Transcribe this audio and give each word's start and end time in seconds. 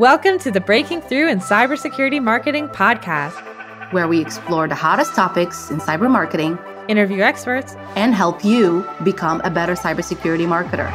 Welcome 0.00 0.38
to 0.38 0.50
the 0.50 0.62
Breaking 0.62 1.02
Through 1.02 1.28
in 1.28 1.40
Cybersecurity 1.40 2.22
Marketing 2.22 2.68
podcast, 2.68 3.34
where 3.92 4.08
we 4.08 4.18
explore 4.18 4.66
the 4.66 4.74
hottest 4.74 5.14
topics 5.14 5.70
in 5.70 5.78
cyber 5.78 6.10
marketing, 6.10 6.58
interview 6.88 7.20
experts, 7.20 7.74
and 7.96 8.14
help 8.14 8.42
you 8.42 8.88
become 9.04 9.42
a 9.44 9.50
better 9.50 9.74
cybersecurity 9.74 10.46
marketer. 10.46 10.88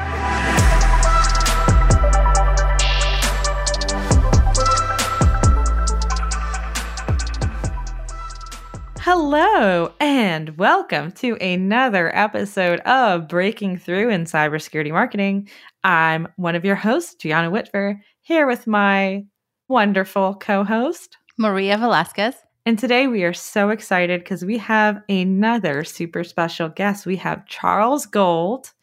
Hello, 9.02 9.94
and 10.00 10.58
welcome 10.58 11.12
to 11.12 11.36
another 11.36 12.10
episode 12.16 12.80
of 12.80 13.28
Breaking 13.28 13.78
Through 13.78 14.10
in 14.10 14.24
Cybersecurity 14.24 14.90
Marketing. 14.90 15.48
I'm 15.84 16.28
one 16.38 16.56
of 16.56 16.66
your 16.66 16.76
hosts, 16.76 17.14
Gianna 17.14 17.52
Whitver, 17.52 18.00
here 18.26 18.48
with 18.48 18.66
my 18.66 19.24
wonderful 19.68 20.34
co 20.34 20.64
host, 20.64 21.18
Maria 21.38 21.78
Velasquez. 21.78 22.34
And 22.66 22.78
today 22.78 23.06
we 23.06 23.24
are 23.24 23.34
so 23.34 23.70
excited 23.70 24.22
because 24.22 24.44
we 24.44 24.58
have 24.58 25.00
another 25.08 25.84
super 25.84 26.24
special 26.24 26.68
guest. 26.68 27.06
We 27.06 27.18
have 27.18 27.46
Charles 27.46 28.08
Gold, 28.08 28.74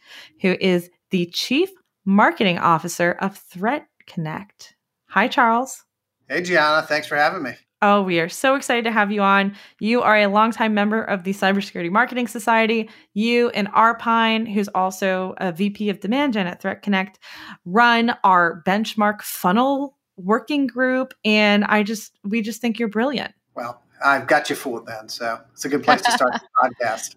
who 0.41 0.57
is 0.61 0.91
the 1.11 1.27
Chief 1.27 1.71
Marketing 2.05 2.59
Officer 2.59 3.17
of 3.21 3.37
Threat 3.37 3.89
Connect. 4.07 4.77
Hi, 5.09 5.27
Charles. 5.27 5.83
Hey, 6.29 6.43
Gianna. 6.43 6.87
Thanks 6.87 7.09
for 7.09 7.17
having 7.17 7.43
me. 7.43 7.55
Oh, 7.83 8.01
we 8.01 8.21
are 8.21 8.29
so 8.29 8.55
excited 8.55 8.85
to 8.85 8.93
have 8.93 9.11
you 9.11 9.23
on. 9.23 9.57
You 9.81 10.03
are 10.03 10.17
a 10.17 10.29
longtime 10.29 10.73
member 10.73 11.03
of 11.03 11.25
the 11.25 11.33
Cybersecurity 11.33 11.91
Marketing 11.91 12.29
Society. 12.29 12.89
You 13.13 13.49
and 13.51 13.67
Arpine, 13.73 14.47
who's 14.51 14.69
also 14.69 15.35
a 15.39 15.51
VP 15.51 15.91
of 15.91 15.99
Demand 15.99 16.33
Gen 16.33 16.47
at 16.47 16.63
ThreatConnect, 16.63 17.17
run 17.65 18.17
our 18.23 18.63
benchmark 18.65 19.23
funnel 19.23 19.99
working 20.17 20.69
group. 20.69 21.13
And 21.25 21.65
I 21.65 21.83
just, 21.83 22.17
we 22.23 22.41
just 22.41 22.61
think 22.61 22.79
you're 22.79 22.89
brilliant. 22.89 23.35
Well, 23.57 23.83
I've 24.05 24.29
got 24.29 24.49
you 24.49 24.55
fooled 24.55 24.87
then. 24.87 25.09
So 25.09 25.41
it's 25.53 25.65
a 25.65 25.69
good 25.69 25.83
place 25.83 26.03
to 26.03 26.13
start 26.13 26.33
the 26.63 26.71
podcast. 26.85 27.17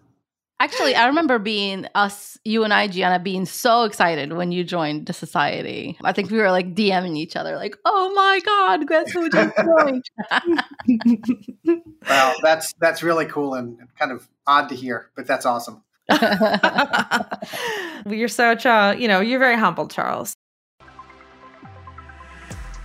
Actually, 0.58 0.94
I 0.94 1.06
remember 1.06 1.38
being 1.38 1.86
us, 1.94 2.38
you 2.42 2.64
and 2.64 2.72
I, 2.72 2.88
Gianna, 2.88 3.18
being 3.18 3.44
so 3.44 3.84
excited 3.84 4.32
when 4.32 4.52
you 4.52 4.64
joined 4.64 5.04
the 5.04 5.12
society. 5.12 5.98
I 6.02 6.14
think 6.14 6.30
we 6.30 6.38
were 6.38 6.50
like 6.50 6.74
DMing 6.74 7.18
each 7.18 7.36
other, 7.36 7.56
like, 7.56 7.76
"Oh 7.84 8.10
my 8.14 8.40
god, 8.42 8.88
guess 8.88 9.10
who 9.10 9.28
just 9.28 9.54
joined?" 9.58 10.02
well, 12.08 12.34
that's 12.42 12.72
that's 12.80 13.02
really 13.02 13.26
cool 13.26 13.52
and 13.52 13.78
kind 13.98 14.12
of 14.12 14.26
odd 14.46 14.70
to 14.70 14.74
hear, 14.74 15.10
but 15.14 15.26
that's 15.26 15.44
awesome. 15.44 15.82
you're 18.08 18.28
such 18.28 18.64
a, 18.64 18.96
you 18.98 19.08
know, 19.08 19.20
you're 19.20 19.40
very 19.40 19.56
humble, 19.56 19.88
Charles. 19.88 20.34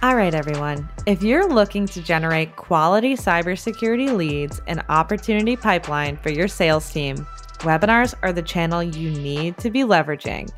All 0.04 0.16
right, 0.16 0.34
everyone. 0.34 0.90
If 1.06 1.24
you're 1.24 1.48
looking 1.48 1.86
to 1.88 2.02
generate 2.02 2.56
quality 2.56 3.16
cybersecurity 3.16 4.14
leads 4.14 4.60
and 4.68 4.84
opportunity 4.90 5.56
pipeline 5.56 6.18
for 6.18 6.32
your 6.32 6.48
sales 6.48 6.92
team 6.92 7.28
Webinars 7.62 8.16
are 8.24 8.34
the 8.34 8.42
channel 8.42 8.82
you 8.82 9.12
need 9.12 9.58
to 9.60 9.70
be 9.70 9.82
leveraging. 9.82 10.52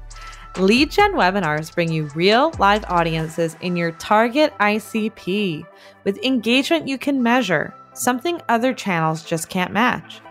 Lead 0.58 0.92
Gen 0.92 1.14
webinars 1.14 1.74
bring 1.74 1.92
you 1.92 2.06
real 2.16 2.54
live 2.60 2.86
audiences 2.88 3.58
in 3.62 3.76
your 3.76 3.92
target 3.94 4.54
ICP 4.60 5.66
with 6.04 6.24
engagement 6.24 6.88
you 6.88 6.98
can 6.98 7.24
measure, 7.24 7.74
something 7.94 8.40
other 8.50 8.74
channels 8.74 9.24
just 9.24 9.50
can't 9.50 9.74
match. 9.74 10.22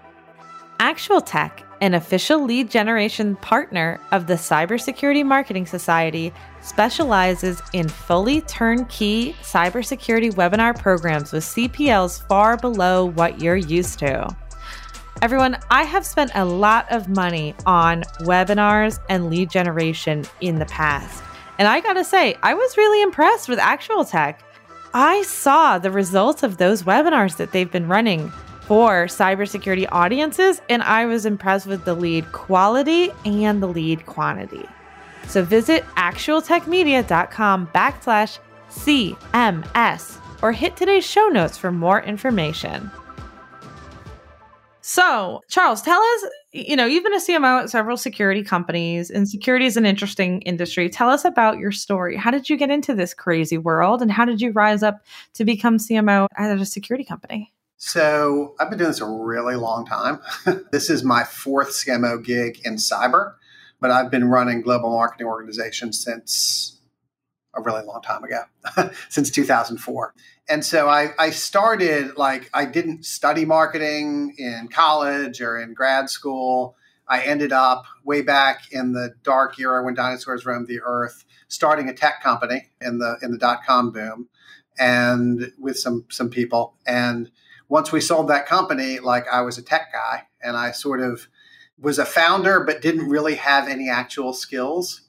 Actual 0.79 1.21
Tech, 1.21 1.65
an 1.81 1.95
official 1.95 2.45
lead 2.45 2.71
generation 2.71 3.37
partner 3.37 4.01
of 4.13 4.27
the 4.27 4.35
Cybersecurity 4.35 5.27
Marketing 5.27 5.67
Society, 5.67 6.33
specializes 6.61 7.61
in 7.73 7.89
fully 7.89 8.41
turnkey 8.43 9.35
cybersecurity 9.43 10.33
webinar 10.33 10.79
programs 10.79 11.33
with 11.33 11.45
CPLs 11.45 12.27
far 12.29 12.57
below 12.57 13.07
what 13.07 13.41
you're 13.41 13.57
used 13.57 13.99
to. 13.99 14.37
Everyone, 15.21 15.59
I 15.71 15.85
have 15.85 16.05
spent 16.05 16.33
a 16.35 16.45
lot 16.45 16.91
of 16.91 17.09
money 17.09 17.55
on 17.67 18.03
webinars 18.21 18.99
and 19.09 19.31
lead 19.31 19.51
generation 19.51 20.25
in 20.41 20.59
the 20.59 20.67
past. 20.67 21.23
And 21.59 21.69
I 21.69 21.81
gotta 21.81 22.05
say, 22.05 22.37
I 22.43 22.55
was 22.55 22.77
really 22.77 23.03
impressed 23.03 23.49
with 23.49 23.59
Actual 23.59 24.05
Tech. 24.05 24.43
I 24.95 25.23
saw 25.23 25.79
the 25.79 25.91
results 25.91 26.43
of 26.43 26.57
those 26.57 26.83
webinars 26.83 27.37
that 27.37 27.53
they've 27.53 27.71
been 27.71 27.89
running 27.89 28.31
for 28.63 29.07
cybersecurity 29.07 29.87
audiences, 29.93 30.61
and 30.69 30.83
I 30.83 31.07
was 31.07 31.27
impressed 31.27 31.67
with 31.67 31.85
the 31.85 31.95
lead 31.95 32.31
quality 32.33 33.11
and 33.25 33.63
the 33.63 33.69
lead 33.69 34.07
quantity. 34.07 34.67
So 35.29 35.45
visit 35.45 35.85
actualtechmedia.com 35.97 37.69
backslash 37.75 38.39
CMS 38.71 40.19
or 40.43 40.53
hit 40.53 40.77
today's 40.77 41.07
show 41.07 41.29
notes 41.29 41.57
for 41.57 41.71
more 41.71 42.03
information. 42.03 42.91
So, 44.83 45.43
Charles, 45.49 45.81
tell 45.81 46.01
us, 46.01 46.25
you 46.51 46.75
know, 46.75 46.85
you've 46.85 47.05
been 47.05 47.15
a 47.15 47.19
CMO 47.19 47.63
at 47.63 47.71
several 47.71 47.97
security 47.97 48.43
companies, 48.43 49.11
and 49.11 49.29
security 49.29 49.65
is 49.65 49.77
an 49.77 49.87
interesting 49.87 50.43
industry. 50.43 50.91
Tell 50.91 51.09
us 51.09 51.25
about 51.25 51.59
your 51.59 51.71
story. 51.71 52.17
How 52.17 52.33
did 52.33 52.51
you 52.51 52.57
get 52.57 52.69
into 52.69 52.93
this 52.93 53.15
crazy 53.15 53.59
world, 53.59 54.03
and 54.03 54.11
how 54.11 54.25
did 54.25 54.41
you 54.41 54.51
rise 54.51 54.83
up 54.83 55.01
to 55.35 55.45
become 55.45 55.79
CMO 55.79 56.27
at 56.37 56.59
a 56.59 56.67
security 56.67 57.05
company? 57.05 57.53
So, 57.77 58.57
I've 58.59 58.71
been 58.71 58.79
doing 58.81 58.91
this 58.91 59.01
a 59.01 59.07
really 59.07 59.55
long 59.55 59.87
time. 59.87 60.19
this 60.73 60.91
is 60.91 61.05
my 61.05 61.23
fourth 61.23 61.71
CMO 61.71 62.23
gig 62.23 62.61
in 62.65 62.75
cyber, 62.75 63.35
but 63.81 63.93
I've 63.93 64.11
been 64.11 64.25
running 64.25 64.63
global 64.63 64.91
marketing 64.91 65.29
organizations 65.29 66.03
since 66.03 66.81
a 67.55 67.61
really 67.61 67.85
long 67.85 68.01
time 68.03 68.25
ago, 68.25 68.43
since 69.09 69.31
2004 69.31 70.15
and 70.49 70.65
so 70.65 70.89
I, 70.89 71.11
I 71.19 71.31
started 71.31 72.17
like 72.17 72.51
I 72.53 72.65
didn't 72.65 73.05
study 73.05 73.45
marketing 73.45 74.35
in 74.39 74.69
college 74.69 75.41
or 75.41 75.59
in 75.59 75.75
grad 75.75 76.11
school. 76.11 76.77
I 77.09 77.23
ended 77.23 77.53
up 77.53 77.85
way 78.05 78.23
back 78.23 78.73
in 78.73 78.93
the 78.93 79.15
dark 79.23 79.59
era 79.59 79.85
when 79.85 79.95
dinosaurs 79.95 80.47
roamed 80.47 80.69
the 80.69 80.81
earth, 80.83 81.25
starting 81.49 81.89
a 81.89 81.95
tech 81.95 82.23
company 82.23 82.71
in 82.81 82.99
the 82.99 83.19
in 83.23 83.31
the 83.31 83.39
dot 83.39 83.65
com 83.65 83.93
boom, 83.93 84.29
and 84.79 85.53
with 85.59 85.79
some 85.79 86.07
some 86.11 86.31
people. 86.31 86.75
And 86.87 87.31
once 87.69 87.93
we 87.93 88.01
sold 88.01 88.29
that 88.29 88.47
company, 88.47 88.99
like 88.99 89.27
I 89.29 89.43
was 89.43 89.59
a 89.59 89.63
tech 89.63 89.93
guy, 89.93 90.27
and 90.43 90.57
I 90.57 90.73
sort 90.73 91.01
of 91.01 91.29
was 91.79 91.99
a 91.99 92.05
founder, 92.05 92.61
but 92.61 92.83
didn't 92.83 93.09
really 93.09 93.37
have 93.37 93.69
any 93.69 93.89
actual 93.89 94.33
skills. 94.33 95.03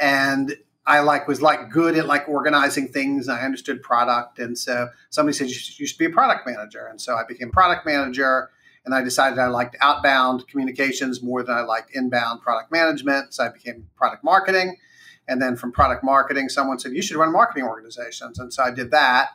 And 0.00 0.56
I 0.88 1.00
like 1.00 1.28
was 1.28 1.42
like 1.42 1.70
good 1.70 1.98
at 1.98 2.06
like 2.06 2.26
organizing 2.28 2.88
things. 2.88 3.28
I 3.28 3.42
understood 3.42 3.82
product, 3.82 4.38
and 4.38 4.56
so 4.56 4.88
somebody 5.10 5.36
said 5.36 5.48
you 5.48 5.54
should, 5.54 5.78
you 5.78 5.86
should 5.86 5.98
be 5.98 6.06
a 6.06 6.10
product 6.10 6.46
manager, 6.46 6.86
and 6.86 6.98
so 6.98 7.14
I 7.14 7.24
became 7.28 7.50
product 7.50 7.84
manager. 7.84 8.50
And 8.86 8.94
I 8.94 9.02
decided 9.02 9.38
I 9.38 9.48
liked 9.48 9.76
outbound 9.82 10.48
communications 10.48 11.22
more 11.22 11.42
than 11.42 11.54
I 11.54 11.60
liked 11.60 11.94
inbound 11.94 12.40
product 12.40 12.72
management. 12.72 13.34
So 13.34 13.44
I 13.44 13.50
became 13.50 13.86
product 13.96 14.24
marketing. 14.24 14.76
And 15.26 15.42
then 15.42 15.56
from 15.56 15.72
product 15.72 16.02
marketing, 16.02 16.48
someone 16.48 16.78
said, 16.78 16.92
You 16.92 17.02
should 17.02 17.18
run 17.18 17.30
marketing 17.30 17.64
organizations. 17.64 18.38
And 18.38 18.50
so 18.50 18.62
I 18.62 18.70
did 18.70 18.90
that. 18.92 19.28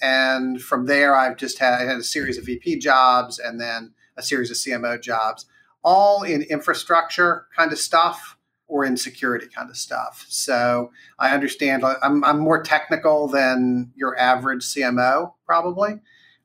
And 0.00 0.62
from 0.62 0.86
there, 0.86 1.14
I've 1.14 1.36
just 1.36 1.58
had, 1.58 1.74
I 1.74 1.84
had 1.84 1.98
a 1.98 2.02
series 2.02 2.38
of 2.38 2.46
VP 2.46 2.78
jobs 2.78 3.38
and 3.38 3.60
then 3.60 3.92
a 4.16 4.22
series 4.22 4.50
of 4.50 4.56
CMO 4.56 4.98
jobs, 4.98 5.44
all 5.82 6.22
in 6.22 6.42
infrastructure 6.42 7.46
kind 7.54 7.72
of 7.72 7.78
stuff 7.78 8.33
or 8.66 8.84
insecurity 8.84 9.46
kind 9.46 9.70
of 9.70 9.76
stuff. 9.76 10.24
So 10.28 10.90
I 11.18 11.30
understand 11.30 11.84
I'm, 11.84 12.24
I'm 12.24 12.38
more 12.38 12.62
technical 12.62 13.28
than 13.28 13.92
your 13.94 14.18
average 14.18 14.64
CMO 14.64 15.32
probably 15.44 16.00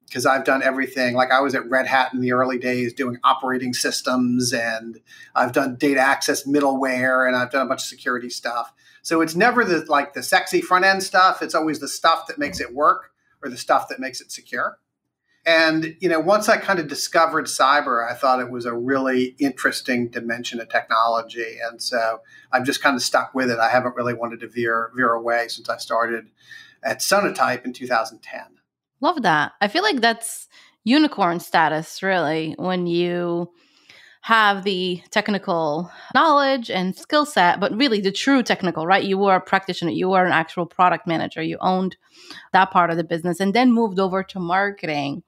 because 0.06 0.26
I've 0.26 0.44
done 0.44 0.62
everything. 0.62 1.16
Like 1.16 1.32
I 1.32 1.40
was 1.40 1.56
at 1.56 1.70
Red 1.70 1.88
Hat 1.88 2.14
in 2.14 2.20
the 2.20 2.34
early 2.34 2.58
days 2.58 2.94
doing 2.94 3.18
operating 3.24 3.74
systems 3.74 4.52
and 4.52 5.00
I've 5.36 5.54
done 5.54 5.76
data 5.76 6.02
access 6.02 6.46
middleware 6.46 7.28
and 7.28 7.36
I've 7.36 7.52
done 7.52 7.66
a 7.66 7.70
bunch 7.70 7.82
of 7.82 7.88
security 7.88 8.30
stuff. 8.30 8.74
So 9.02 9.22
it's 9.22 9.36
never 9.36 9.64
the 9.64 9.86
like 9.88 10.14
the 10.14 10.24
sexy 10.24 10.62
front 10.62 10.86
end 10.86 11.04
stuff. 11.04 11.42
It's 11.42 11.56
always 11.56 11.80
the 11.80 11.88
stuff 11.88 12.28
that 12.28 12.38
makes 12.38 12.60
it 12.60 12.74
work 12.74 13.12
or 13.42 13.50
the 13.50 13.58
stuff 13.58 13.88
that 13.90 14.00
makes 14.00 14.20
it 14.20 14.32
secure. 14.32 14.78
And 15.46 15.96
you 16.00 16.10
know, 16.10 16.20
once 16.20 16.50
I 16.50 16.58
kind 16.58 16.80
of 16.80 16.88
discovered 16.88 17.46
cyber, 17.46 18.10
I 18.10 18.14
thought 18.14 18.40
it 18.40 18.52
was 18.52 18.66
a 18.66 18.76
really 18.76 19.36
interesting 19.40 20.10
dimension 20.10 20.60
of 20.60 20.70
technology, 20.70 21.58
and 21.64 21.82
so 21.82 22.20
I've 22.52 22.66
just 22.66 22.82
kind 22.82 22.96
of 22.96 23.02
stuck 23.02 23.34
with 23.34 23.50
it. 23.50 23.60
I 23.60 23.70
haven't 23.70 23.96
really 23.96 24.14
wanted 24.14 24.42
to 24.42 24.48
veer 24.48 24.92
veer 24.96 25.14
away 25.14 25.48
since 25.48 25.70
I 25.70 25.78
started 25.78 26.30
at 26.84 27.00
Sonatype 27.00 27.66
in 27.66 27.74
2010. 27.74 28.42
Love 29.02 29.22
that. 29.24 29.54
I 29.62 29.70
feel 29.70 29.84
like 29.84 30.02
that's 30.02 30.48
unicorn 30.84 31.40
status, 31.40 32.04
really, 32.04 32.54
when 32.58 32.86
you 32.88 33.52
have 34.22 34.64
the 34.64 35.02
technical 35.12 35.90
knowledge 36.14 36.70
and 36.70 36.96
skill 36.96 37.26
set, 37.26 37.60
but 37.60 37.76
really 37.76 38.02
the 38.02 38.12
true 38.12 38.44
technical, 38.44 38.86
right? 38.86 39.06
You 39.06 39.18
were 39.18 39.36
a 39.36 39.42
practitioner, 39.42 39.92
you 39.92 40.10
were 40.10 40.26
an 40.26 40.34
actual 40.34 40.66
product 40.66 41.08
manager, 41.08 41.42
you 41.42 41.58
owned 41.62 41.96
that 42.52 42.70
part 42.72 42.92
of 42.92 42.98
the 42.98 43.04
business, 43.06 43.40
and 43.40 43.54
then 43.54 43.72
moved 43.72 43.98
over 43.98 44.22
to 44.24 44.40
marketing 44.40 45.24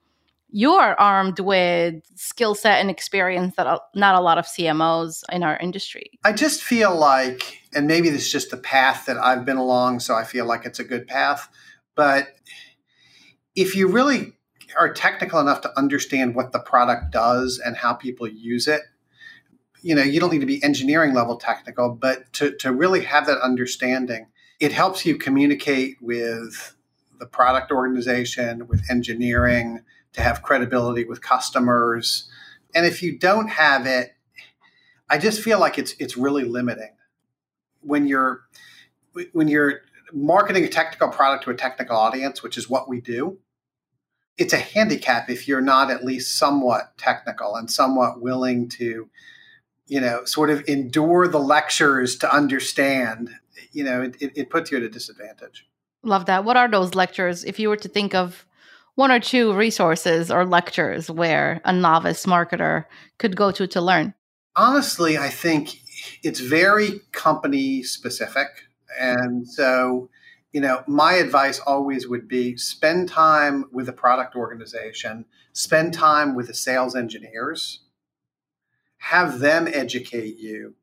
you're 0.52 1.00
armed 1.00 1.40
with 1.40 1.94
skill 2.14 2.54
set 2.54 2.78
and 2.78 2.90
experience 2.90 3.56
that 3.56 3.80
not 3.94 4.14
a 4.14 4.20
lot 4.20 4.36
of 4.36 4.44
CMOs 4.44 5.22
in 5.32 5.42
our 5.42 5.56
industry. 5.56 6.10
I 6.24 6.32
just 6.32 6.62
feel 6.62 6.94
like, 6.94 7.62
and 7.74 7.86
maybe 7.86 8.10
this 8.10 8.26
is 8.26 8.32
just 8.32 8.50
the 8.50 8.58
path 8.58 9.06
that 9.06 9.16
I've 9.16 9.46
been 9.46 9.56
along, 9.56 10.00
so 10.00 10.14
I 10.14 10.24
feel 10.24 10.44
like 10.44 10.66
it's 10.66 10.78
a 10.78 10.84
good 10.84 11.08
path. 11.08 11.48
But 11.94 12.28
if 13.56 13.74
you 13.74 13.88
really 13.88 14.34
are 14.78 14.92
technical 14.92 15.40
enough 15.40 15.62
to 15.62 15.78
understand 15.78 16.34
what 16.34 16.52
the 16.52 16.60
product 16.60 17.12
does 17.12 17.58
and 17.58 17.74
how 17.74 17.94
people 17.94 18.28
use 18.28 18.68
it, 18.68 18.82
you 19.80 19.94
know, 19.94 20.02
you 20.02 20.20
don't 20.20 20.32
need 20.32 20.40
to 20.40 20.46
be 20.46 20.62
engineering 20.62 21.14
level 21.14 21.36
technical, 21.36 21.90
but 21.90 22.30
to, 22.34 22.54
to 22.58 22.72
really 22.72 23.04
have 23.04 23.26
that 23.26 23.40
understanding, 23.40 24.26
it 24.60 24.72
helps 24.72 25.06
you 25.06 25.16
communicate 25.16 25.96
with 26.02 26.76
the 27.18 27.26
product 27.26 27.72
organization, 27.72 28.66
with 28.68 28.82
engineering, 28.90 29.80
to 30.12 30.22
have 30.22 30.42
credibility 30.42 31.04
with 31.04 31.22
customers. 31.22 32.28
And 32.74 32.86
if 32.86 33.02
you 33.02 33.18
don't 33.18 33.48
have 33.48 33.86
it, 33.86 34.14
I 35.08 35.18
just 35.18 35.42
feel 35.42 35.60
like 35.60 35.78
it's 35.78 35.94
it's 35.98 36.16
really 36.16 36.44
limiting. 36.44 36.92
When 37.80 38.06
you're 38.06 38.42
when 39.32 39.48
you're 39.48 39.80
marketing 40.12 40.64
a 40.64 40.68
technical 40.68 41.08
product 41.08 41.44
to 41.44 41.50
a 41.50 41.54
technical 41.54 41.96
audience, 41.96 42.42
which 42.42 42.56
is 42.56 42.68
what 42.68 42.88
we 42.88 43.00
do, 43.00 43.38
it's 44.38 44.52
a 44.52 44.58
handicap 44.58 45.28
if 45.28 45.46
you're 45.46 45.60
not 45.60 45.90
at 45.90 46.04
least 46.04 46.36
somewhat 46.36 46.96
technical 46.96 47.56
and 47.56 47.70
somewhat 47.70 48.20
willing 48.20 48.68
to, 48.70 49.08
you 49.86 50.00
know, 50.00 50.24
sort 50.24 50.50
of 50.50 50.66
endure 50.68 51.28
the 51.28 51.38
lectures 51.38 52.16
to 52.16 52.34
understand. 52.34 53.30
You 53.72 53.84
know, 53.84 54.02
it, 54.02 54.16
it 54.20 54.50
puts 54.50 54.70
you 54.70 54.78
at 54.78 54.82
a 54.82 54.88
disadvantage. 54.88 55.66
Love 56.02 56.26
that. 56.26 56.44
What 56.44 56.56
are 56.56 56.68
those 56.68 56.94
lectures? 56.94 57.44
If 57.44 57.58
you 57.58 57.68
were 57.68 57.76
to 57.76 57.88
think 57.88 58.14
of 58.14 58.46
one 58.94 59.10
or 59.10 59.20
two 59.20 59.54
resources 59.54 60.30
or 60.30 60.44
lectures 60.44 61.10
where 61.10 61.60
a 61.64 61.72
novice 61.72 62.26
marketer 62.26 62.84
could 63.18 63.36
go 63.36 63.50
to 63.50 63.66
to 63.66 63.80
learn? 63.80 64.14
Honestly, 64.56 65.16
I 65.16 65.28
think 65.28 65.80
it's 66.22 66.40
very 66.40 67.00
company 67.12 67.82
specific. 67.82 68.48
And 69.00 69.48
so, 69.48 70.10
you 70.52 70.60
know, 70.60 70.82
my 70.86 71.14
advice 71.14 71.58
always 71.60 72.06
would 72.06 72.28
be 72.28 72.56
spend 72.56 73.08
time 73.08 73.64
with 73.72 73.86
the 73.86 73.92
product 73.92 74.36
organization, 74.36 75.24
spend 75.52 75.94
time 75.94 76.34
with 76.34 76.48
the 76.48 76.54
sales 76.54 76.94
engineers, 76.94 77.80
have 78.98 79.38
them 79.38 79.66
educate 79.66 80.38
you, 80.38 80.74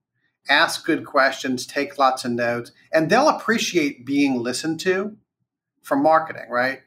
ask 0.50 0.86
good 0.86 1.06
questions, 1.06 1.68
take 1.68 2.00
lots 2.00 2.26
of 2.26 2.32
notes, 2.32 2.72
and 2.92 3.10
they'll 3.10 3.30
appreciate 3.30 4.06
being 4.06 4.42
listened 4.42 4.80
to 4.80 5.16
from 5.84 6.02
marketing, 6.02 6.50
right? 6.50 6.82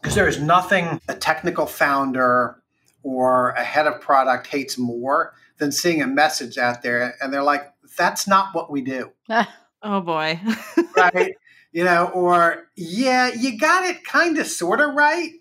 Because 0.00 0.14
there 0.14 0.28
is 0.28 0.40
nothing 0.40 1.00
a 1.08 1.14
technical 1.14 1.66
founder 1.66 2.62
or 3.02 3.50
a 3.50 3.64
head 3.64 3.86
of 3.86 4.00
product 4.00 4.46
hates 4.46 4.78
more 4.78 5.34
than 5.58 5.72
seeing 5.72 6.02
a 6.02 6.06
message 6.06 6.58
out 6.58 6.82
there 6.82 7.14
and 7.20 7.32
they're 7.32 7.42
like, 7.42 7.72
that's 7.96 8.26
not 8.26 8.54
what 8.54 8.70
we 8.70 8.80
do. 8.80 9.12
oh 9.82 10.00
boy. 10.00 10.40
right. 10.96 11.34
You 11.72 11.84
know, 11.84 12.06
or 12.06 12.68
yeah, 12.76 13.30
you 13.32 13.58
got 13.58 13.84
it 13.84 14.04
kind 14.04 14.38
of 14.38 14.46
sort 14.46 14.80
of 14.80 14.94
right. 14.94 15.32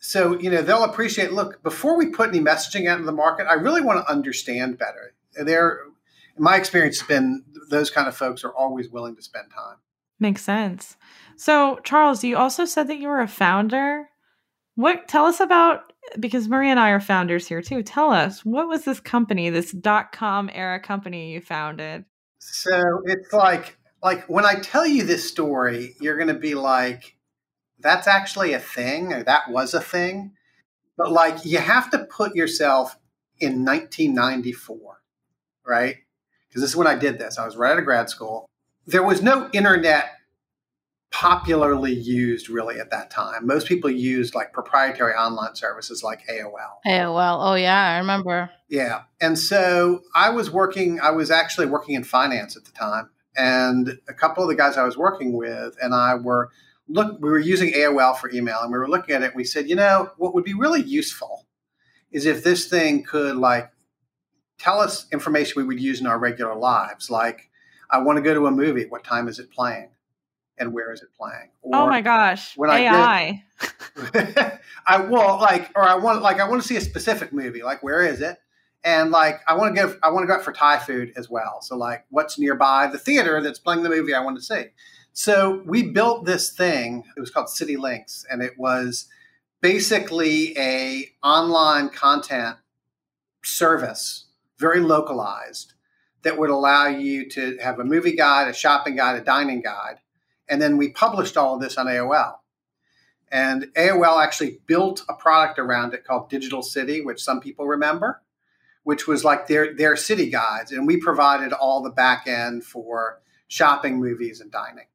So, 0.00 0.38
you 0.38 0.50
know, 0.50 0.60
they'll 0.60 0.84
appreciate, 0.84 1.32
look, 1.32 1.62
before 1.62 1.96
we 1.96 2.10
put 2.10 2.28
any 2.28 2.40
messaging 2.40 2.86
out 2.86 2.98
in 2.98 3.06
the 3.06 3.12
market, 3.12 3.46
I 3.48 3.54
really 3.54 3.80
want 3.80 4.04
to 4.04 4.12
understand 4.12 4.76
better. 4.76 5.14
They're, 5.34 5.80
in 6.36 6.42
my 6.42 6.56
experience, 6.56 7.00
has 7.00 7.08
been 7.08 7.42
those 7.70 7.88
kind 7.90 8.06
of 8.06 8.14
folks 8.14 8.44
are 8.44 8.52
always 8.52 8.90
willing 8.90 9.16
to 9.16 9.22
spend 9.22 9.46
time. 9.50 9.76
Makes 10.20 10.42
sense. 10.42 10.98
So, 11.36 11.80
Charles, 11.84 12.24
you 12.24 12.36
also 12.36 12.64
said 12.64 12.88
that 12.88 12.98
you 12.98 13.08
were 13.08 13.20
a 13.20 13.28
founder. 13.28 14.08
What 14.76 15.08
tell 15.08 15.26
us 15.26 15.40
about 15.40 15.92
because 16.20 16.48
Maria 16.48 16.70
and 16.70 16.80
I 16.80 16.90
are 16.90 17.00
founders 17.00 17.46
here 17.46 17.62
too. 17.62 17.82
Tell 17.82 18.10
us, 18.10 18.44
what 18.44 18.68
was 18.68 18.84
this 18.84 19.00
company, 19.00 19.50
this 19.50 19.72
dot 19.72 20.12
com 20.12 20.50
era 20.52 20.80
company 20.80 21.32
you 21.32 21.40
founded? 21.40 22.04
So, 22.38 23.02
it's 23.04 23.32
like 23.32 23.76
like 24.02 24.24
when 24.26 24.44
I 24.44 24.56
tell 24.56 24.86
you 24.86 25.04
this 25.04 25.28
story, 25.28 25.94
you're 26.00 26.16
going 26.16 26.28
to 26.28 26.34
be 26.34 26.54
like 26.54 27.16
that's 27.80 28.06
actually 28.06 28.52
a 28.52 28.60
thing 28.60 29.12
or 29.12 29.22
that 29.24 29.50
was 29.50 29.74
a 29.74 29.80
thing. 29.80 30.32
But 30.96 31.12
like 31.12 31.44
you 31.44 31.58
have 31.58 31.90
to 31.90 32.04
put 32.04 32.34
yourself 32.34 32.96
in 33.38 33.64
1994, 33.64 35.00
right? 35.66 35.96
Because 36.48 36.62
this 36.62 36.70
is 36.70 36.76
when 36.76 36.86
I 36.86 36.94
did 36.94 37.18
this. 37.18 37.38
I 37.38 37.44
was 37.44 37.56
right 37.56 37.72
out 37.72 37.78
of 37.78 37.84
grad 37.84 38.08
school. 38.08 38.48
There 38.86 39.02
was 39.02 39.22
no 39.22 39.50
internet 39.52 40.13
popularly 41.14 41.94
used 41.94 42.48
really 42.48 42.80
at 42.80 42.90
that 42.90 43.08
time. 43.08 43.46
Most 43.46 43.68
people 43.68 43.88
used 43.88 44.34
like 44.34 44.52
proprietary 44.52 45.14
online 45.14 45.54
services 45.54 46.02
like 46.02 46.26
AOL. 46.26 46.80
AOL. 46.84 47.38
Oh 47.40 47.54
yeah, 47.54 47.92
I 47.92 47.98
remember. 47.98 48.50
Yeah. 48.68 49.02
And 49.20 49.38
so 49.38 50.00
I 50.16 50.30
was 50.30 50.50
working 50.50 50.98
I 50.98 51.12
was 51.12 51.30
actually 51.30 51.66
working 51.66 51.94
in 51.94 52.02
finance 52.02 52.56
at 52.56 52.64
the 52.64 52.72
time 52.72 53.10
and 53.36 53.96
a 54.08 54.12
couple 54.12 54.42
of 54.42 54.48
the 54.48 54.56
guys 54.56 54.76
I 54.76 54.82
was 54.82 54.96
working 54.96 55.34
with 55.34 55.76
and 55.80 55.94
I 55.94 56.16
were 56.16 56.50
look 56.88 57.20
we 57.20 57.30
were 57.30 57.38
using 57.38 57.72
AOL 57.72 58.18
for 58.18 58.28
email 58.32 58.58
and 58.62 58.72
we 58.72 58.78
were 58.78 58.88
looking 58.88 59.14
at 59.14 59.22
it 59.22 59.36
we 59.36 59.44
said, 59.44 59.68
"You 59.68 59.76
know, 59.76 60.10
what 60.16 60.34
would 60.34 60.44
be 60.44 60.54
really 60.54 60.82
useful 60.82 61.46
is 62.10 62.26
if 62.26 62.42
this 62.42 62.66
thing 62.66 63.04
could 63.04 63.36
like 63.36 63.70
tell 64.58 64.80
us 64.80 65.06
information 65.12 65.62
we 65.62 65.68
would 65.68 65.80
use 65.80 66.00
in 66.00 66.08
our 66.08 66.18
regular 66.18 66.56
lives 66.56 67.08
like 67.08 67.50
I 67.88 67.98
want 67.98 68.16
to 68.16 68.22
go 68.22 68.34
to 68.34 68.48
a 68.48 68.50
movie, 68.50 68.86
what 68.86 69.04
time 69.04 69.28
is 69.28 69.38
it 69.38 69.52
playing? 69.52 69.90
And 70.58 70.72
where 70.72 70.92
is 70.92 71.02
it 71.02 71.08
playing? 71.16 71.50
Oh 71.64 71.70
or 71.70 71.76
oh 71.82 71.86
my 71.86 72.00
gosh, 72.00 72.56
when 72.56 72.70
AI. 72.70 73.42
I, 74.14 74.58
I 74.86 75.00
will 75.08 75.38
like, 75.38 75.70
or 75.74 75.82
I 75.82 75.96
want 75.96 76.22
like 76.22 76.40
I 76.40 76.48
want 76.48 76.62
to 76.62 76.68
see 76.68 76.76
a 76.76 76.80
specific 76.80 77.32
movie. 77.32 77.62
Like, 77.62 77.82
where 77.82 78.02
is 78.02 78.20
it? 78.20 78.38
And 78.84 79.10
like, 79.10 79.40
I 79.48 79.56
want 79.56 79.74
to 79.74 79.80
give, 79.80 79.98
I 80.02 80.10
want 80.10 80.24
to 80.24 80.26
go 80.26 80.34
out 80.34 80.44
for 80.44 80.52
Thai 80.52 80.78
food 80.78 81.14
as 81.16 81.30
well. 81.30 81.62
So 81.62 81.74
like, 81.74 82.04
what's 82.10 82.38
nearby 82.38 82.86
the 82.86 82.98
theater 82.98 83.40
that's 83.40 83.58
playing 83.58 83.82
the 83.82 83.88
movie 83.88 84.14
I 84.14 84.20
want 84.20 84.36
to 84.36 84.42
see? 84.42 84.66
So 85.14 85.62
we 85.64 85.84
built 85.84 86.26
this 86.26 86.50
thing. 86.50 87.04
It 87.16 87.20
was 87.20 87.30
called 87.30 87.48
City 87.48 87.76
Links, 87.76 88.26
and 88.30 88.42
it 88.42 88.58
was 88.58 89.06
basically 89.62 90.56
a 90.58 91.08
online 91.22 91.88
content 91.88 92.56
service, 93.42 94.26
very 94.58 94.80
localized, 94.80 95.72
that 96.22 96.38
would 96.38 96.50
allow 96.50 96.86
you 96.86 97.28
to 97.28 97.56
have 97.62 97.78
a 97.78 97.84
movie 97.84 98.16
guide, 98.16 98.48
a 98.48 98.52
shopping 98.52 98.96
guide, 98.96 99.16
a 99.16 99.24
dining 99.24 99.60
guide 99.60 100.00
and 100.48 100.60
then 100.60 100.76
we 100.76 100.90
published 100.90 101.36
all 101.36 101.54
of 101.54 101.60
this 101.60 101.76
on 101.76 101.86
AOL. 101.86 102.36
And 103.30 103.64
AOL 103.74 104.22
actually 104.22 104.60
built 104.66 105.02
a 105.08 105.14
product 105.14 105.58
around 105.58 105.94
it 105.94 106.04
called 106.04 106.30
Digital 106.30 106.62
City, 106.62 107.00
which 107.00 107.22
some 107.22 107.40
people 107.40 107.66
remember, 107.66 108.22
which 108.84 109.08
was 109.08 109.24
like 109.24 109.48
their, 109.48 109.74
their 109.74 109.96
city 109.96 110.30
guides. 110.30 110.70
And 110.70 110.86
we 110.86 110.98
provided 110.98 111.52
all 111.52 111.82
the 111.82 111.90
back 111.90 112.26
end 112.26 112.64
for 112.64 113.20
shopping, 113.48 113.98
movies, 113.98 114.40
and 114.40 114.52
dining. 114.52 114.86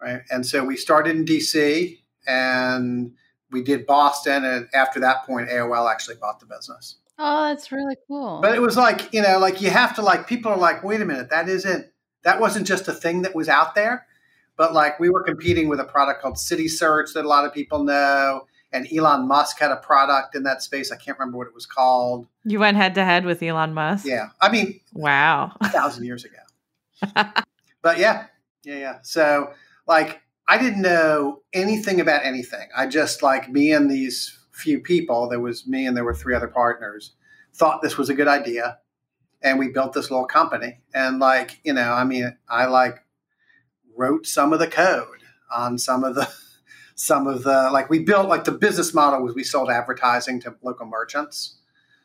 Right. 0.00 0.22
And 0.30 0.46
so 0.46 0.64
we 0.64 0.76
started 0.76 1.16
in 1.16 1.24
DC 1.24 1.98
and 2.26 3.12
we 3.50 3.62
did 3.62 3.86
Boston. 3.86 4.44
And 4.44 4.68
after 4.72 5.00
that 5.00 5.24
point, 5.26 5.48
AOL 5.48 5.90
actually 5.90 6.16
bought 6.16 6.40
the 6.40 6.46
business. 6.46 6.96
Oh, 7.18 7.48
that's 7.48 7.70
really 7.70 7.96
cool. 8.08 8.40
But 8.40 8.54
it 8.54 8.60
was 8.60 8.76
like, 8.76 9.12
you 9.12 9.22
know, 9.22 9.38
like 9.38 9.60
you 9.60 9.70
have 9.70 9.94
to 9.96 10.02
like, 10.02 10.26
people 10.26 10.50
are 10.50 10.58
like, 10.58 10.82
wait 10.82 11.00
a 11.00 11.04
minute, 11.04 11.30
that 11.30 11.48
isn't, 11.48 11.86
that 12.24 12.40
wasn't 12.40 12.66
just 12.66 12.88
a 12.88 12.92
thing 12.92 13.22
that 13.22 13.34
was 13.34 13.48
out 13.48 13.74
there 13.74 14.06
but 14.56 14.72
like 14.72 14.98
we 15.00 15.10
were 15.10 15.22
competing 15.22 15.68
with 15.68 15.80
a 15.80 15.84
product 15.84 16.22
called 16.22 16.38
City 16.38 16.68
Search 16.68 17.12
that 17.14 17.24
a 17.24 17.28
lot 17.28 17.44
of 17.44 17.52
people 17.52 17.84
know. 17.84 18.46
And 18.74 18.90
Elon 18.90 19.28
Musk 19.28 19.58
had 19.58 19.70
a 19.70 19.76
product 19.76 20.34
in 20.34 20.44
that 20.44 20.62
space. 20.62 20.90
I 20.90 20.96
can't 20.96 21.18
remember 21.18 21.36
what 21.36 21.46
it 21.46 21.54
was 21.54 21.66
called. 21.66 22.26
You 22.44 22.58
went 22.58 22.78
head 22.78 22.94
to 22.94 23.04
head 23.04 23.26
with 23.26 23.42
Elon 23.42 23.74
Musk? 23.74 24.06
Yeah. 24.06 24.28
I 24.40 24.50
mean, 24.50 24.80
wow. 24.94 25.52
A 25.60 25.68
thousand 25.68 26.04
years 26.04 26.24
ago. 26.24 26.38
but 27.82 27.98
yeah. 27.98 28.26
Yeah. 28.64 28.78
Yeah. 28.78 28.98
So, 29.02 29.52
like, 29.86 30.22
I 30.48 30.56
didn't 30.56 30.80
know 30.80 31.42
anything 31.52 32.00
about 32.00 32.24
anything. 32.24 32.68
I 32.74 32.86
just, 32.86 33.22
like, 33.22 33.50
me 33.50 33.72
and 33.72 33.90
these 33.90 34.38
few 34.52 34.80
people, 34.80 35.28
there 35.28 35.40
was 35.40 35.66
me 35.66 35.86
and 35.86 35.96
there 35.96 36.04
were 36.04 36.14
three 36.14 36.34
other 36.34 36.48
partners, 36.48 37.12
thought 37.54 37.82
this 37.82 37.98
was 37.98 38.08
a 38.08 38.14
good 38.14 38.28
idea. 38.28 38.78
And 39.42 39.58
we 39.58 39.68
built 39.68 39.92
this 39.92 40.10
little 40.10 40.26
company. 40.26 40.80
And, 40.94 41.18
like, 41.18 41.60
you 41.62 41.74
know, 41.74 41.92
I 41.92 42.04
mean, 42.04 42.36
I 42.48 42.66
like 42.66 43.04
wrote 43.96 44.26
some 44.26 44.52
of 44.52 44.58
the 44.58 44.66
code 44.66 45.22
on 45.52 45.78
some 45.78 46.04
of 46.04 46.14
the 46.14 46.28
some 46.94 47.26
of 47.26 47.42
the 47.42 47.70
like 47.72 47.90
we 47.90 47.98
built 47.98 48.28
like 48.28 48.44
the 48.44 48.52
business 48.52 48.94
model 48.94 49.22
was 49.22 49.34
we 49.34 49.44
sold 49.44 49.70
advertising 49.70 50.40
to 50.40 50.54
local 50.62 50.86
merchants. 50.86 51.58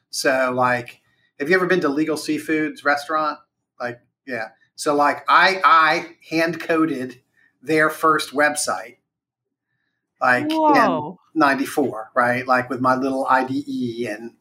So 0.10 0.52
like 0.56 1.02
have 1.40 1.50
you 1.50 1.56
ever 1.56 1.68
been 1.68 1.82
to 1.82 1.90
Legal 1.90 2.18
Seafoods 2.18 2.84
restaurant? 2.84 3.40
Like 3.80 4.00
yeah. 4.26 4.50
So 4.76 4.96
like 4.96 5.24
I 5.28 5.62
I 5.64 6.16
hand 6.30 6.60
coded 6.60 7.22
their 7.62 7.90
first 7.90 8.32
website 8.32 8.98
like 10.22 10.50
Whoa. 10.50 11.20
in 11.36 11.40
94, 11.40 12.12
right? 12.16 12.48
Like 12.48 12.70
with 12.70 12.82
my 12.82 12.96
little 12.96 13.28
IDE 13.28 14.08
and 14.08 14.34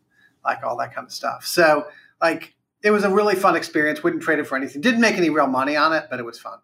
like 0.44 0.62
all 0.62 0.76
that 0.78 0.94
kind 0.94 1.06
of 1.06 1.12
stuff. 1.12 1.44
So 1.44 1.86
like 2.20 2.54
it 2.82 2.90
was 2.90 3.04
a 3.04 3.10
really 3.10 3.34
fun 3.34 3.56
experience. 3.56 4.02
Wouldn't 4.02 4.22
trade 4.22 4.38
it 4.38 4.46
for 4.46 4.56
anything. 4.56 4.80
Didn't 4.80 5.00
make 5.00 5.16
any 5.16 5.30
real 5.30 5.46
money 5.46 5.76
on 5.76 5.92
it, 5.92 6.06
but 6.08 6.18
it 6.18 6.24
was 6.24 6.38
fun. 6.38 6.58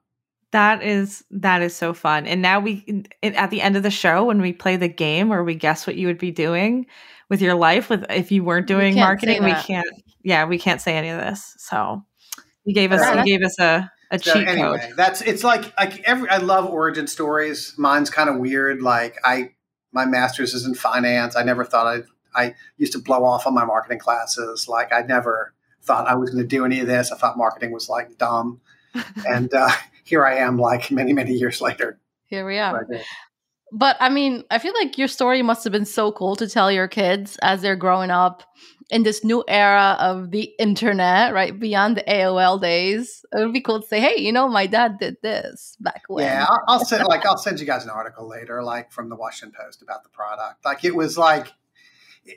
That 0.53 0.83
is 0.83 1.25
that 1.31 1.63
is 1.63 1.75
so 1.75 1.95
fun. 1.95 2.27
And 2.27 2.43
now 2.43 2.61
we 2.61 3.05
at 3.23 3.51
the 3.51 3.61
end 3.61 3.77
of 3.77 3.83
the 3.83 3.91
show 3.91 4.25
when 4.27 4.41
we 4.41 4.53
play 4.53 4.77
the 4.77 4.89
game 4.89 5.29
where 5.29 5.43
we 5.43 5.55
guess 5.55 5.87
what 5.87 5.97
you 5.97 6.07
would 6.07 6.19
be 6.19 6.31
doing 6.31 6.87
with 7.29 7.41
your 7.41 7.55
life 7.55 7.89
with 7.89 8.05
if 8.11 8.31
you 8.31 8.45
weren't 8.45 8.67
doing 8.67 8.95
we 8.95 9.01
marketing, 9.01 9.43
we 9.45 9.55
can't 9.55 9.87
yeah, 10.23 10.45
we 10.45 10.59
can't 10.59 10.81
say 10.81 10.97
any 10.97 11.09
of 11.09 11.19
this. 11.19 11.55
So 11.59 12.05
you 12.65 12.75
gave 12.75 12.93
us 12.93 13.17
you 13.17 13.25
gave 13.25 13.43
us 13.45 13.59
a 13.59 13.91
a 14.11 14.19
so 14.19 14.35
cheat 14.35 14.47
anyway, 14.47 14.79
code. 14.79 14.97
That's 14.97 15.23
it's 15.23 15.43
like 15.43 15.77
like 15.79 16.01
every 16.03 16.29
I 16.29 16.37
love 16.37 16.67
origin 16.67 17.07
stories. 17.07 17.75
Mine's 17.79 18.11
kind 18.11 18.29
of 18.29 18.37
weird. 18.37 18.83
Like 18.83 19.17
I 19.25 19.53
my 19.91 20.05
master's 20.05 20.55
is 20.55 20.67
in 20.67 20.75
finance. 20.75 21.35
I 21.35 21.43
never 21.43 21.65
thought 21.65 21.87
I'd 21.87 22.05
I 22.35 22.55
used 22.77 22.93
to 22.93 22.99
blow 22.99 23.25
off 23.25 23.47
on 23.47 23.55
my 23.55 23.65
marketing 23.65 23.99
classes. 23.99 24.69
Like 24.69 24.93
I 24.93 25.03
never 25.03 25.55
thought 25.83 26.07
I 26.07 26.15
was 26.15 26.31
going 26.31 26.43
to 26.43 26.49
do 26.49 26.65
any 26.65 26.81
of 26.81 26.87
this. 26.87 27.11
I 27.11 27.17
thought 27.17 27.37
marketing 27.37 27.73
was 27.73 27.89
like 27.89 28.19
dumb. 28.19 28.61
And 29.27 29.53
uh, 29.53 29.71
here 30.05 30.25
I 30.25 30.37
am, 30.37 30.59
like 30.59 30.91
many, 30.91 31.13
many 31.13 31.33
years 31.33 31.61
later. 31.61 31.99
Here 32.27 32.47
we 32.47 32.59
are. 32.59 32.87
But 33.73 33.97
I 34.01 34.11
mean, 34.11 34.45
I 34.51 34.59
feel 34.59 34.75
like 34.75 34.99
your 34.99 35.09
story 35.09 35.41
must 35.43 35.65
have 35.65 35.73
been 35.73 35.87
so 35.87 36.13
cool 36.13 36.37
to 36.37 36.47
tell 36.47 36.71
your 36.71 36.89
kids 36.89 37.39
as 37.41 37.63
they're 37.63 37.77
growing 37.77 38.11
up 38.11 38.43
in 38.91 39.03
this 39.03 39.25
new 39.25 39.43
era 39.49 39.97
of 39.99 40.31
the 40.31 40.53
internet, 40.59 41.33
right? 41.33 41.59
Beyond 41.59 41.97
the 41.97 42.03
AOL 42.03 42.61
days. 42.61 43.25
It 43.33 43.39
would 43.39 43.55
be 43.55 43.63
cool 43.63 43.81
to 43.81 43.89
say, 43.89 44.01
hey, 44.01 44.21
you 44.21 44.31
know, 44.31 44.47
my 44.47 44.67
dad 44.67 44.99
did 44.99 45.17
this 45.23 45.75
back 45.81 46.03
when. 46.09 46.27
Yeah, 46.27 46.45
I'll, 46.47 46.63
I'll 46.69 46.85
send 46.85 47.05
like 47.09 47.25
I'll 47.25 47.39
send 47.39 47.59
you 47.59 47.67
guys 47.67 47.85
an 47.85 47.91
article 47.91 48.29
later, 48.29 48.63
like 48.63 48.93
from 48.93 49.09
the 49.09 49.17
Washington 49.17 49.59
Post 49.59 49.81
about 49.81 50.03
the 50.03 50.11
product. 50.11 50.63
Like 50.67 50.85
it 50.85 50.95
was 50.95 51.17
like 51.17 51.49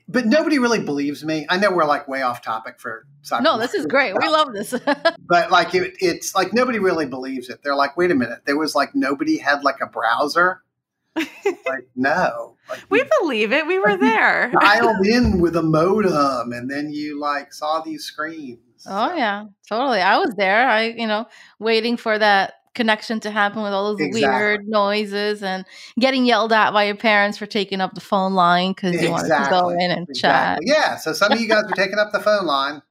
but 0.07 0.25
nobody 0.25 0.59
really 0.59 0.79
believes 0.79 1.23
me. 1.23 1.45
I 1.49 1.57
know 1.57 1.71
we're 1.71 1.85
like 1.85 2.07
way 2.07 2.21
off 2.21 2.41
topic 2.41 2.79
for 2.79 3.05
cyber. 3.23 3.41
No, 3.41 3.57
this 3.57 3.73
is 3.73 3.85
great. 3.85 4.15
We 4.19 4.27
love 4.27 4.51
this. 4.53 4.73
but 5.19 5.51
like 5.51 5.75
it, 5.75 5.95
it's 5.99 6.33
like 6.35 6.53
nobody 6.53 6.79
really 6.79 7.05
believes 7.05 7.49
it. 7.49 7.61
They're 7.63 7.75
like, 7.75 7.95
wait 7.95 8.11
a 8.11 8.15
minute, 8.15 8.39
there 8.45 8.57
was 8.57 8.75
like 8.75 8.95
nobody 8.95 9.37
had 9.37 9.63
like 9.63 9.81
a 9.81 9.87
browser. 9.87 10.61
like 11.15 11.87
no, 11.95 12.57
like, 12.69 12.83
we 12.89 13.03
believe 13.21 13.53
it. 13.53 13.65
We 13.67 13.79
were 13.79 13.95
there. 14.01 14.51
dialed 14.59 15.05
in 15.05 15.39
with 15.39 15.55
a 15.55 15.63
modem, 15.63 16.51
and 16.51 16.69
then 16.69 16.91
you 16.91 17.19
like 17.19 17.53
saw 17.53 17.81
these 17.81 18.03
screens. 18.03 18.59
Oh 18.85 19.13
yeah, 19.15 19.45
totally. 19.69 20.01
I 20.01 20.17
was 20.17 20.35
there. 20.35 20.67
I 20.67 20.87
you 20.87 21.07
know 21.07 21.25
waiting 21.57 21.95
for 21.95 22.19
that 22.19 22.55
connection 22.75 23.19
to 23.21 23.31
happen 23.31 23.63
with 23.63 23.73
all 23.73 23.95
those 23.95 24.05
exactly. 24.05 24.21
weird 24.21 24.67
noises 24.67 25.41
and 25.41 25.65
getting 25.99 26.25
yelled 26.25 26.53
at 26.53 26.71
by 26.71 26.83
your 26.83 26.95
parents 26.95 27.37
for 27.37 27.45
taking 27.45 27.81
up 27.81 27.93
the 27.93 28.01
phone 28.01 28.33
line 28.33 28.71
because 28.71 28.93
exactly. 28.93 29.07
you 29.07 29.11
wanted 29.11 29.43
to 29.45 29.49
go 29.49 29.69
in 29.69 29.91
and 29.91 30.09
exactly. 30.09 30.13
chat. 30.13 30.59
Yeah. 30.63 30.95
So 30.97 31.13
some 31.13 31.31
of 31.31 31.39
you 31.39 31.47
guys 31.47 31.63
were 31.63 31.75
taking 31.75 31.97
up 31.97 32.11
the 32.11 32.19
phone 32.19 32.45
line 32.45 32.81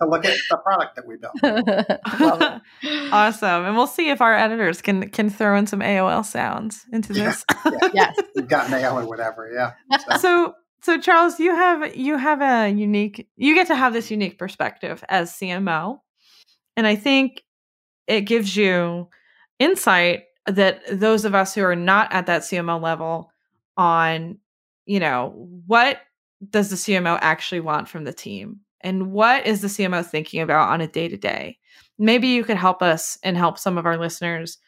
to 0.00 0.08
look 0.08 0.24
at 0.24 0.36
the 0.48 0.56
product 0.56 0.96
that 0.96 1.06
we 1.06 1.16
built. 1.16 1.34
awesome. 3.12 3.64
And 3.66 3.76
we'll 3.76 3.86
see 3.86 4.10
if 4.10 4.20
our 4.20 4.34
editors 4.34 4.80
can 4.80 5.10
can 5.10 5.30
throw 5.30 5.56
in 5.56 5.66
some 5.66 5.80
AOL 5.80 6.24
sounds 6.24 6.86
into 6.92 7.12
this. 7.12 7.44
Yeah. 7.64 7.72
yeah. 7.82 7.88
yes. 7.94 8.16
We've 8.34 8.48
got 8.48 8.70
mail 8.70 8.98
or 8.98 9.06
whatever. 9.06 9.50
Yeah. 9.52 9.72
So. 9.98 10.16
so 10.18 10.54
so 10.82 10.98
Charles, 10.98 11.38
you 11.38 11.54
have 11.54 11.94
you 11.94 12.16
have 12.16 12.40
a 12.40 12.70
unique 12.70 13.28
you 13.36 13.54
get 13.54 13.66
to 13.66 13.74
have 13.74 13.92
this 13.92 14.10
unique 14.10 14.38
perspective 14.38 15.04
as 15.08 15.32
CMO. 15.32 15.98
And 16.76 16.86
I 16.86 16.96
think 16.96 17.42
it 18.10 18.22
gives 18.22 18.56
you 18.56 19.08
insight 19.58 20.24
that 20.46 20.82
those 20.90 21.24
of 21.24 21.34
us 21.34 21.54
who 21.54 21.62
are 21.62 21.76
not 21.76 22.12
at 22.12 22.26
that 22.26 22.42
CMO 22.42 22.82
level 22.82 23.30
on, 23.76 24.38
you 24.84 24.98
know, 24.98 25.48
what 25.66 26.00
does 26.50 26.70
the 26.70 26.76
CMO 26.76 27.18
actually 27.22 27.60
want 27.60 27.88
from 27.88 28.04
the 28.04 28.12
team? 28.12 28.60
And 28.80 29.12
what 29.12 29.46
is 29.46 29.60
the 29.60 29.68
CMO 29.68 30.04
thinking 30.04 30.40
about 30.40 30.70
on 30.70 30.80
a 30.80 30.88
day 30.88 31.08
to 31.08 31.16
day? 31.16 31.58
Maybe 31.98 32.28
you 32.28 32.42
could 32.42 32.56
help 32.56 32.82
us 32.82 33.16
and 33.22 33.36
help 33.36 33.58
some 33.58 33.78
of 33.78 33.86
our 33.86 33.98
listeners 33.98 34.58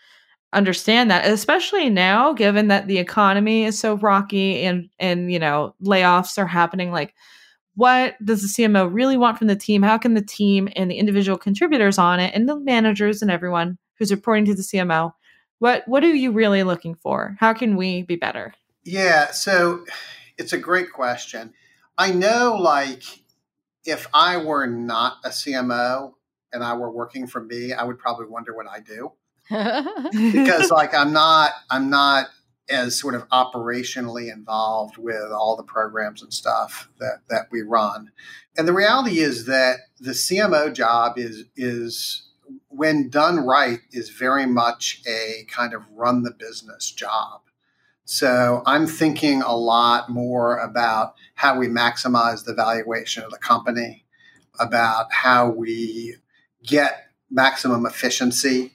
understand 0.52 1.10
that, 1.10 1.26
especially 1.26 1.88
now, 1.90 2.32
given 2.32 2.68
that 2.68 2.86
the 2.86 2.98
economy 2.98 3.64
is 3.64 3.78
so 3.78 3.94
rocky 3.94 4.64
and 4.64 4.88
and 4.98 5.32
you 5.32 5.38
know 5.38 5.74
layoffs 5.82 6.36
are 6.38 6.46
happening. 6.46 6.92
Like, 6.92 7.14
what 7.74 8.14
does 8.24 8.42
the 8.42 8.62
CMO 8.62 8.92
really 8.92 9.16
want 9.16 9.38
from 9.38 9.46
the 9.46 9.56
team? 9.56 9.82
How 9.82 9.98
can 9.98 10.14
the 10.14 10.22
team 10.22 10.68
and 10.76 10.90
the 10.90 10.96
individual 10.96 11.38
contributors 11.38 11.98
on 11.98 12.20
it 12.20 12.34
and 12.34 12.48
the 12.48 12.58
managers 12.58 13.22
and 13.22 13.30
everyone 13.30 13.78
who's 13.98 14.10
reporting 14.10 14.44
to 14.46 14.54
the 14.54 14.62
CMO, 14.62 15.12
what 15.58 15.86
what 15.86 16.02
are 16.02 16.12
you 16.12 16.32
really 16.32 16.64
looking 16.64 16.94
for? 16.94 17.36
How 17.38 17.52
can 17.52 17.76
we 17.76 18.02
be 18.02 18.16
better? 18.16 18.52
Yeah, 18.84 19.30
so 19.30 19.84
it's 20.36 20.52
a 20.52 20.58
great 20.58 20.92
question. 20.92 21.54
I 21.96 22.12
know 22.12 22.56
like 22.60 23.04
if 23.84 24.06
I 24.12 24.38
were 24.38 24.66
not 24.66 25.18
a 25.24 25.28
CMO 25.28 26.14
and 26.52 26.64
I 26.64 26.74
were 26.74 26.90
working 26.90 27.26
for 27.26 27.42
me, 27.42 27.72
I 27.72 27.84
would 27.84 27.98
probably 27.98 28.26
wonder 28.26 28.54
what 28.54 28.66
I 28.68 28.80
do. 28.80 29.12
because 29.50 30.70
like 30.70 30.94
I'm 30.94 31.12
not 31.12 31.52
I'm 31.70 31.90
not 31.90 32.26
as 32.70 32.98
sort 32.98 33.14
of 33.14 33.28
operationally 33.28 34.32
involved 34.32 34.96
with 34.96 35.30
all 35.32 35.56
the 35.56 35.62
programs 35.62 36.22
and 36.22 36.32
stuff 36.32 36.88
that, 36.98 37.20
that 37.28 37.46
we 37.50 37.62
run. 37.62 38.10
And 38.56 38.68
the 38.68 38.72
reality 38.72 39.18
is 39.18 39.46
that 39.46 39.78
the 39.98 40.12
CMO 40.12 40.72
job 40.72 41.18
is 41.18 41.44
is 41.56 42.28
when 42.68 43.08
done 43.08 43.38
right 43.38 43.80
is 43.92 44.10
very 44.10 44.46
much 44.46 45.02
a 45.06 45.46
kind 45.50 45.74
of 45.74 45.82
run 45.92 46.22
the 46.22 46.30
business 46.30 46.90
job. 46.90 47.40
So 48.04 48.62
I'm 48.66 48.86
thinking 48.86 49.42
a 49.42 49.54
lot 49.54 50.10
more 50.10 50.58
about 50.58 51.14
how 51.34 51.58
we 51.58 51.68
maximize 51.68 52.44
the 52.44 52.54
valuation 52.54 53.22
of 53.22 53.30
the 53.30 53.38
company, 53.38 54.04
about 54.58 55.12
how 55.12 55.48
we 55.50 56.16
get 56.62 57.06
maximum 57.30 57.86
efficiency 57.86 58.72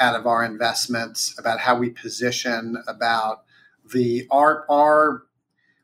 out 0.00 0.16
of 0.16 0.26
our 0.26 0.44
investments, 0.44 1.34
about 1.38 1.60
how 1.60 1.76
we 1.76 1.90
position, 1.90 2.82
about 2.86 3.44
the 3.92 4.26
our 4.30 4.64
our 4.70 5.24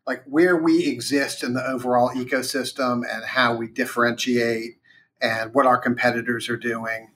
like 0.06 0.24
where 0.24 0.56
we 0.56 0.86
exist 0.86 1.42
in 1.42 1.54
the 1.54 1.64
overall 1.64 2.10
ecosystem 2.10 3.02
and 3.08 3.24
how 3.24 3.54
we 3.54 3.68
differentiate 3.68 4.78
and 5.20 5.54
what 5.54 5.66
our 5.66 5.78
competitors 5.78 6.48
are 6.48 6.56
doing. 6.56 7.10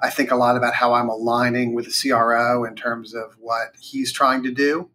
I 0.00 0.10
think 0.10 0.30
a 0.30 0.36
lot 0.36 0.56
about 0.56 0.74
how 0.74 0.94
I'm 0.94 1.08
aligning 1.08 1.74
with 1.74 1.86
the 1.86 2.10
CRO 2.10 2.64
in 2.64 2.74
terms 2.74 3.14
of 3.14 3.36
what 3.38 3.74
he's 3.80 4.12
trying 4.12 4.42
to 4.44 4.50
do. 4.50 4.90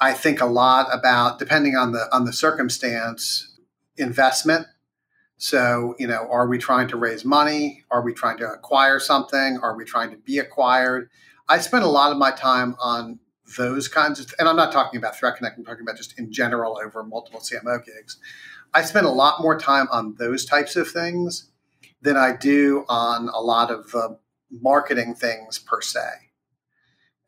I 0.00 0.12
think 0.12 0.40
a 0.40 0.46
lot 0.46 0.88
about 0.92 1.38
depending 1.38 1.76
on 1.76 1.92
the 1.92 2.08
on 2.14 2.24
the 2.24 2.32
circumstance, 2.32 3.58
investment 3.96 4.66
so, 5.38 5.94
you 6.00 6.08
know, 6.08 6.28
are 6.30 6.48
we 6.48 6.58
trying 6.58 6.88
to 6.88 6.96
raise 6.96 7.24
money? 7.24 7.84
Are 7.92 8.02
we 8.02 8.12
trying 8.12 8.38
to 8.38 8.50
acquire 8.50 8.98
something? 8.98 9.58
Are 9.62 9.76
we 9.76 9.84
trying 9.84 10.10
to 10.10 10.16
be 10.16 10.38
acquired? 10.38 11.08
I 11.48 11.60
spend 11.60 11.84
a 11.84 11.88
lot 11.88 12.10
of 12.10 12.18
my 12.18 12.32
time 12.32 12.74
on 12.80 13.20
those 13.56 13.86
kinds 13.86 14.18
of, 14.18 14.34
and 14.40 14.48
I'm 14.48 14.56
not 14.56 14.72
talking 14.72 14.98
about 14.98 15.14
ThreatConnect, 15.14 15.56
I'm 15.56 15.64
talking 15.64 15.82
about 15.82 15.96
just 15.96 16.18
in 16.18 16.32
general 16.32 16.78
over 16.84 17.04
multiple 17.04 17.40
CMO 17.40 17.82
gigs. 17.84 18.18
I 18.74 18.82
spend 18.82 19.06
a 19.06 19.10
lot 19.10 19.40
more 19.40 19.56
time 19.56 19.86
on 19.92 20.16
those 20.18 20.44
types 20.44 20.74
of 20.74 20.90
things 20.90 21.50
than 22.02 22.16
I 22.16 22.36
do 22.36 22.84
on 22.88 23.28
a 23.28 23.40
lot 23.40 23.70
of 23.70 23.92
the 23.92 24.18
marketing 24.50 25.14
things 25.14 25.58
per 25.58 25.80
se. 25.80 26.00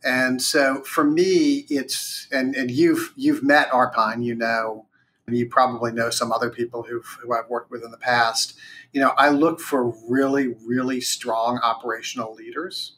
And 0.02 0.42
so 0.42 0.82
for 0.82 1.04
me, 1.04 1.66
it's 1.68 2.26
and 2.32 2.54
and 2.56 2.70
you've 2.70 3.12
you've 3.16 3.42
met 3.42 3.70
Arpine, 3.70 4.24
you 4.24 4.34
know 4.34 4.86
and 5.30 5.38
you 5.38 5.46
probably 5.46 5.92
know 5.92 6.10
some 6.10 6.32
other 6.32 6.50
people 6.50 6.82
who 6.82 7.00
who 7.22 7.32
I've 7.32 7.48
worked 7.48 7.70
with 7.70 7.84
in 7.84 7.92
the 7.92 7.96
past. 7.96 8.58
You 8.92 9.00
know, 9.00 9.12
I 9.16 9.30
look 9.30 9.60
for 9.60 9.94
really, 10.08 10.48
really 10.66 11.00
strong 11.00 11.58
operational 11.62 12.34
leaders 12.34 12.96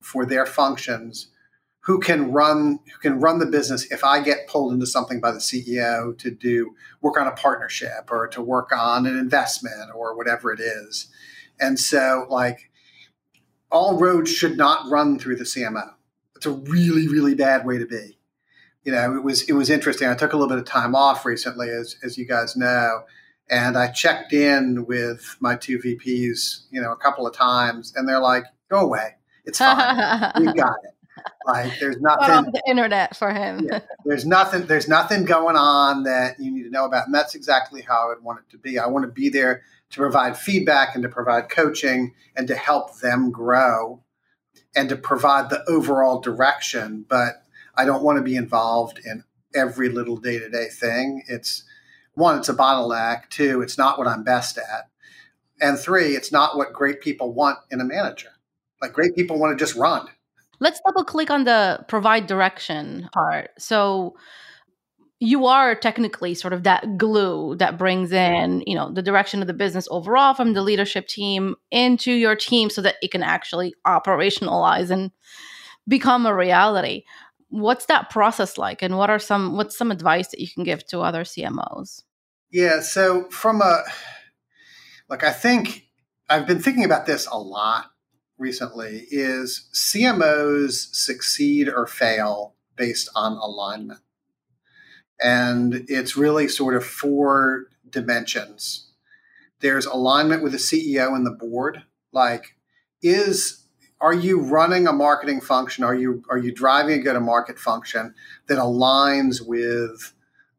for 0.00 0.26
their 0.26 0.44
functions 0.44 1.28
who 1.80 1.98
can 1.98 2.30
run 2.30 2.80
who 2.84 2.98
can 3.00 3.20
run 3.20 3.38
the 3.38 3.46
business 3.46 3.90
if 3.90 4.04
I 4.04 4.22
get 4.22 4.48
pulled 4.48 4.74
into 4.74 4.86
something 4.86 5.18
by 5.18 5.32
the 5.32 5.38
CEO 5.38 6.16
to 6.18 6.30
do 6.30 6.74
work 7.00 7.18
on 7.18 7.26
a 7.26 7.32
partnership 7.32 8.10
or 8.10 8.28
to 8.28 8.42
work 8.42 8.70
on 8.70 9.06
an 9.06 9.18
investment 9.18 9.90
or 9.94 10.14
whatever 10.14 10.52
it 10.52 10.60
is. 10.60 11.08
And 11.58 11.78
so 11.80 12.26
like 12.28 12.70
all 13.72 13.98
roads 13.98 14.30
should 14.30 14.58
not 14.58 14.90
run 14.90 15.18
through 15.18 15.36
the 15.36 15.44
CMO. 15.44 15.94
It's 16.36 16.46
a 16.46 16.50
really, 16.50 17.08
really 17.08 17.34
bad 17.34 17.64
way 17.64 17.78
to 17.78 17.86
be 17.86 18.18
you 18.84 18.92
know, 18.92 19.16
it 19.16 19.22
was 19.22 19.42
it 19.42 19.52
was 19.52 19.70
interesting. 19.70 20.08
I 20.08 20.14
took 20.14 20.32
a 20.32 20.36
little 20.36 20.48
bit 20.48 20.58
of 20.58 20.64
time 20.64 20.94
off 20.94 21.24
recently, 21.24 21.68
as 21.68 21.96
as 22.02 22.16
you 22.16 22.26
guys 22.26 22.56
know, 22.56 23.02
and 23.50 23.76
I 23.76 23.88
checked 23.88 24.32
in 24.32 24.86
with 24.86 25.36
my 25.40 25.56
two 25.56 25.78
VPs, 25.78 26.64
you 26.70 26.80
know, 26.80 26.92
a 26.92 26.96
couple 26.96 27.26
of 27.26 27.34
times, 27.34 27.92
and 27.94 28.08
they're 28.08 28.20
like, 28.20 28.44
"Go 28.70 28.80
away, 28.80 29.16
it's 29.44 29.58
fine, 29.58 30.32
we 30.40 30.52
got 30.52 30.76
it." 30.82 30.94
Like, 31.46 31.78
there's 31.78 32.00
nothing 32.00 32.30
on 32.30 32.44
the 32.52 32.62
internet 32.66 33.16
for 33.16 33.32
him. 33.32 33.66
yeah, 33.70 33.80
there's 34.06 34.24
nothing. 34.24 34.66
There's 34.66 34.88
nothing 34.88 35.24
going 35.24 35.56
on 35.56 36.04
that 36.04 36.38
you 36.38 36.50
need 36.50 36.62
to 36.62 36.70
know 36.70 36.86
about, 36.86 37.06
and 37.06 37.14
that's 37.14 37.34
exactly 37.34 37.82
how 37.82 38.04
I 38.04 38.08
would 38.08 38.22
want 38.22 38.38
it 38.38 38.50
to 38.52 38.58
be. 38.58 38.78
I 38.78 38.86
want 38.86 39.04
to 39.04 39.12
be 39.12 39.28
there 39.28 39.62
to 39.90 39.96
provide 39.98 40.38
feedback 40.38 40.94
and 40.94 41.02
to 41.02 41.08
provide 41.08 41.48
coaching 41.50 42.14
and 42.36 42.46
to 42.48 42.54
help 42.54 43.00
them 43.00 43.30
grow 43.30 44.02
and 44.74 44.88
to 44.88 44.96
provide 44.96 45.50
the 45.50 45.62
overall 45.68 46.20
direction, 46.20 47.04
but 47.08 47.42
I 47.80 47.86
don't 47.86 48.02
want 48.02 48.18
to 48.18 48.22
be 48.22 48.36
involved 48.36 49.00
in 49.06 49.24
every 49.54 49.88
little 49.88 50.18
day 50.18 50.38
to 50.38 50.50
day 50.50 50.68
thing. 50.68 51.22
It's 51.28 51.64
one, 52.12 52.38
it's 52.38 52.50
a 52.50 52.54
bottleneck. 52.54 53.30
Two, 53.30 53.62
it's 53.62 53.78
not 53.78 53.96
what 53.96 54.06
I'm 54.06 54.22
best 54.22 54.58
at. 54.58 54.90
And 55.62 55.78
three, 55.78 56.14
it's 56.14 56.30
not 56.30 56.58
what 56.58 56.74
great 56.74 57.00
people 57.00 57.32
want 57.32 57.58
in 57.70 57.80
a 57.80 57.84
manager. 57.84 58.28
Like 58.82 58.92
great 58.92 59.14
people 59.14 59.38
want 59.38 59.58
to 59.58 59.64
just 59.64 59.78
run. 59.78 60.08
Let's 60.58 60.78
double 60.86 61.04
click 61.04 61.30
on 61.30 61.44
the 61.44 61.82
provide 61.88 62.26
direction 62.26 63.08
part. 63.14 63.50
So, 63.58 64.14
you 65.22 65.46
are 65.46 65.74
technically 65.74 66.34
sort 66.34 66.54
of 66.54 66.62
that 66.64 66.96
glue 66.96 67.54
that 67.56 67.76
brings 67.76 68.10
in 68.10 68.62
you 68.66 68.74
know 68.74 68.90
the 68.90 69.02
direction 69.02 69.42
of 69.42 69.46
the 69.46 69.54
business 69.54 69.86
overall 69.90 70.32
from 70.32 70.54
the 70.54 70.62
leadership 70.62 71.06
team 71.08 71.56
into 71.70 72.10
your 72.10 72.34
team 72.34 72.70
so 72.70 72.80
that 72.80 72.96
it 73.02 73.10
can 73.10 73.22
actually 73.22 73.74
operationalize 73.86 74.90
and 74.90 75.10
become 75.86 76.24
a 76.24 76.34
reality 76.34 77.04
what's 77.50 77.86
that 77.86 78.10
process 78.10 78.56
like 78.56 78.82
and 78.82 78.96
what 78.96 79.10
are 79.10 79.18
some 79.18 79.56
what's 79.56 79.76
some 79.76 79.90
advice 79.90 80.28
that 80.28 80.40
you 80.40 80.48
can 80.48 80.64
give 80.64 80.84
to 80.86 81.00
other 81.00 81.24
cmos 81.24 82.02
yeah 82.50 82.80
so 82.80 83.24
from 83.30 83.60
a 83.60 83.82
like 85.08 85.22
i 85.22 85.32
think 85.32 85.86
i've 86.28 86.46
been 86.46 86.60
thinking 86.60 86.84
about 86.84 87.06
this 87.06 87.26
a 87.26 87.38
lot 87.38 87.90
recently 88.38 89.06
is 89.10 89.68
cmos 89.74 90.94
succeed 90.94 91.68
or 91.68 91.86
fail 91.86 92.54
based 92.76 93.10
on 93.14 93.32
alignment 93.32 94.00
and 95.22 95.84
it's 95.88 96.16
really 96.16 96.48
sort 96.48 96.74
of 96.74 96.84
four 96.84 97.66
dimensions. 97.88 98.90
There's 99.60 99.86
alignment 99.86 100.42
with 100.42 100.52
the 100.52 100.58
CEO 100.58 101.14
and 101.14 101.26
the 101.26 101.30
board. 101.30 101.82
Like, 102.12 102.56
is 103.02 103.66
are 104.00 104.14
you 104.14 104.40
running 104.40 104.86
a 104.86 104.92
marketing 104.92 105.40
function? 105.40 105.84
Are 105.84 105.94
you 105.94 106.22
are 106.30 106.38
you 106.38 106.52
driving 106.52 107.00
a 107.00 107.02
go-to-market 107.02 107.58
function 107.58 108.14
that 108.48 108.58
aligns 108.58 109.46
with 109.46 110.14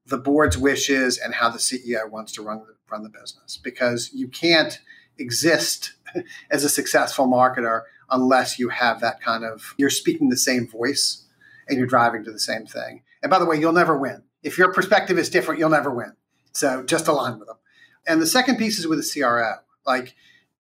the 0.06 0.18
board's 0.18 0.58
wishes 0.58 1.18
and 1.18 1.34
how 1.34 1.50
the 1.50 1.60
CEO 1.60 2.10
wants 2.10 2.32
to 2.34 2.42
run 2.42 2.60
the, 2.60 2.76
run 2.90 3.04
the 3.04 3.10
business? 3.10 3.58
Because 3.62 4.12
you 4.14 4.28
can't 4.28 4.80
exist 5.18 5.94
as 6.52 6.64
a 6.64 6.70
successful 6.70 7.28
marketer 7.28 7.82
unless 8.10 8.60
you 8.60 8.70
have 8.70 9.02
that 9.02 9.22
kind 9.22 9.44
of 9.44 9.74
you're 9.78 9.90
speaking 9.90 10.30
the 10.30 10.38
same 10.38 10.68
voice 10.68 11.26
and 11.68 11.78
you're 11.78 11.88
driving 11.88 12.24
to 12.24 12.32
the 12.32 12.40
same 12.40 12.66
thing. 12.66 13.04
And 13.24 13.30
by 13.30 13.40
the 13.40 13.46
way, 13.46 13.60
you'll 13.60 13.72
never 13.74 13.98
win 13.98 14.24
if 14.44 14.58
your 14.58 14.74
perspective 14.74 15.18
is 15.18 15.30
different, 15.30 15.60
you'll 15.60 15.70
never 15.70 15.92
win. 15.92 16.14
So 16.52 16.84
just 16.84 17.08
align 17.08 17.40
with 17.40 17.48
them. 17.48 17.58
And 18.08 18.22
the 18.22 18.28
second 18.28 18.58
piece 18.58 18.80
is 18.80 18.88
with 18.88 19.00
the 19.00 19.22
CRO. 19.22 19.56
Like 19.86 20.16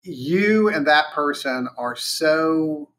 you 0.03 0.69
and 0.69 0.87
that 0.87 1.11
person 1.13 1.67
are 1.77 1.95
so, 1.95 2.89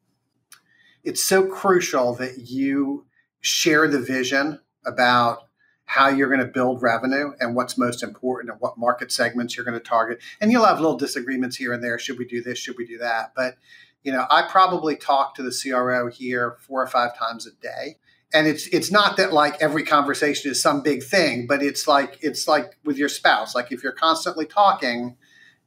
it's 1.05 1.23
so 1.23 1.47
crucial 1.47 2.15
that 2.15 2.39
you 2.39 3.07
share 3.41 3.89
the 3.89 4.01
vision 4.01 4.61
about 4.85 5.45
how 5.87 6.09
you're 6.09 6.29
going 6.29 6.41
to 6.41 6.47
build 6.47 6.83
revenue 6.83 7.33
and 7.41 7.57
what's 7.57 7.77
most 7.77 8.03
important 8.03 8.53
and 8.53 8.61
what 8.61 8.79
market 8.79 9.11
segments 9.11 9.57
you're 9.57 9.65
going 9.65 9.79
to 9.79 9.85
target. 9.85 10.21
And 10.41 10.53
you'll 10.53 10.65
have 10.65 10.79
little 10.79 10.97
disagreements 10.97 11.57
here 11.57 11.73
and 11.73 11.83
there. 11.83 11.99
Should 11.99 12.19
we 12.19 12.27
do 12.27 12.43
this? 12.43 12.59
Should 12.59 12.77
we 12.79 12.87
do 12.87 12.99
that? 12.99 13.33
But, 13.35 13.57
you 14.05 14.13
know, 14.13 14.25
I 14.31 14.43
probably 14.49 14.95
talk 14.95 15.35
to 15.35 15.43
the 15.43 15.51
CRO 15.51 16.09
here 16.09 16.57
four 16.61 16.83
or 16.83 16.87
five 16.87 17.19
times 17.19 17.47
a 17.47 17.51
day 17.61 17.97
and 18.33 18.47
it's 18.47 18.67
it's 18.69 18.91
not 18.91 19.17
that 19.17 19.33
like 19.33 19.61
every 19.61 19.85
conversation 19.85 20.51
is 20.51 20.63
some 20.63 20.83
big 20.83 21.03
thing 21.03 21.47
but 21.47 21.63
it's 21.63 21.89
like 21.89 22.19
it's 22.23 22.47
like 22.47 22.77
with 22.85 22.97
your 22.97 23.09
spouse 23.09 23.55
like 23.55 23.73
if 23.73 23.83
you're 23.83 23.93
constantly 23.93 24.47
talking 24.47 25.17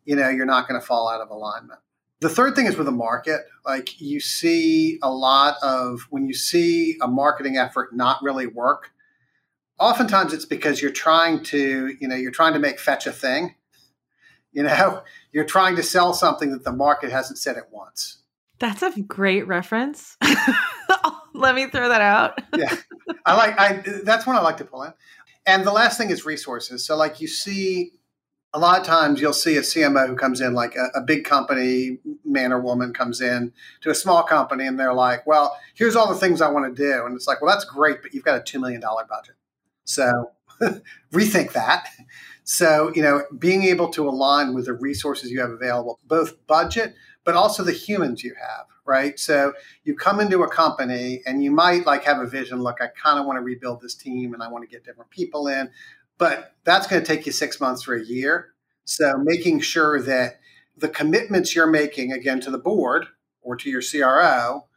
you 0.05 0.15
know 0.15 0.29
you're 0.29 0.45
not 0.45 0.67
going 0.67 0.79
to 0.79 0.86
fall 0.86 1.10
out 1.10 1.22
of 1.22 1.29
alignment 1.29 1.79
the 2.19 2.29
third 2.29 2.55
thing 2.55 2.65
is 2.65 2.77
with 2.77 2.86
the 2.86 2.91
market 2.91 3.41
like 3.65 4.00
you 4.00 4.19
see 4.19 5.00
a 5.01 5.12
lot 5.12 5.55
of 5.62 6.07
when 6.10 6.25
you 6.25 6.33
see 6.33 6.98
a 7.01 7.07
marketing 7.07 7.57
effort 7.57 7.95
not 7.95 8.22
really 8.22 8.48
work 8.48 8.91
oftentimes 9.79 10.33
it's 10.33 10.45
because 10.45 10.81
you're 10.81 10.91
trying 10.91 11.43
to 11.43 11.95
you 12.00 12.07
know 12.07 12.15
you're 12.15 12.31
trying 12.31 12.53
to 12.53 12.60
make 12.60 12.79
fetch 12.79 13.07
a 13.07 13.12
thing 13.12 13.55
you 14.51 14.63
know 14.63 15.01
you're 15.31 15.45
trying 15.45 15.75
to 15.75 15.83
sell 15.83 16.13
something 16.13 16.51
that 16.51 16.63
the 16.63 16.72
market 16.72 17.12
hasn't 17.12 17.38
said 17.38 17.57
it 17.57 17.65
wants 17.72 18.19
that's 18.60 18.81
a 18.81 19.01
great 19.01 19.48
reference 19.48 20.17
Let 21.33 21.55
me 21.55 21.67
throw 21.67 21.89
that 21.89 22.01
out. 22.01 22.41
yeah, 22.57 22.75
I 23.25 23.36
like. 23.36 23.60
I 23.60 23.83
that's 24.03 24.27
one 24.27 24.36
I 24.36 24.41
like 24.41 24.57
to 24.57 24.65
pull 24.65 24.83
in. 24.83 24.93
And 25.45 25.65
the 25.65 25.72
last 25.72 25.98
thing 25.98 26.10
is 26.10 26.25
resources. 26.25 26.86
So, 26.86 26.95
like 26.95 27.19
you 27.19 27.27
see, 27.27 27.93
a 28.53 28.60
lot 28.60 28.79
of 28.79 28.86
times 28.86 29.19
you'll 29.19 29.33
see 29.33 29.57
a 29.57 29.62
CMO 29.62 30.07
who 30.07 30.15
comes 30.15 30.39
in, 30.39 30.53
like 30.53 30.75
a, 30.75 31.00
a, 31.00 31.01
big 31.01 31.25
company, 31.25 31.98
man 32.24 32.53
or 32.53 32.60
woman 32.60 32.93
comes 32.93 33.19
in 33.19 33.51
to 33.81 33.89
a 33.89 33.95
small 33.95 34.24
company, 34.24 34.67
and 34.67 34.79
they're 34.79 34.93
like, 34.93 35.25
"Well, 35.25 35.57
here's 35.74 35.95
all 35.95 36.07
the 36.07 36.19
things 36.19 36.41
I 36.41 36.50
want 36.50 36.75
to 36.75 36.81
do," 36.81 37.05
and 37.05 37.15
it's 37.15 37.27
like, 37.27 37.41
"Well, 37.41 37.53
that's 37.53 37.65
great, 37.65 38.01
but 38.01 38.13
you've 38.13 38.24
got 38.24 38.38
a 38.38 38.43
two 38.43 38.60
million 38.60 38.79
dollar 38.79 39.05
budget, 39.10 39.36
so 39.86 40.31
rethink 41.12 41.53
that." 41.53 41.87
So, 42.46 42.92
you 42.94 43.01
know, 43.01 43.24
being 43.39 43.63
able 43.63 43.87
to 43.94 44.07
align 44.07 44.53
with 44.53 44.66
the 44.66 44.74
resources 44.74 45.31
you 45.31 45.39
have 45.39 45.51
available, 45.51 46.00
both 46.05 46.46
budget, 46.46 46.94
but 47.24 47.35
also 47.35 47.63
the 47.63 47.72
humans 47.72 48.24
you 48.24 48.35
have 48.39 48.68
right? 48.85 49.18
So 49.18 49.53
you 49.85 49.96
come 49.96 50.20
into 50.20 50.44
a 50.44 50.50
company 50.50 51.22
and 51.25 51.44
you 51.44 51.51
might 51.51 51.85
like 51.85 52.03
have 52.03 52.20
a 52.20 52.27
vision, 52.27 52.61
look, 52.61 52.81
I 52.81 52.87
kind 52.87 53.20
of 53.20 53.25
want 53.25 53.37
to 53.37 53.42
rebuild 53.42 53.81
this 53.81 53.96
team 53.96 54.33
and 54.33 54.44
I 54.44 54.50
want 54.50 54.63
to 54.63 54.68
get 54.70 54.83
different 54.83 55.09
people 55.09 55.48
in, 55.48 55.70
but 56.18 56.56
that's 56.64 56.88
going 56.88 57.02
to 57.02 57.08
take 57.08 57.26
you 57.26 57.32
six 57.32 57.60
months 57.60 57.88
or 57.88 57.96
a 57.96 58.04
year. 58.04 58.54
So 58.86 59.18
making 59.18 59.62
sure 59.62 60.02
that 60.02 60.40
the 60.76 60.90
commitments 60.90 61.56
you're 61.56 61.68
making 61.68 62.12
again 62.12 62.42
to 62.42 62.52
the 62.52 62.58
board 62.58 63.08
or 63.42 63.56
to 63.56 63.70
your 63.70 63.82
CRO 63.82 64.68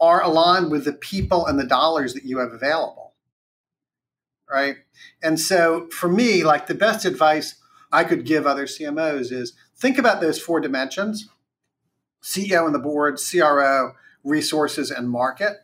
are 0.00 0.22
aligned 0.22 0.70
with 0.70 0.84
the 0.84 0.92
people 0.92 1.46
and 1.46 1.58
the 1.58 1.66
dollars 1.66 2.14
that 2.14 2.24
you 2.24 2.38
have 2.38 2.52
available. 2.52 3.14
Right. 4.50 4.76
And 5.22 5.38
so 5.38 5.88
for 5.88 6.08
me, 6.08 6.42
like 6.42 6.66
the 6.66 6.74
best 6.74 7.04
advice 7.04 7.56
I 7.92 8.04
could 8.04 8.24
give 8.24 8.46
other 8.46 8.66
CMOs 8.66 9.30
is 9.32 9.54
think 9.76 9.98
about 9.98 10.20
those 10.20 10.40
four 10.40 10.60
dimensions 10.60 11.28
CEO 12.22 12.66
and 12.66 12.74
the 12.74 12.80
board, 12.80 13.18
CRO, 13.18 13.92
resources, 14.24 14.90
and 14.90 15.08
market, 15.08 15.58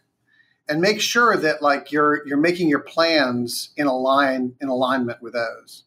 and 0.69 0.81
make 0.81 1.01
sure 1.01 1.37
that 1.37 1.63
like 1.63 1.93
you're 1.93 2.27
you're 2.27 2.39
making 2.39 2.69
your 2.69 2.81
plans 2.81 3.71
in 3.77 3.87
align 3.87 4.55
in 4.61 4.69
alignment 4.69 5.23
with 5.23 5.35
those. 5.35 5.85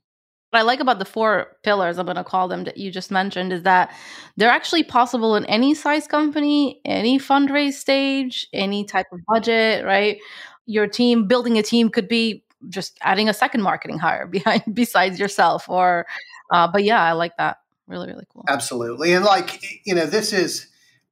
What 0.51 0.59
I 0.59 0.61
like 0.61 0.79
about 0.79 0.99
the 0.99 1.05
four 1.05 1.57
pillars, 1.63 1.97
I'm 1.97 2.05
going 2.05 2.15
to 2.15 2.23
call 2.23 2.47
them 2.47 2.63
that 2.63 2.77
you 2.77 2.89
just 2.89 3.11
mentioned, 3.11 3.51
is 3.51 3.63
that 3.63 3.93
they're 4.37 4.49
actually 4.49 4.83
possible 4.83 5.35
in 5.35 5.45
any 5.45 5.73
size 5.73 6.07
company, 6.07 6.79
any 6.85 7.19
fundraise 7.19 7.73
stage, 7.73 8.47
any 8.53 8.85
type 8.85 9.07
of 9.11 9.19
budget, 9.27 9.83
right? 9.83 10.19
Your 10.65 10.87
team, 10.87 11.27
building 11.27 11.57
a 11.57 11.63
team 11.63 11.89
could 11.89 12.07
be 12.07 12.45
just 12.69 12.97
adding 13.01 13.29
a 13.29 13.33
second 13.33 13.61
marketing 13.61 13.99
hire 13.99 14.27
behind 14.31 14.63
besides 14.73 15.19
yourself 15.19 15.69
or 15.69 16.05
uh, 16.51 16.67
but 16.67 16.83
yeah 16.83 17.01
i 17.01 17.11
like 17.11 17.35
that 17.37 17.57
really 17.87 18.07
really 18.07 18.25
cool 18.33 18.43
absolutely 18.49 19.13
and 19.13 19.25
like 19.25 19.61
you 19.85 19.93
know 19.93 20.05
this 20.05 20.33
is 20.33 20.67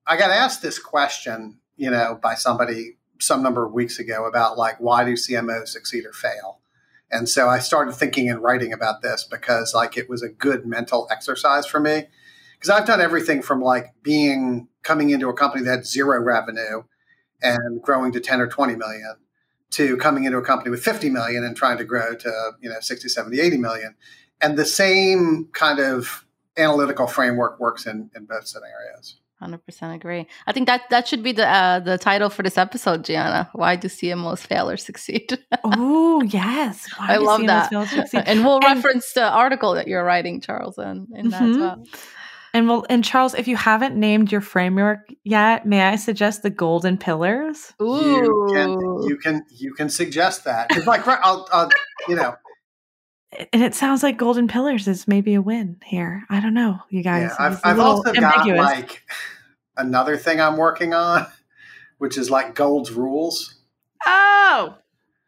i 0.08 0.17
got 0.17 0.32
asked 0.32 0.62
this 0.62 0.80
question 0.80 1.58
you 1.78 1.89
know 1.89 2.19
by 2.21 2.36
somebody 2.36 2.97
some 3.19 3.41
number 3.43 3.65
of 3.65 3.73
weeks 3.73 3.99
ago 3.99 4.25
about 4.25 4.58
like 4.58 4.80
why 4.80 5.04
do 5.04 5.13
cmos 5.13 5.69
succeed 5.69 6.06
or 6.06 6.13
fail? 6.13 6.60
And 7.12 7.30
so 7.30 7.47
i 7.47 7.60
started 7.60 7.93
thinking 7.93 8.30
and 8.30 8.41
writing 8.41 8.73
about 8.73 9.01
this 9.01 9.23
because 9.30 9.73
like 9.73 9.97
it 9.97 10.10
was 10.10 10.21
a 10.21 10.30
good 10.30 10.65
mental 10.65 11.08
exercise 11.12 11.65
for 11.65 11.80
me. 11.80 12.08
Because 12.54 12.69
i've 12.69 12.88
done 12.88 13.01
everything 13.01 13.41
from 13.41 13.62
like 13.62 13.93
being 14.01 14.67
coming 14.84 15.10
into 15.10 15.30
a 15.30 15.34
company 15.34 15.63
that 15.63 15.71
had 15.71 15.86
zero 15.86 16.21
revenue 16.21 16.84
and 17.41 17.82
growing 17.82 18.12
to 18.12 18.19
10 18.19 18.41
or 18.41 18.47
20 18.47 18.75
million 18.75 19.15
to 19.71 19.97
coming 19.97 20.23
into 20.23 20.38
a 20.38 20.41
company 20.41 20.69
with 20.69 20.84
50 20.84 21.10
million 21.10 21.43
and 21.43 21.56
trying 21.56 21.78
to 21.78 21.84
grow 21.84 22.15
to 22.15 22.51
you 22.62 22.69
know 22.69 22.80
60 22.80 23.10
70 23.10 23.39
80 23.39 23.58
million. 23.58 23.95
And 24.41 24.58
the 24.58 24.65
same 24.65 25.49
kind 25.54 25.80
of 25.80 26.25
analytical 26.58 27.08
framework 27.08 27.60
works 27.60 27.86
in, 27.86 28.10
in 28.15 28.25
both 28.25 28.47
scenarios. 28.47 29.17
100% 29.46 29.96
agree. 29.96 30.28
I 30.48 30.52
think 30.52 30.68
that 30.68 30.84
that 30.90 31.08
should 31.08 31.24
be 31.24 31.32
the 31.32 31.48
uh, 31.48 31.80
the 31.80 31.98
title 31.98 32.30
for 32.30 32.44
this 32.44 32.58
episode, 32.58 33.04
Gianna. 33.04 33.50
Why 33.54 33.76
do 33.76 33.88
CMOs 33.88 34.40
fail 34.40 34.70
or 34.70 34.78
succeed? 34.78 35.38
oh, 35.64 36.22
yes. 36.24 36.88
Why 36.98 37.14
I 37.14 37.18
love 37.18 37.42
CMOs 37.42 38.12
that. 38.12 38.28
and 38.28 38.44
we'll 38.44 38.56
and, 38.56 38.66
reference 38.66 39.14
the 39.14 39.30
article 39.30 39.76
that 39.76 39.88
you're 39.88 40.04
writing, 40.04 40.42
Charles, 40.42 40.78
in, 40.78 41.08
in 41.16 41.30
mm-hmm. 41.30 41.30
that 41.30 41.42
as 41.44 41.58
well. 41.58 41.84
And 42.54 42.70
well, 42.70 42.86
and 42.90 43.04
Charles, 43.04 43.34
if 43.34 43.50
you 43.50 43.58
haven't 43.58 43.98
named 43.98 44.32
your 44.32 44.40
framework 44.40 45.10
yet, 45.26 45.66
may 45.66 45.82
I 45.82 45.98
suggest 45.98 46.42
the 46.42 46.50
golden 46.50 46.98
pillars? 46.98 47.74
Ooh, 47.82 48.16
you 48.16 48.54
can 48.54 48.80
you 49.10 49.18
can, 49.18 49.46
you 49.50 49.74
can 49.74 49.90
suggest 49.90 50.46
that. 50.46 50.68
It's 50.72 50.88
like 50.88 51.06
I'll, 51.06 51.48
I'll 51.52 51.70
you 52.08 52.16
know 52.16 52.36
and 53.54 53.64
it 53.64 53.76
sounds 53.76 54.04
like 54.04 54.18
Golden 54.18 54.48
Pillars 54.48 54.88
is 54.88 55.08
maybe 55.08 55.34
a 55.34 55.42
win 55.42 55.78
here. 55.84 56.24
I 56.30 56.40
don't 56.40 56.54
know, 56.54 56.80
you 56.90 57.04
guys. 57.04 57.32
Yeah, 57.32 57.46
I've, 57.46 57.60
I've 57.64 57.80
also 57.80 58.10
ambiguous. 58.10 58.60
got 58.60 58.78
like 58.78 59.04
another 59.78 60.18
thing 60.18 60.40
I'm 60.40 60.58
working 60.58 60.94
on, 60.94 61.28
which 61.98 62.18
is 62.18 62.30
like 62.30 62.56
Gold's 62.56 62.92
Rules. 62.92 63.56
Oh, 64.06 64.78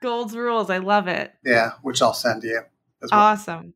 Gold's 0.01 0.35
Rules. 0.35 0.69
I 0.69 0.77
love 0.77 1.07
it. 1.07 1.33
Yeah, 1.43 1.71
which 1.81 2.01
I'll 2.01 2.13
send 2.13 2.43
you. 2.43 2.61
Well. 3.01 3.09
Awesome. 3.11 3.73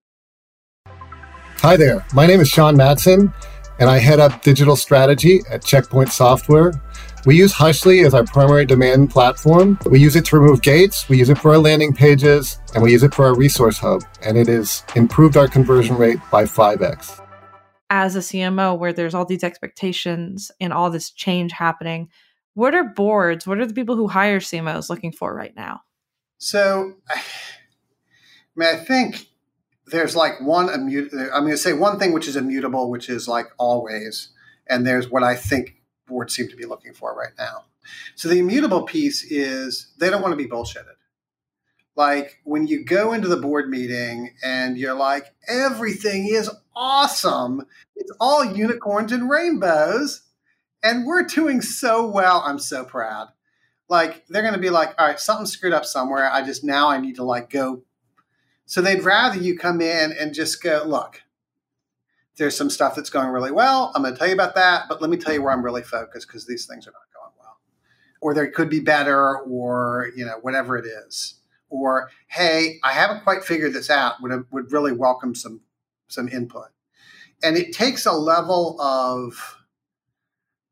Hi 1.57 1.77
there. 1.77 2.05
My 2.13 2.25
name 2.25 2.39
is 2.39 2.49
Sean 2.49 2.75
Matson, 2.75 3.31
and 3.79 3.89
I 3.89 3.99
head 3.99 4.19
up 4.19 4.41
digital 4.41 4.75
strategy 4.75 5.41
at 5.49 5.63
Check 5.63 5.89
Point 5.89 6.09
Software. 6.09 6.73
We 7.23 7.37
use 7.37 7.53
Hushly 7.53 8.03
as 8.03 8.15
our 8.15 8.23
primary 8.23 8.65
demand 8.65 9.11
platform. 9.11 9.77
We 9.85 9.99
use 9.99 10.15
it 10.15 10.25
to 10.25 10.39
remove 10.39 10.63
gates, 10.63 11.07
we 11.07 11.19
use 11.19 11.29
it 11.29 11.37
for 11.37 11.51
our 11.51 11.59
landing 11.59 11.93
pages, 11.93 12.59
and 12.73 12.81
we 12.81 12.91
use 12.91 13.03
it 13.03 13.13
for 13.13 13.25
our 13.25 13.35
resource 13.35 13.77
hub. 13.77 14.03
And 14.23 14.39
it 14.39 14.47
has 14.47 14.83
improved 14.95 15.37
our 15.37 15.47
conversion 15.47 15.97
rate 15.97 16.17
by 16.31 16.45
5x. 16.45 17.20
As 17.93 18.15
a 18.15 18.19
CMO, 18.19 18.79
where 18.79 18.93
there's 18.93 19.13
all 19.13 19.25
these 19.25 19.43
expectations 19.43 20.49
and 20.61 20.71
all 20.71 20.89
this 20.89 21.11
change 21.11 21.51
happening, 21.51 22.07
what 22.53 22.73
are 22.73 22.85
boards, 22.85 23.45
what 23.45 23.59
are 23.59 23.65
the 23.65 23.73
people 23.73 23.97
who 23.97 24.07
hire 24.07 24.39
CMOs 24.39 24.89
looking 24.89 25.11
for 25.11 25.35
right 25.35 25.53
now? 25.57 25.81
So 26.37 26.93
I 27.09 27.21
mean, 28.55 28.69
I 28.69 28.77
think 28.77 29.27
there's 29.87 30.15
like 30.15 30.39
one 30.41 30.69
immutable. 30.69 31.29
I'm 31.33 31.43
going 31.43 31.51
to 31.51 31.57
say 31.57 31.73
one 31.73 31.99
thing 31.99 32.13
which 32.13 32.27
is 32.27 32.35
immutable, 32.35 32.89
which 32.89 33.09
is 33.09 33.27
like 33.27 33.47
always, 33.57 34.29
and 34.67 34.87
there's 34.87 35.09
what 35.09 35.23
I 35.23 35.35
think 35.35 35.81
boards 36.07 36.33
seem 36.33 36.47
to 36.47 36.55
be 36.55 36.65
looking 36.65 36.93
for 36.93 37.13
right 37.13 37.33
now. 37.37 37.65
So 38.15 38.29
the 38.29 38.39
immutable 38.39 38.83
piece 38.83 39.23
is 39.23 39.91
they 39.97 40.09
don't 40.09 40.21
want 40.21 40.31
to 40.33 40.37
be 40.37 40.47
bullshitted. 40.47 40.95
Like 42.01 42.39
when 42.45 42.65
you 42.65 42.83
go 42.83 43.13
into 43.13 43.27
the 43.27 43.37
board 43.37 43.69
meeting 43.69 44.31
and 44.43 44.75
you're 44.75 44.95
like, 44.95 45.27
everything 45.47 46.25
is 46.25 46.49
awesome. 46.75 47.67
It's 47.95 48.11
all 48.19 48.43
unicorns 48.43 49.11
and 49.11 49.29
rainbows. 49.29 50.23
And 50.81 51.05
we're 51.05 51.21
doing 51.21 51.61
so 51.61 52.07
well. 52.07 52.41
I'm 52.43 52.57
so 52.57 52.83
proud. 52.83 53.27
Like 53.87 54.25
they're 54.29 54.41
going 54.41 54.55
to 54.55 54.59
be 54.59 54.71
like, 54.71 54.95
all 54.97 55.05
right, 55.05 55.19
something 55.19 55.45
screwed 55.45 55.73
up 55.73 55.85
somewhere. 55.85 56.27
I 56.27 56.43
just 56.43 56.63
now 56.63 56.89
I 56.89 56.97
need 56.97 57.17
to 57.17 57.23
like 57.23 57.51
go. 57.51 57.83
So 58.65 58.81
they'd 58.81 59.03
rather 59.03 59.37
you 59.37 59.55
come 59.55 59.79
in 59.79 60.11
and 60.11 60.33
just 60.33 60.63
go, 60.63 60.81
look, 60.83 61.21
there's 62.37 62.57
some 62.57 62.71
stuff 62.71 62.95
that's 62.95 63.11
going 63.11 63.29
really 63.29 63.51
well. 63.51 63.91
I'm 63.93 64.01
going 64.01 64.15
to 64.15 64.17
tell 64.17 64.27
you 64.27 64.33
about 64.33 64.55
that, 64.55 64.85
but 64.89 65.03
let 65.03 65.11
me 65.11 65.17
tell 65.17 65.35
you 65.35 65.43
where 65.43 65.53
I'm 65.53 65.63
really 65.63 65.83
focused 65.83 66.27
because 66.27 66.47
these 66.47 66.65
things 66.65 66.87
are 66.87 66.93
not 66.93 67.13
going 67.13 67.33
well. 67.39 67.59
Or 68.21 68.33
there 68.33 68.49
could 68.49 68.71
be 68.71 68.79
better, 68.79 69.37
or 69.41 70.09
you 70.15 70.25
know, 70.25 70.39
whatever 70.41 70.79
it 70.79 70.87
is. 70.87 71.35
Or 71.71 72.11
hey, 72.27 72.79
I 72.83 72.91
haven't 72.93 73.23
quite 73.23 73.43
figured 73.43 73.73
this 73.73 73.89
out. 73.89 74.21
Would 74.21 74.45
would 74.51 74.71
really 74.71 74.91
welcome 74.91 75.33
some 75.33 75.61
some 76.07 76.27
input. 76.27 76.67
And 77.43 77.57
it 77.57 77.73
takes 77.73 78.05
a 78.05 78.11
level 78.11 78.79
of 78.79 79.57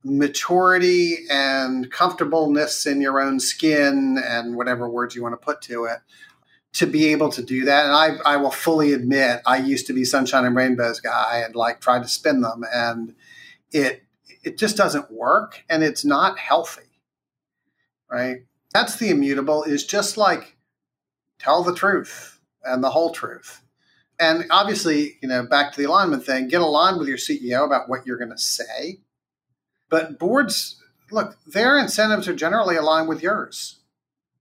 maturity 0.03 1.25
and 1.29 1.91
comfortableness 1.91 2.85
in 2.85 3.01
your 3.01 3.19
own 3.19 3.39
skin 3.39 4.21
and 4.23 4.55
whatever 4.55 4.87
words 4.87 5.15
you 5.15 5.23
want 5.23 5.33
to 5.33 5.45
put 5.45 5.61
to 5.63 5.85
it 5.85 5.99
to 6.73 6.85
be 6.85 7.07
able 7.07 7.31
to 7.31 7.41
do 7.41 7.65
that. 7.65 7.85
And 7.85 7.93
I, 7.93 8.33
I 8.33 8.37
will 8.37 8.51
fully 8.51 8.93
admit, 8.93 9.41
I 9.45 9.57
used 9.57 9.87
to 9.87 9.93
be 9.93 10.05
sunshine 10.05 10.45
and 10.45 10.55
rainbows 10.55 10.99
guy 10.99 11.41
and 11.43 11.55
like 11.55 11.81
tried 11.81 12.03
to 12.03 12.07
spin 12.07 12.41
them, 12.41 12.63
and 12.73 13.15
it 13.71 14.03
it 14.43 14.57
just 14.57 14.77
doesn't 14.77 15.11
work, 15.11 15.63
and 15.69 15.83
it's 15.83 16.05
not 16.05 16.37
healthy, 16.37 17.01
right? 18.09 18.43
That's 18.73 18.97
the 18.97 19.09
immutable. 19.09 19.63
Is 19.63 19.85
just 19.85 20.15
like 20.15 20.55
tell 21.39 21.63
the 21.63 21.75
truth 21.75 22.39
and 22.63 22.83
the 22.83 22.91
whole 22.91 23.11
truth. 23.11 23.61
And 24.19 24.45
obviously, 24.51 25.17
you 25.21 25.29
know, 25.29 25.43
back 25.43 25.71
to 25.71 25.81
the 25.81 25.87
alignment 25.87 26.25
thing, 26.25 26.49
get 26.49 26.61
aligned 26.61 26.99
with 26.99 27.07
your 27.07 27.17
CEO 27.17 27.65
about 27.65 27.87
what 27.87 28.05
you're 28.05 28.17
going 28.17 28.31
to 28.31 28.37
say. 28.37 28.99
But 29.89 30.19
boards, 30.19 30.81
look, 31.09 31.37
their 31.47 31.77
incentives 31.77 32.27
are 32.27 32.35
generally 32.35 32.75
aligned 32.75 33.07
with 33.07 33.23
yours. 33.23 33.79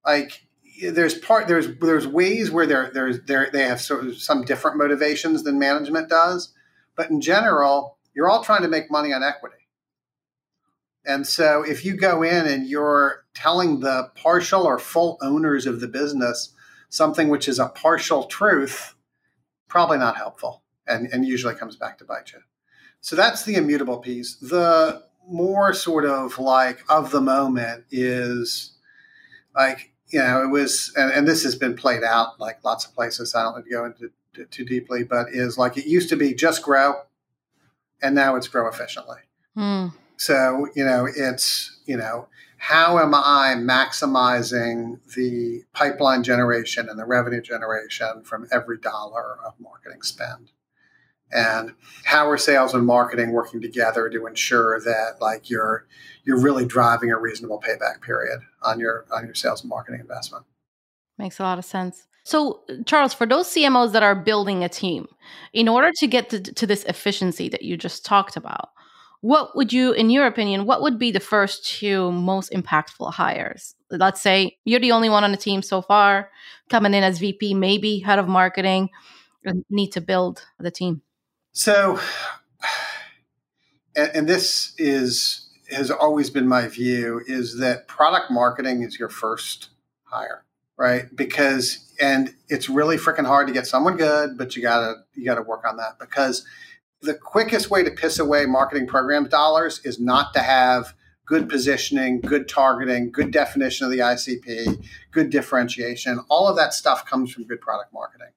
Like 0.05 0.43
there's 0.83 1.15
part 1.15 1.49
there's 1.49 1.77
there's 1.79 2.07
ways 2.07 2.51
where 2.51 2.67
they're 2.67 2.91
there's 2.93 3.21
they 3.23 3.47
they 3.53 3.63
have 3.65 3.81
sort 3.81 4.07
of 4.07 4.21
some 4.21 4.43
different 4.43 4.77
motivations 4.77 5.45
than 5.45 5.59
management 5.59 6.09
does, 6.09 6.53
but 6.97 7.11
in 7.11 7.21
general, 7.21 7.99
you're 8.15 8.29
all 8.29 8.43
trying 8.43 8.63
to 8.63 8.69
make 8.69 8.91
money 8.91 9.13
on 9.13 9.23
equity. 9.23 9.55
And 11.05 11.27
so 11.27 11.63
if 11.63 11.85
you 11.85 11.97
go 11.97 12.23
in 12.23 12.47
and 12.47 12.67
you're 12.67 13.25
telling 13.35 13.81
the 13.81 14.11
partial 14.15 14.65
or 14.65 14.79
full 14.79 15.19
owners 15.23 15.67
of 15.67 15.81
the 15.81 15.89
business 15.89 16.53
something 16.89 17.29
which 17.29 17.49
is 17.49 17.59
a 17.59 17.69
partial 17.69 18.25
truth, 18.25 18.95
probably 19.69 19.99
not 19.99 20.17
helpful 20.17 20.63
and, 20.87 21.09
and 21.13 21.27
usually 21.27 21.55
comes 21.55 21.77
back 21.77 21.99
to 21.99 22.05
bite 22.05 22.33
you. 22.33 22.41
So 23.01 23.15
that's 23.15 23.45
the 23.45 23.55
immutable 23.55 23.99
piece. 23.99 24.37
The 24.37 25.03
more 25.29 25.75
sort 25.75 26.05
of 26.05 26.39
like 26.39 26.83
of 26.89 27.11
the 27.11 27.21
moment 27.21 27.85
is 27.91 28.73
like 29.55 29.93
you 30.11 30.21
know, 30.21 30.43
it 30.43 30.47
was, 30.47 30.93
and, 30.97 31.13
and, 31.13 31.29
this 31.29 31.43
has 31.43 31.55
been 31.55 31.77
played 31.77 32.03
out 32.03 32.41
like 32.41 32.65
lots 32.65 32.87
of 32.87 32.95
places. 32.95 33.35
I 33.35 33.43
don't 33.43 33.53
want 33.53 33.67
to 33.67 33.71
go 33.71 33.85
into 33.85 34.11
too 34.47 34.65
deeply, 34.65 35.05
but 35.05 35.27
is 35.31 35.59
like 35.59 35.77
it 35.77 35.87
used 35.87 36.09
to 36.11 36.17
be 36.17 36.33
just 36.33 36.63
grow, 36.63 36.95
and 38.01 38.15
now 38.15 38.37
it's 38.37 38.49
grow 38.49 38.69
efficiently. 38.69 39.19
Mm. 39.57 39.93
So 40.17 40.69
you 40.75 40.85
know, 40.85 41.07
it's 41.15 41.79
you 41.87 41.97
know, 41.97 42.29
how 42.59 42.99
am 42.99 43.15
I 43.15 43.55
maximizing 43.57 44.99
the 45.15 45.63
pipeline 45.73 46.23
generation 46.23 46.89
and 46.89 46.99
the 46.99 47.07
revenue 47.07 47.41
generation 47.41 48.23
from 48.25 48.47
every 48.53 48.79
dollar 48.79 49.39
of 49.47 49.55
marketing 49.59 50.03
spend? 50.03 50.51
and 51.31 51.75
how 52.05 52.29
are 52.29 52.39
sales 52.39 52.75
and 52.75 52.87
marketing 52.87 53.33
working 53.33 53.61
together 53.61 54.09
to 54.09 54.27
ensure 54.27 54.81
that 54.81 55.17
like 55.21 55.51
you're 55.51 55.87
you're 56.25 56.41
really 56.41 56.65
driving 56.65 57.11
a 57.11 57.19
reasonable 57.19 57.61
payback 57.61 58.01
period 58.01 58.41
on 58.63 58.81
your 58.81 59.05
on 59.11 59.25
your 59.25 59.35
sales 59.35 59.63
and 59.63 59.69
marketing 59.69 60.01
investment 60.01 60.45
makes 61.19 61.39
a 61.39 61.43
lot 61.43 61.59
of 61.59 61.65
sense 61.65 62.07
so 62.25 62.63
charles 62.87 63.13
for 63.13 63.27
those 63.27 63.47
cmos 63.49 63.93
that 63.93 64.03
are 64.03 64.15
building 64.15 64.65
a 64.65 64.69
team 64.69 65.07
in 65.53 65.69
order 65.69 65.91
to 65.93 66.07
get 66.07 66.31
to, 66.31 66.41
to 66.41 66.67
this 66.67 66.85
efficiency 66.85 67.49
that 67.49 67.63
you 67.63 67.77
just 67.77 68.05
talked 68.05 68.37
about 68.37 68.71
what 69.21 69.57
would 69.57 69.73
you 69.73 69.93
in 69.93 70.11
your 70.11 70.27
opinion 70.27 70.65
what 70.65 70.83
would 70.83 70.99
be 70.99 71.11
the 71.11 71.21
first 71.21 71.67
two 71.67 72.13
most 72.13 72.53
impactful 72.53 73.13
hires 73.13 73.75
let's 73.91 74.21
say 74.21 74.57
you're 74.65 74.81
the 74.81 74.93
only 74.93 75.09
one 75.09 75.25
on 75.25 75.33
the 75.33 75.37
team 75.37 75.63
so 75.63 75.83
far 75.83 76.31
coming 76.71 76.95
in 76.95 77.03
as 77.03 77.19
vp 77.19 77.55
maybe 77.55 77.99
head 77.99 78.19
of 78.19 78.29
marketing 78.29 78.89
need 79.71 79.91
to 79.91 80.01
build 80.01 80.45
the 80.59 80.71
team 80.71 81.03
so, 81.59 81.99
and, 83.97 84.11
and 84.15 84.29
this 84.29 84.75
is 84.79 85.51
has 85.73 85.91
always 85.91 86.31
been 86.31 86.47
my 86.47 86.69
view 86.69 87.21
is 87.27 87.59
that 87.59 87.89
product 87.89 88.31
marketing 88.31 88.83
is 88.83 88.97
your 88.97 89.09
first 89.09 89.71
hire, 90.05 90.45
right? 90.77 91.15
Because 91.17 91.93
and 92.01 92.33
it's 92.49 92.69
really 92.69 92.97
freaking 92.97 93.27
hard 93.27 93.49
to 93.49 93.53
get 93.53 93.67
someone 93.67 93.97
good, 93.97 94.39
but 94.39 94.55
you 94.55 94.63
gotta 94.63 94.99
you 95.15 95.25
gotta 95.25 95.43
work 95.43 95.65
on 95.67 95.79
that 95.79 95.99
because 95.99 96.47
the 97.01 97.15
quickest 97.15 97.71
way 97.71 97.83
to 97.83 97.91
piss 97.91 98.19
away 98.19 98.47
marketing 98.47 98.87
program 98.87 99.29
dollars 99.29 99.81
is 99.85 100.01
not 100.01 100.35
to 100.35 100.41
have 100.41 100.95
good 101.25 101.49
positioning, 101.49 102.21
good 102.21 102.49
targeting, 102.49 103.13
good 103.13 103.31
definition 103.31 103.85
of 103.85 103.93
the 103.93 103.99
ICP, 103.99 104.83
good 105.11 105.31
differentiation. 105.31 106.21
All 106.29 106.49
of 106.49 106.57
that 106.57 106.73
stuff 106.73 107.05
comes 107.05 107.33
from 107.33 107.45
good 107.45 107.61
product 107.61 107.93
marketing. 107.93 108.33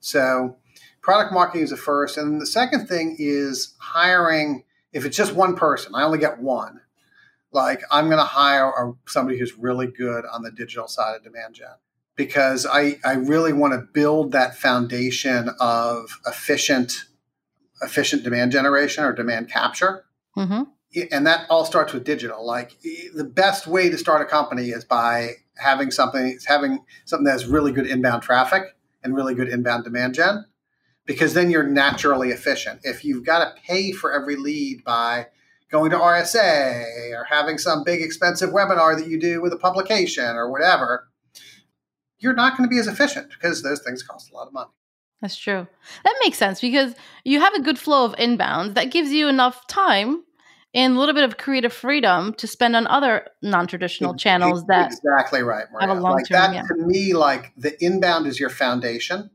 So 0.00 0.56
product 1.00 1.32
marketing 1.32 1.62
is 1.62 1.70
the 1.70 1.76
first. 1.76 2.18
And 2.18 2.40
the 2.40 2.46
second 2.46 2.86
thing 2.86 3.16
is 3.18 3.74
hiring, 3.78 4.64
if 4.92 5.04
it's 5.04 5.16
just 5.16 5.34
one 5.34 5.56
person, 5.56 5.94
I 5.94 6.04
only 6.04 6.18
get 6.18 6.38
one. 6.38 6.80
Like 7.50 7.82
I'm 7.90 8.06
going 8.06 8.18
to 8.18 8.24
hire 8.24 8.92
somebody 9.06 9.38
who's 9.38 9.56
really 9.56 9.86
good 9.86 10.24
on 10.30 10.42
the 10.42 10.50
digital 10.50 10.88
side 10.88 11.16
of 11.16 11.24
demand 11.24 11.54
gen 11.54 11.68
because 12.14 12.66
I, 12.66 12.98
I 13.04 13.14
really 13.14 13.54
want 13.54 13.72
to 13.72 13.78
build 13.78 14.32
that 14.32 14.56
foundation 14.56 15.50
of 15.58 16.20
efficient 16.26 17.04
efficient 17.82 18.22
demand 18.22 18.52
generation 18.52 19.04
or 19.04 19.12
demand 19.12 19.50
capture. 19.50 20.04
Mm-hmm. 20.36 20.62
And 21.10 21.26
that 21.26 21.46
all 21.50 21.64
starts 21.64 21.92
with 21.92 22.04
digital. 22.04 22.46
Like 22.46 22.80
the 22.80 23.24
best 23.24 23.66
way 23.66 23.90
to 23.90 23.98
start 23.98 24.22
a 24.22 24.24
company 24.24 24.70
is 24.70 24.84
by 24.84 25.32
having 25.58 25.90
something 25.90 26.38
having 26.46 26.84
something 27.04 27.24
that 27.24 27.32
has 27.32 27.46
really 27.46 27.72
good 27.72 27.86
inbound 27.86 28.22
traffic 28.22 28.76
and 29.02 29.14
really 29.14 29.34
good 29.34 29.48
inbound 29.48 29.84
demand 29.84 30.14
gen 30.14 30.44
because 31.06 31.34
then 31.34 31.50
you're 31.50 31.62
naturally 31.62 32.30
efficient. 32.30 32.80
If 32.82 33.04
you've 33.04 33.24
got 33.24 33.38
to 33.38 33.62
pay 33.62 33.92
for 33.92 34.12
every 34.12 34.36
lead 34.36 34.84
by 34.84 35.28
going 35.70 35.90
to 35.90 35.96
RSA 35.96 37.12
or 37.12 37.24
having 37.24 37.58
some 37.58 37.84
big 37.84 38.02
expensive 38.02 38.50
webinar 38.50 38.96
that 38.96 39.08
you 39.08 39.18
do 39.18 39.40
with 39.40 39.52
a 39.52 39.56
publication 39.56 40.36
or 40.36 40.50
whatever, 40.50 41.08
you're 42.18 42.34
not 42.34 42.56
going 42.56 42.68
to 42.68 42.72
be 42.72 42.78
as 42.78 42.86
efficient 42.86 43.30
because 43.30 43.62
those 43.62 43.82
things 43.82 44.02
cost 44.02 44.30
a 44.30 44.34
lot 44.34 44.46
of 44.46 44.52
money. 44.52 44.70
That's 45.20 45.36
true. 45.36 45.66
That 46.04 46.14
makes 46.22 46.38
sense 46.38 46.60
because 46.60 46.94
you 47.24 47.40
have 47.40 47.54
a 47.54 47.62
good 47.62 47.78
flow 47.78 48.04
of 48.04 48.14
inbounds 48.16 48.74
that 48.74 48.90
gives 48.90 49.10
you 49.12 49.28
enough 49.28 49.66
time 49.66 50.22
and 50.76 50.94
a 50.94 51.00
little 51.00 51.14
bit 51.14 51.24
of 51.24 51.38
creative 51.38 51.72
freedom 51.72 52.34
to 52.34 52.46
spend 52.46 52.76
on 52.76 52.86
other 52.86 53.26
non-traditional 53.42 54.14
channels 54.14 54.64
that 54.66 54.92
exactly 54.92 55.42
right 55.42 55.64
Maria. 55.72 55.88
have 55.88 55.96
a 55.96 56.00
long 56.00 56.16
like 56.16 56.28
term, 56.28 56.52
that 56.52 56.54
yeah. 56.54 56.62
to 56.62 56.86
me 56.86 57.14
like 57.14 57.52
the 57.56 57.82
inbound 57.82 58.26
is 58.26 58.38
your 58.38 58.50
foundation 58.50 59.30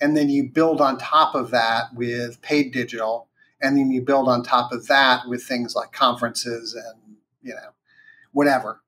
and 0.00 0.16
then 0.16 0.28
you 0.28 0.48
build 0.48 0.80
on 0.80 0.98
top 0.98 1.34
of 1.34 1.50
that 1.50 1.94
with 1.94 2.40
paid 2.42 2.72
digital 2.72 3.28
and 3.60 3.76
then 3.76 3.90
you 3.90 4.02
build 4.02 4.28
on 4.28 4.42
top 4.42 4.70
of 4.70 4.86
that 4.86 5.26
with 5.26 5.42
things 5.42 5.74
like 5.74 5.92
conferences 5.92 6.74
and 6.74 7.16
you 7.42 7.54
know 7.54 7.70
whatever 8.32 8.82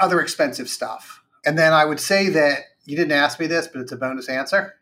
other 0.00 0.20
expensive 0.20 0.68
stuff 0.68 1.22
and 1.44 1.58
then 1.58 1.72
i 1.72 1.84
would 1.84 2.00
say 2.00 2.28
that 2.28 2.60
you 2.84 2.96
didn't 2.96 3.12
ask 3.12 3.40
me 3.40 3.46
this 3.46 3.66
but 3.66 3.80
it's 3.80 3.92
a 3.92 3.96
bonus 3.96 4.28
answer 4.28 4.74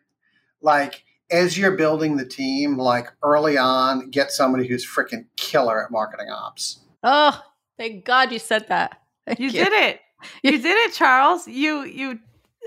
like 0.63 1.03
as 1.31 1.57
you're 1.57 1.75
building 1.77 2.17
the 2.17 2.25
team 2.25 2.77
like 2.77 3.07
early 3.23 3.57
on 3.57 4.09
get 4.09 4.31
somebody 4.31 4.67
who's 4.67 4.85
freaking 4.85 5.25
killer 5.35 5.83
at 5.83 5.91
marketing 5.91 6.29
ops. 6.29 6.79
Oh 7.03 7.39
thank 7.77 8.05
god 8.05 8.31
you 8.31 8.39
said 8.39 8.67
that. 8.69 8.99
You, 9.37 9.47
you, 9.47 9.51
did 9.51 9.73
it. 9.73 9.99
You 10.41 10.51
did 10.51 10.77
it 10.89 10.93
charles. 10.93 11.47
You 11.47 11.83
you 11.83 12.19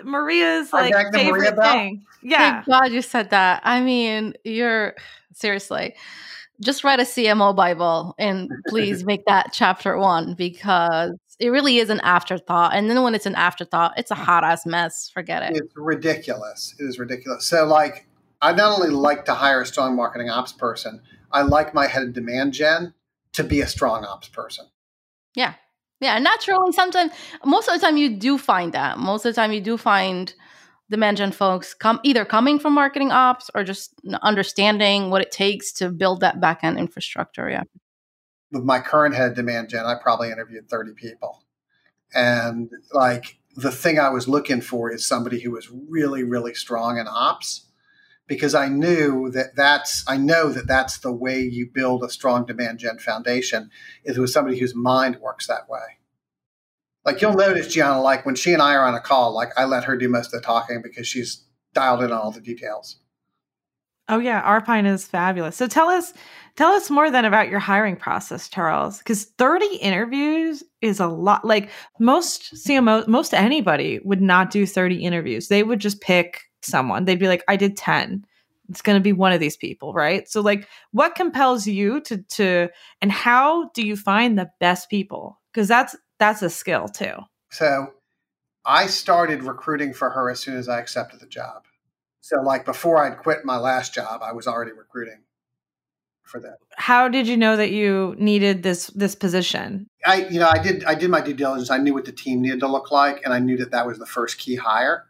maria's 0.04 0.72
like 0.72 0.94
favorite 1.12 1.56
Maria 1.56 1.72
thing. 1.72 2.04
Yeah. 2.22 2.62
Thank 2.62 2.66
God 2.66 2.92
you 2.92 3.00
said 3.00 3.30
that. 3.30 3.62
I 3.64 3.80
mean, 3.80 4.35
you're 4.44 4.94
seriously 5.32 5.94
just 6.61 6.85
write 6.85 7.00
a 7.00 7.04
CMO 7.04 7.54
Bible 7.54 8.14
and 8.18 8.50
please 8.68 9.04
make 9.06 9.24
that 9.26 9.50
chapter 9.52 9.96
one 9.98 10.35
because 10.35 11.12
it 11.38 11.51
really 11.51 11.79
is 11.79 11.90
an 11.90 12.01
afterthought. 12.01 12.75
And 12.75 12.90
then 12.90 13.03
when 13.03 13.14
it's 13.14 13.27
an 13.27 13.35
afterthought, 13.35 13.94
it's 13.96 14.11
a 14.11 14.14
hot 14.14 14.44
ass 14.44 14.64
mess. 14.64 15.11
Forget 15.12 15.42
it. 15.42 15.57
It's 15.57 15.75
ridiculous. 15.77 16.75
It 16.79 16.85
is 16.85 16.99
ridiculous. 16.99 17.46
So, 17.46 17.64
like, 17.66 18.07
I 18.40 18.53
not 18.53 18.79
only 18.79 18.90
like 18.90 19.25
to 19.27 19.35
hire 19.35 19.62
a 19.62 19.66
strong 19.66 19.96
marketing 19.96 20.31
ops 20.31 20.53
person, 20.53 21.03
I 21.33 21.42
like 21.42 21.75
my 21.75 21.87
head 21.87 22.03
of 22.05 22.12
demand 22.12 22.53
gen 22.53 22.94
to 23.35 23.44
be 23.44 23.61
a 23.61 23.66
strong 23.66 24.05
ops 24.05 24.29
person. 24.29 24.66
Yeah. 25.35 25.55
Yeah. 26.01 26.18
Naturally, 26.18 26.72
sometimes, 26.72 27.12
most 27.44 27.68
of 27.68 27.75
the 27.75 27.81
time, 27.81 27.96
you 27.96 28.16
do 28.16 28.38
find 28.38 28.72
that. 28.72 28.99
Most 28.99 29.25
of 29.25 29.35
the 29.35 29.40
time, 29.40 29.53
you 29.53 29.61
do 29.61 29.77
find 29.77 30.33
demand 30.88 31.16
gen 31.16 31.33
folks 31.33 31.75
come 31.75 32.01
either 32.03 32.25
coming 32.25 32.59
from 32.59 32.72
marketing 32.72 33.11
ops 33.11 33.51
or 33.55 33.64
just 33.64 33.94
understanding 34.22 35.11
what 35.11 35.20
it 35.20 35.33
takes 35.33 35.72
to 35.72 35.90
build 35.90 36.20
that 36.20 36.40
backend 36.40 36.79
infrastructure. 36.79 37.51
Yeah. 37.51 37.62
With 38.57 38.64
my 38.64 38.81
current 38.81 39.14
head 39.14 39.35
demand 39.35 39.69
gen, 39.69 39.85
I 39.85 39.97
probably 40.01 40.31
interviewed 40.31 40.71
30 40.71 40.95
people. 40.95 41.45
And 42.14 42.71
like 42.90 43.38
the 43.55 43.71
thing 43.71 43.99
I 43.99 44.09
was 44.09 44.27
looking 44.27 44.62
for 44.62 44.90
is 44.90 45.05
somebody 45.05 45.40
who 45.40 45.51
was 45.51 45.71
really, 45.71 46.25
really 46.25 46.55
strong 46.55 46.99
in 46.99 47.07
ops 47.07 47.66
because 48.27 48.55
I 48.55 48.69
knew 48.69 49.31
that 49.33 49.55
that's 49.55 50.05
I 50.09 50.16
know 50.16 50.49
that 50.49 50.66
that's 50.66 50.99
the 50.99 51.12
way 51.12 51.40
you 51.40 51.69
build 51.73 52.03
a 52.03 52.09
strong 52.09 52.47
demand 52.47 52.79
gen 52.79 52.99
foundation 52.99 53.71
is 54.05 54.19
with 54.19 54.31
somebody 54.31 54.59
whose 54.59 54.75
mind 54.75 55.16
works 55.21 55.47
that 55.47 55.69
way. 55.69 55.99
Like 57.05 57.21
you'll 57.21 57.35
notice, 57.35 57.69
Gianna, 57.69 58.01
like 58.01 58.25
when 58.25 58.35
she 58.37 58.55
and 58.55 58.62
I 58.62 58.75
are 58.75 58.87
on 58.87 58.95
a 58.95 59.01
call, 59.01 59.35
like 59.35 59.51
I 59.57 59.66
let 59.66 59.85
her 59.85 59.99
do 59.99 60.09
most 60.09 60.35
of 60.35 60.40
the 60.40 60.47
talking 60.47 60.81
because 60.83 61.07
she's 61.07 61.45
dialed 61.75 62.03
in 62.03 62.11
on 62.11 62.19
all 62.19 62.33
the 62.33 62.40
details. 62.40 62.97
Oh 64.09 64.19
yeah, 64.19 64.42
Arpine 64.42 64.87
is 64.87 65.05
fabulous. 65.05 65.57
So 65.57 65.66
tell 65.66 65.88
us 65.88 66.12
tell 66.57 66.73
us 66.73 66.90
more 66.90 67.11
then 67.11 67.25
about 67.25 67.49
your 67.49 67.61
hiring 67.61 67.97
process, 67.97 68.49
Charles, 68.49 69.03
cuz 69.03 69.27
30 69.38 69.66
interviews 69.77 70.64
is 70.81 71.01
a 71.01 71.07
lot. 71.07 71.45
Like 71.45 71.71
most 72.01 72.55
CMO 72.55 73.07
most 73.07 73.35
anybody 73.35 74.01
would 74.05 74.21
not 74.21 74.51
do 74.51 74.66
30 74.66 75.05
interviews. 75.05 75.49
They 75.49 75.62
would 75.62 75.79
just 75.79 76.01
pick 76.01 76.45
someone. 76.62 77.05
They'd 77.05 77.19
be 77.19 77.29
like, 77.29 77.45
I 77.49 77.57
did 77.57 77.77
10. 77.77 78.25
It's 78.69 78.83
going 78.83 78.97
to 78.97 79.03
be 79.03 79.12
one 79.12 79.33
of 79.33 79.38
these 79.38 79.57
people, 79.57 79.92
right? 79.92 80.29
So 80.29 80.40
like 80.40 80.66
what 80.90 81.14
compels 81.14 81.66
you 81.66 82.01
to 82.03 82.19
to 82.23 82.69
and 83.01 83.12
how 83.12 83.71
do 83.75 83.87
you 83.87 83.97
find 83.97 84.38
the 84.38 84.51
best 84.59 84.90
people? 84.90 85.40
Cuz 85.55 85.69
that's 85.69 85.95
that's 86.19 86.42
a 86.42 86.51
skill 86.51 86.88
too. 86.88 87.14
So 87.51 87.92
I 88.64 88.87
started 88.87 89.45
recruiting 89.45 89.92
for 89.92 90.11
her 90.11 90.29
as 90.31 90.40
soon 90.40 90.57
as 90.57 90.69
I 90.69 90.81
accepted 90.81 91.21
the 91.21 91.27
job. 91.27 91.66
So 92.21 92.40
like 92.42 92.64
before 92.64 93.05
I'd 93.05 93.19
quit 93.19 93.45
my 93.45 93.57
last 93.57 93.95
job, 93.95 94.21
I 94.23 94.33
was 94.33 94.49
already 94.49 94.73
recruiting 94.73 95.21
for 96.27 96.41
that. 96.41 96.59
How 96.77 97.09
did 97.09 97.27
you 97.27 97.37
know 97.37 97.57
that 97.57 97.71
you 97.71 98.15
needed 98.19 98.62
this 98.62 98.89
this 98.89 99.15
position? 99.15 99.87
I 100.05 100.27
you 100.27 100.39
know, 100.41 100.49
I 100.49 100.59
did 100.59 100.85
I 100.85 100.95
did 100.95 101.11
my 101.11 101.21
due 101.21 101.35
diligence. 101.35 101.71
I 101.71 101.79
knew 101.79 101.95
what 101.95 102.05
the 102.05 102.12
team 102.12 102.43
needed 102.43 102.61
to 102.61 102.69
look 102.69 102.91
like 102.91 103.23
and 103.25 103.33
I 103.33 103.39
knew 103.39 103.57
that 103.59 103.71
that 103.71 103.87
was 103.87 103.99
the 103.99 104.07
first 104.07 104.39
key 104.39 104.57
hire 104.57 105.07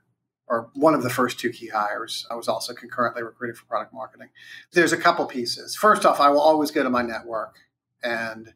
or 0.49 0.71
one 0.75 0.95
of 0.95 1.03
the 1.03 1.11
first 1.11 1.39
two 1.39 1.51
key 1.51 1.69
hires. 1.69 2.27
I 2.31 2.35
was 2.35 2.49
also 2.49 2.73
concurrently 2.73 3.23
recruiting 3.23 3.57
for 3.57 3.65
product 3.67 3.93
marketing. 3.93 4.29
There's 4.73 4.93
a 4.93 4.97
couple 4.97 5.27
pieces. 5.27 5.75
First 5.75 6.07
off, 6.07 6.21
I 6.21 6.31
will 6.31 6.41
always 6.41 6.71
go 6.71 6.83
to 6.83 6.91
my 6.91 7.03
network. 7.03 7.57
And, 8.03 8.53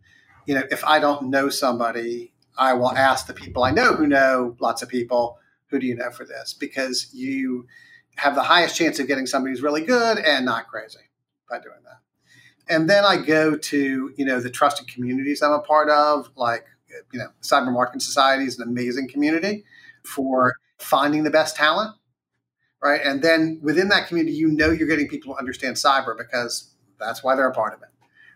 you 0.46 0.54
know, 0.54 0.62
if 0.70 0.84
I 0.84 1.00
don't 1.00 1.30
know 1.30 1.48
somebody, 1.48 2.32
I 2.56 2.74
will 2.74 2.92
ask 2.92 3.26
the 3.26 3.34
people 3.34 3.64
I 3.64 3.72
know 3.72 3.94
who 3.94 4.06
know 4.06 4.56
lots 4.60 4.82
of 4.82 4.88
people, 4.88 5.38
who 5.66 5.78
do 5.78 5.86
you 5.86 5.96
know 5.96 6.10
for 6.10 6.24
this? 6.24 6.52
Because 6.52 7.12
you 7.12 7.66
have 8.16 8.34
the 8.34 8.42
highest 8.42 8.76
chance 8.76 8.98
of 8.98 9.06
getting 9.06 9.26
somebody 9.26 9.52
who's 9.52 9.62
really 9.62 9.84
good 9.84 10.18
and 10.18 10.44
not 10.44 10.68
crazy 10.68 10.98
by 11.48 11.58
doing 11.58 11.82
that. 11.84 11.98
And 12.70 12.88
then 12.88 13.04
I 13.04 13.16
go 13.16 13.56
to, 13.56 14.14
you 14.16 14.24
know, 14.24 14.40
the 14.40 14.50
trusted 14.50 14.88
communities 14.88 15.42
I'm 15.42 15.52
a 15.52 15.60
part 15.60 15.90
of, 15.90 16.30
like, 16.36 16.64
you 17.12 17.18
know, 17.18 17.28
Cyber 17.42 17.72
Marketing 17.72 18.00
Society 18.00 18.44
is 18.44 18.58
an 18.58 18.68
amazing 18.68 19.08
community 19.08 19.64
for 20.04 20.54
finding 20.78 21.24
the 21.24 21.30
best 21.30 21.56
talent, 21.56 21.94
right? 22.82 23.00
And 23.04 23.22
then 23.22 23.60
within 23.62 23.88
that 23.88 24.08
community, 24.08 24.36
you 24.36 24.48
know 24.48 24.70
you're 24.70 24.88
getting 24.88 25.08
people 25.08 25.32
who 25.32 25.38
understand 25.38 25.76
cyber 25.76 26.16
because 26.16 26.72
that's 26.98 27.22
why 27.22 27.34
they're 27.36 27.48
a 27.48 27.54
part 27.54 27.74
of 27.74 27.82
it. 27.82 27.88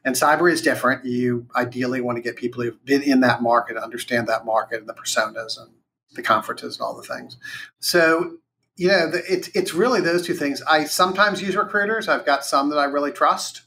And 0.05 0.14
cyber 0.14 0.53
is 0.53 0.61
different. 0.61 1.05
You 1.05 1.47
ideally 1.57 2.01
want 2.01 2.16
to 2.16 2.23
get 2.23 2.37
people 2.37 2.62
who've 2.62 2.85
been 2.85 3.03
in 3.03 3.20
that 3.20 3.42
market, 3.42 3.77
understand 3.77 4.27
that 4.29 4.44
market 4.44 4.81
and 4.81 4.88
the 4.88 4.94
personas 4.94 5.59
and 5.59 5.70
the 6.14 6.23
conferences 6.23 6.77
and 6.77 6.85
all 6.85 6.94
the 6.94 7.03
things. 7.03 7.38
So, 7.81 8.37
you 8.77 8.88
know, 8.88 9.11
it's 9.14 9.49
it's 9.55 9.73
really 9.73 10.01
those 10.01 10.27
two 10.27 10.35
things. 10.35 10.61
I 10.62 10.85
sometimes 10.85 11.40
use 11.40 11.57
recruiters. 11.57 12.09
I've 12.09 12.27
got 12.27 12.44
some 12.44 12.68
that 12.70 12.79
I 12.79 12.85
really 12.85 13.12
trust, 13.12 13.62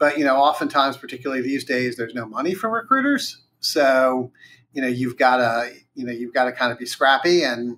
but 0.00 0.18
you 0.18 0.24
know, 0.24 0.36
oftentimes, 0.36 0.96
particularly 0.96 1.42
these 1.42 1.64
days, 1.64 1.96
there's 1.96 2.14
no 2.14 2.26
money 2.26 2.54
for 2.54 2.68
recruiters. 2.68 3.42
So, 3.60 4.32
you 4.72 4.82
know, 4.82 4.88
you've 4.88 5.18
got 5.18 5.36
to 5.36 5.72
you 5.94 6.04
know 6.04 6.12
you've 6.12 6.34
got 6.34 6.44
to 6.44 6.52
kind 6.52 6.72
of 6.72 6.78
be 6.78 6.86
scrappy 6.86 7.44
and 7.44 7.76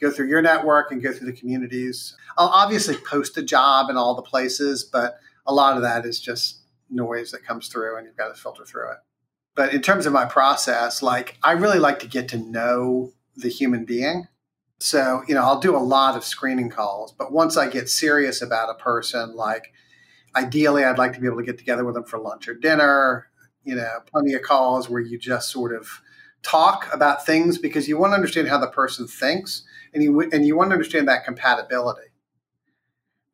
go 0.00 0.10
through 0.10 0.28
your 0.28 0.42
network 0.42 0.92
and 0.92 1.02
go 1.02 1.12
through 1.12 1.26
the 1.26 1.32
communities. 1.32 2.14
I'll 2.36 2.48
obviously 2.48 2.96
post 2.96 3.38
a 3.38 3.42
job 3.42 3.88
in 3.88 3.96
all 3.96 4.14
the 4.14 4.22
places, 4.22 4.84
but 4.84 5.18
a 5.46 5.54
lot 5.54 5.76
of 5.76 5.82
that 5.82 6.04
is 6.04 6.20
just 6.20 6.60
noise 6.90 7.30
that 7.30 7.44
comes 7.44 7.68
through 7.68 7.96
and 7.96 8.06
you've 8.06 8.16
got 8.16 8.34
to 8.34 8.40
filter 8.40 8.64
through 8.64 8.90
it. 8.92 8.98
But 9.54 9.72
in 9.72 9.80
terms 9.80 10.04
of 10.04 10.12
my 10.12 10.24
process, 10.24 11.02
like 11.02 11.38
I 11.42 11.52
really 11.52 11.78
like 11.78 12.00
to 12.00 12.06
get 12.06 12.28
to 12.28 12.36
know 12.36 13.12
the 13.36 13.48
human 13.48 13.84
being. 13.84 14.26
So, 14.80 15.22
you 15.28 15.34
know, 15.34 15.42
I'll 15.42 15.60
do 15.60 15.76
a 15.76 15.78
lot 15.78 16.16
of 16.16 16.24
screening 16.24 16.68
calls, 16.68 17.12
but 17.12 17.32
once 17.32 17.56
I 17.56 17.68
get 17.68 17.88
serious 17.88 18.42
about 18.42 18.68
a 18.68 18.74
person, 18.74 19.36
like 19.36 19.72
ideally 20.36 20.84
I'd 20.84 20.98
like 20.98 21.12
to 21.14 21.20
be 21.20 21.26
able 21.26 21.38
to 21.38 21.44
get 21.44 21.58
together 21.58 21.84
with 21.84 21.94
them 21.94 22.04
for 22.04 22.18
lunch 22.18 22.48
or 22.48 22.54
dinner, 22.54 23.28
you 23.64 23.74
know, 23.74 24.00
plenty 24.10 24.34
of 24.34 24.42
calls 24.42 24.88
where 24.88 25.00
you 25.00 25.18
just 25.18 25.50
sort 25.50 25.74
of 25.74 25.88
talk 26.42 26.92
about 26.92 27.24
things 27.24 27.58
because 27.58 27.88
you 27.88 27.98
want 27.98 28.10
to 28.10 28.16
understand 28.16 28.48
how 28.48 28.58
the 28.58 28.66
person 28.66 29.06
thinks 29.06 29.62
and 29.94 30.02
you 30.02 30.20
and 30.20 30.46
you 30.46 30.56
want 30.56 30.70
to 30.70 30.74
understand 30.74 31.08
that 31.08 31.24
compatibility, 31.24 32.08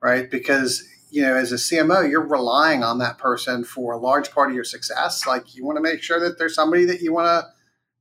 right? 0.03 0.31
Because 0.31 0.85
you 1.11 1.23
know, 1.23 1.35
as 1.35 1.53
a 1.53 1.57
CMO, 1.57 2.09
you're 2.09 2.27
relying 2.27 2.85
on 2.85 2.99
that 2.99 3.17
person 3.17 3.65
for 3.65 3.95
a 3.95 3.99
large 3.99 4.31
part 4.31 4.51
of 4.51 4.55
your 4.55 4.65
success. 4.65 5.27
Like 5.27 5.55
you 5.55 5.65
want 5.65 5.77
to 5.77 5.83
make 5.83 6.03
sure 6.03 6.21
that 6.21 6.39
there's 6.39 6.55
somebody 6.55 6.85
that 6.85 7.01
you 7.01 7.13
want 7.13 7.27
to 7.27 7.49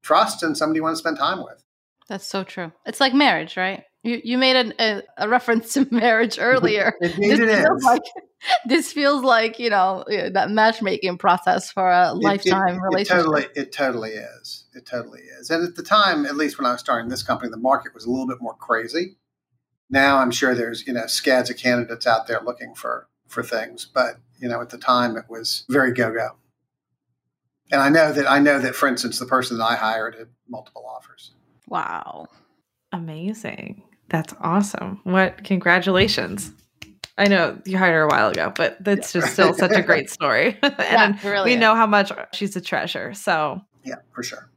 trust 0.02 0.44
and 0.44 0.58
somebody 0.58 0.80
you 0.80 0.84
want 0.84 0.96
to 0.96 1.00
spend 1.00 1.18
time 1.18 1.40
with. 1.40 1.64
That's 2.10 2.26
so 2.26 2.44
true. 2.44 2.72
It's 2.86 3.00
like 3.00 3.14
marriage, 3.14 3.58
right? 3.58 3.84
You 4.08 4.22
you 4.24 4.38
made 4.38 4.56
a, 4.56 4.74
a, 4.80 5.04
a 5.18 5.30
reference 5.30 5.74
to 5.74 5.88
marriage 5.92 6.38
earlier. 6.42 6.94
Indeed, 7.02 7.40
it 7.40 7.50
is. 7.50 7.84
Like, 7.84 8.04
this 8.66 8.94
feels 8.94 9.24
like 9.24 9.60
you 9.60 9.70
know 9.70 10.06
that 10.08 10.50
matchmaking 10.52 11.18
process 11.18 11.72
for 11.72 11.90
a 11.90 12.14
lifetime 12.14 12.76
it, 12.76 12.78
it, 12.78 12.82
relationship. 12.82 13.18
It 13.18 13.24
totally, 13.24 13.46
it 13.56 13.72
totally 13.72 14.12
is. 14.12 14.66
It 14.74 14.86
totally 14.86 15.22
is. 15.40 15.50
And 15.50 15.68
at 15.68 15.76
the 15.76 15.84
time, 15.84 16.26
at 16.26 16.38
least 16.38 16.58
when 16.58 16.66
I 16.66 16.72
was 16.72 16.80
starting 16.80 17.10
this 17.10 17.24
company, 17.24 17.52
the 17.52 17.58
market 17.58 17.94
was 17.94 18.06
a 18.06 18.10
little 18.10 18.28
bit 18.28 18.38
more 18.42 18.54
crazy. 18.54 19.18
Now 19.90 20.18
I'm 20.18 20.32
sure 20.32 20.56
there's 20.56 20.88
you 20.88 20.94
know 20.94 21.08
scads 21.08 21.50
of 21.50 21.58
candidates 21.58 22.08
out 22.08 22.28
there 22.28 22.42
looking 22.42 22.76
for 22.76 23.08
for 23.28 23.44
things, 23.44 23.86
but 23.94 24.20
you 24.40 24.48
know 24.48 24.62
at 24.62 24.70
the 24.70 24.78
time 24.78 25.18
it 25.18 25.26
was 25.30 25.66
very 25.70 25.92
go 25.92 26.14
go. 26.14 26.38
And 27.72 27.82
I 27.82 27.90
know 27.90 28.14
that 28.14 28.30
I 28.30 28.40
know 28.40 28.60
that, 28.60 28.76
for 28.76 28.88
instance, 28.88 29.20
the 29.20 29.26
person 29.26 29.58
that 29.58 29.64
I 29.66 29.76
hired 29.76 30.16
had 30.16 30.30
multiple 30.48 30.86
offers. 30.88 31.32
Wow, 31.68 32.28
amazing! 32.94 33.84
That's 34.10 34.34
awesome. 34.42 35.02
What 35.04 35.44
congratulations. 35.44 36.52
I 37.18 37.28
know 37.28 37.60
you 37.66 37.78
hired 37.78 37.94
her 37.96 38.04
a 38.04 38.08
while 38.08 38.30
ago, 38.30 38.54
but 38.56 38.78
that's 38.84 39.12
just 39.12 39.34
still 39.34 39.54
such 39.54 39.72
a 39.72 39.82
great 39.82 40.10
story. 40.18 40.58
and 40.62 40.76
yeah, 40.80 41.18
really 41.24 41.52
we 41.52 41.54
is. 41.56 41.60
know 41.60 41.74
how 41.76 41.88
much 41.88 42.12
she's 42.34 42.56
a 42.56 42.62
treasure. 42.62 43.14
So, 43.14 43.62
yeah, 43.84 43.96
for 44.14 44.24
sure. 44.24 44.52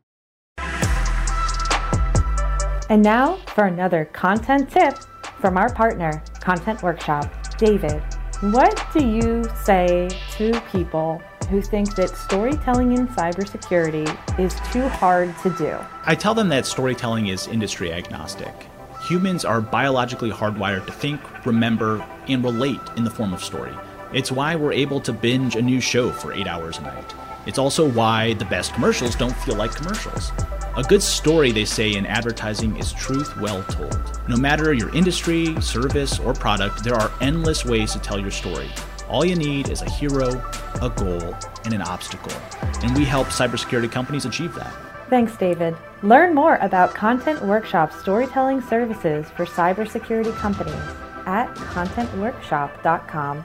And 2.91 3.03
now 3.03 3.37
for 3.55 3.65
another 3.67 4.05
content 4.07 4.71
tip 4.71 4.99
from 5.41 5.57
our 5.57 5.73
partner, 5.73 6.23
Content 6.41 6.83
Workshop. 6.83 7.33
David, 7.57 8.03
what 8.41 8.85
do 8.93 9.07
you 9.07 9.45
say 9.65 10.09
to 10.33 10.61
people 10.73 11.23
who 11.51 11.63
think 11.63 11.95
that 11.95 12.11
storytelling 12.11 12.93
in 12.93 13.07
cybersecurity 13.09 14.09
is 14.39 14.55
too 14.73 14.89
hard 14.89 15.37
to 15.43 15.51
do? 15.51 15.77
I 16.05 16.15
tell 16.15 16.35
them 16.35 16.49
that 16.49 16.67
storytelling 16.67 17.29
is 17.29 17.47
industry 17.47 17.93
agnostic. 17.93 18.70
Humans 19.11 19.45
are 19.45 19.61
biologically 19.61 20.31
hardwired 20.31 20.87
to 20.87 20.93
think, 20.93 21.21
remember, 21.45 22.01
and 22.29 22.45
relate 22.45 22.79
in 22.97 23.03
the 23.03 23.11
form 23.11 23.33
of 23.33 23.43
story. 23.43 23.75
It's 24.13 24.31
why 24.31 24.55
we're 24.55 24.73
able 24.73 25.01
to 25.01 25.13
binge 25.13 25.57
a 25.57 25.63
new 25.63 25.81
show 25.81 26.13
for 26.13 26.33
eight 26.33 26.47
hours 26.47 26.79
a 26.79 26.83
night. 26.83 27.13
It's 27.45 27.59
also 27.59 27.91
why 27.91 28.35
the 28.35 28.45
best 28.45 28.73
commercials 28.73 29.17
don't 29.17 29.37
feel 29.39 29.57
like 29.57 29.75
commercials. 29.75 30.31
A 30.77 30.85
good 30.85 31.03
story, 31.03 31.51
they 31.51 31.65
say 31.65 31.95
in 31.95 32.07
advertising, 32.07 32.77
is 32.77 32.93
truth 32.93 33.37
well 33.39 33.65
told. 33.65 33.99
No 34.29 34.37
matter 34.37 34.73
your 34.73 34.95
industry, 34.95 35.61
service, 35.61 36.21
or 36.21 36.33
product, 36.33 36.85
there 36.85 36.95
are 36.95 37.11
endless 37.21 37.65
ways 37.65 37.93
to 37.95 37.99
tell 37.99 38.21
your 38.21 38.31
story. 38.31 38.71
All 39.09 39.25
you 39.25 39.35
need 39.35 39.71
is 39.71 39.83
a 39.83 39.91
hero, 39.91 40.41
a 40.81 40.89
goal, 40.89 41.35
and 41.65 41.75
an 41.75 41.83
obstacle. 41.83 42.41
And 42.85 42.97
we 42.97 43.05
help 43.05 43.27
cybersecurity 43.27 43.91
companies 43.91 44.25
achieve 44.25 44.55
that. 44.55 44.73
Thanks, 45.11 45.37
David. 45.37 45.77
Learn 46.03 46.35
more 46.35 46.57
about 46.57 46.95
Content 46.95 47.43
Workshop 47.43 47.93
storytelling 47.93 48.63
services 48.63 49.27
for 49.31 49.45
cybersecurity 49.45 50.35
companies 50.37 50.75
at 51.27 51.53
contentworkshop.com. 51.57 53.45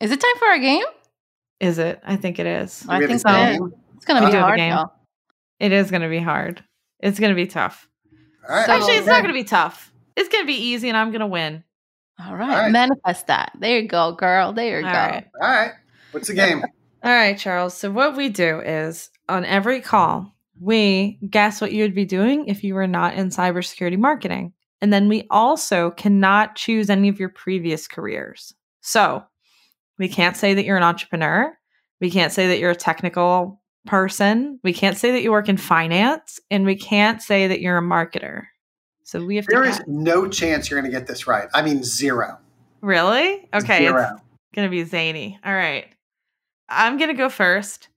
Is 0.00 0.10
it 0.12 0.20
time 0.20 0.36
for 0.38 0.46
our 0.48 0.58
game? 0.58 0.84
is 1.58 1.78
it? 1.78 2.00
I 2.04 2.16
think 2.16 2.38
it 2.38 2.46
is. 2.46 2.84
I 2.88 3.06
think 3.06 3.20
so. 3.20 3.28
game? 3.30 3.72
It's 3.96 4.04
gonna 4.04 4.28
be 4.28 4.36
a 4.36 4.40
hard 4.40 4.58
game. 4.58 4.74
though. 4.74 4.92
It 5.58 5.72
is 5.72 5.90
going 5.90 6.02
to 6.02 6.08
be 6.08 6.18
hard. 6.18 6.62
It's 7.00 7.18
going 7.18 7.30
to 7.30 7.34
be 7.34 7.46
tough. 7.46 7.88
All 8.48 8.54
right. 8.54 8.66
So- 8.66 8.72
Actually, 8.72 8.96
it's 8.96 9.06
not 9.06 9.22
going 9.22 9.34
to 9.34 9.40
be 9.40 9.44
tough. 9.44 9.90
It's 10.16 10.28
going 10.28 10.44
to 10.44 10.46
be 10.46 10.54
easy, 10.54 10.88
and 10.88 10.96
I'm 10.98 11.10
going 11.10 11.20
to 11.20 11.26
win. 11.26 11.64
All 12.22 12.36
right. 12.36 12.50
All 12.50 12.62
right. 12.62 12.70
Manifest 12.72 13.26
that. 13.28 13.52
There 13.58 13.78
you 13.80 13.88
go, 13.88 14.12
girl. 14.12 14.52
There 14.52 14.80
you 14.80 14.86
All 14.86 14.92
go. 14.92 14.98
right. 14.98 15.26
All 15.40 15.48
right. 15.48 15.72
What's 16.12 16.28
the 16.28 16.34
game? 16.34 16.62
All 17.02 17.12
right, 17.12 17.38
Charles. 17.38 17.74
So 17.76 17.90
what 17.90 18.16
we 18.16 18.28
do 18.28 18.60
is 18.60 19.10
on 19.28 19.44
every 19.44 19.80
call, 19.80 20.34
we 20.60 21.18
guess 21.28 21.60
what 21.60 21.72
you 21.72 21.82
would 21.82 21.94
be 21.94 22.04
doing 22.04 22.46
if 22.48 22.64
you 22.64 22.74
were 22.74 22.86
not 22.86 23.14
in 23.14 23.28
cybersecurity 23.28 23.98
marketing. 23.98 24.52
And 24.80 24.92
then 24.92 25.08
we 25.08 25.26
also 25.30 25.90
cannot 25.92 26.56
choose 26.56 26.90
any 26.90 27.08
of 27.08 27.20
your 27.20 27.28
previous 27.28 27.86
careers. 27.88 28.54
So 28.80 29.24
we 29.98 30.08
can't 30.08 30.36
say 30.36 30.54
that 30.54 30.64
you're 30.64 30.76
an 30.76 30.82
entrepreneur. 30.82 31.56
We 32.00 32.10
can't 32.10 32.32
say 32.32 32.48
that 32.48 32.58
you're 32.58 32.70
a 32.72 32.76
technical 32.76 33.60
person. 33.86 34.58
We 34.64 34.72
can't 34.72 34.96
say 34.96 35.12
that 35.12 35.22
you 35.22 35.30
work 35.32 35.48
in 35.48 35.56
finance. 35.56 36.40
And 36.50 36.64
we 36.66 36.76
can't 36.76 37.22
say 37.22 37.46
that 37.48 37.60
you're 37.60 37.78
a 37.78 37.82
marketer. 37.82 38.42
So 39.04 39.24
we 39.24 39.36
have 39.36 39.46
to 39.46 39.50
There 39.54 39.64
is 39.64 39.78
guess. 39.78 39.86
no 39.88 40.28
chance 40.28 40.68
you're 40.70 40.80
going 40.80 40.90
to 40.92 40.98
get 40.98 41.06
this 41.06 41.26
right. 41.26 41.48
I 41.54 41.62
mean, 41.62 41.82
zero. 41.84 42.38
Really? 42.82 43.48
Okay. 43.54 43.78
Zero. 43.78 43.94
it's- 44.00 44.08
Zero. 44.08 44.20
gonna 44.54 44.68
be 44.68 44.84
zany. 44.84 45.38
All 45.44 45.54
right. 45.54 45.86
I'm 46.68 46.98
gonna 46.98 47.14
go 47.14 47.28
first. 47.28 47.88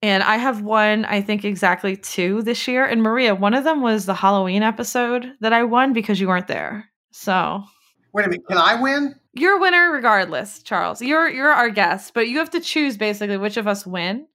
And 0.00 0.22
I 0.22 0.36
have 0.36 0.62
won, 0.62 1.04
I 1.06 1.20
think 1.20 1.44
exactly 1.44 1.96
two 1.96 2.42
this 2.42 2.68
year. 2.68 2.84
And 2.84 3.02
Maria, 3.02 3.34
one 3.34 3.54
of 3.54 3.64
them 3.64 3.82
was 3.82 4.06
the 4.06 4.14
Halloween 4.14 4.62
episode 4.62 5.32
that 5.40 5.52
I 5.52 5.64
won 5.64 5.92
because 5.92 6.20
you 6.20 6.28
weren't 6.28 6.46
there. 6.46 6.88
So 7.10 7.64
Wait 8.12 8.24
a 8.24 8.28
minute. 8.28 8.46
Can 8.48 8.58
I 8.58 8.80
win? 8.80 9.14
you're 9.34 9.56
a 9.56 9.60
winner 9.60 9.90
regardless, 9.92 10.62
Charles. 10.62 11.00
You're 11.02 11.28
you're 11.28 11.52
our 11.52 11.70
guest, 11.70 12.14
but 12.14 12.28
you 12.28 12.38
have 12.38 12.50
to 12.50 12.60
choose 12.60 12.96
basically 12.96 13.36
which 13.36 13.56
of 13.56 13.66
us 13.66 13.86
win. 13.86 14.26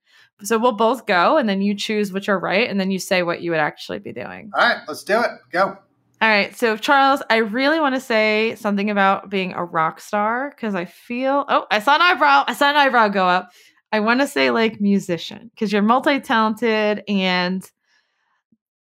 So 0.41 0.58
we'll 0.58 0.73
both 0.73 1.06
go 1.06 1.38
and 1.38 1.47
then 1.47 1.62
you 1.62 1.75
choose 1.75 2.12
which 2.12 2.27
are 2.27 2.39
right, 2.39 2.69
and 2.69 2.79
then 2.79 2.91
you 2.91 2.99
say 2.99 3.23
what 3.23 3.41
you 3.41 3.51
would 3.51 3.60
actually 3.60 3.99
be 3.99 4.12
doing. 4.13 4.51
All 4.53 4.67
right. 4.67 4.77
Let's 4.88 5.03
do 5.03 5.19
it. 5.21 5.29
Go. 5.51 5.77
All 6.24 6.30
right. 6.30 6.56
So, 6.56 6.78
Charles, 6.78 7.22
I 7.30 7.36
really 7.40 7.82
want 7.82 7.96
to 7.96 8.00
say 8.00 8.56
something 8.56 8.90
about 8.90 9.30
being 9.30 9.52
a 9.52 9.66
rock 9.66 10.00
star 10.00 10.52
because 10.52 10.74
I 10.74 10.86
feel. 10.86 11.44
Oh, 11.50 11.66
I 11.70 11.80
saw 11.80 11.96
an 11.96 12.02
eyebrow. 12.02 12.46
I 12.48 12.54
saw 12.54 12.70
an 12.70 12.78
eyebrow 12.78 13.10
go 13.10 13.28
up. 13.28 13.52
I 13.92 14.00
want 14.00 14.22
to 14.22 14.28
say 14.28 14.50
like 14.50 14.80
musician 14.80 15.52
because 15.54 15.74
you're 15.74 15.82
multi 15.82 16.22
talented 16.22 17.04
and, 17.10 17.70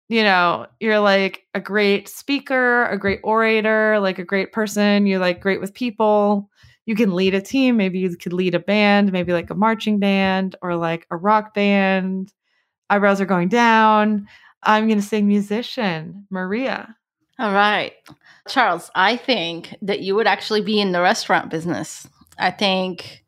you 0.07 0.23
know, 0.23 0.67
you're 0.79 1.01
like 1.01 1.43
a 1.53 1.59
great 1.59 2.07
speaker, 2.07 2.85
a 2.85 2.97
great 2.97 3.19
orator, 3.25 3.99
like 3.99 4.19
a 4.19 4.23
great 4.23 4.53
person. 4.53 5.05
You're 5.05 5.19
like 5.19 5.41
great 5.41 5.59
with 5.59 5.73
people. 5.73 6.49
You 6.85 6.95
can 6.95 7.13
lead 7.13 7.35
a 7.35 7.41
team. 7.41 7.75
Maybe 7.75 7.99
you 7.99 8.15
could 8.15 8.31
lead 8.31 8.55
a 8.55 8.59
band, 8.59 9.11
maybe 9.11 9.33
like 9.33 9.49
a 9.49 9.55
marching 9.55 9.99
band 9.99 10.55
or 10.61 10.77
like 10.77 11.05
a 11.11 11.17
rock 11.17 11.53
band. 11.53 12.31
Eyebrows 12.89 13.19
are 13.19 13.25
going 13.25 13.49
down. 13.49 14.29
I'm 14.63 14.87
going 14.87 15.01
to 15.01 15.05
say 15.05 15.21
musician, 15.21 16.25
Maria. 16.29 16.95
All 17.39 17.53
right. 17.53 17.93
Charles, 18.47 18.91
I 18.95 19.17
think 19.17 19.75
that 19.81 20.01
you 20.01 20.15
would 20.15 20.27
actually 20.27 20.61
be 20.61 20.79
in 20.79 20.91
the 20.91 21.01
restaurant 21.01 21.49
business. 21.49 22.07
I 22.37 22.51
think 22.51 23.23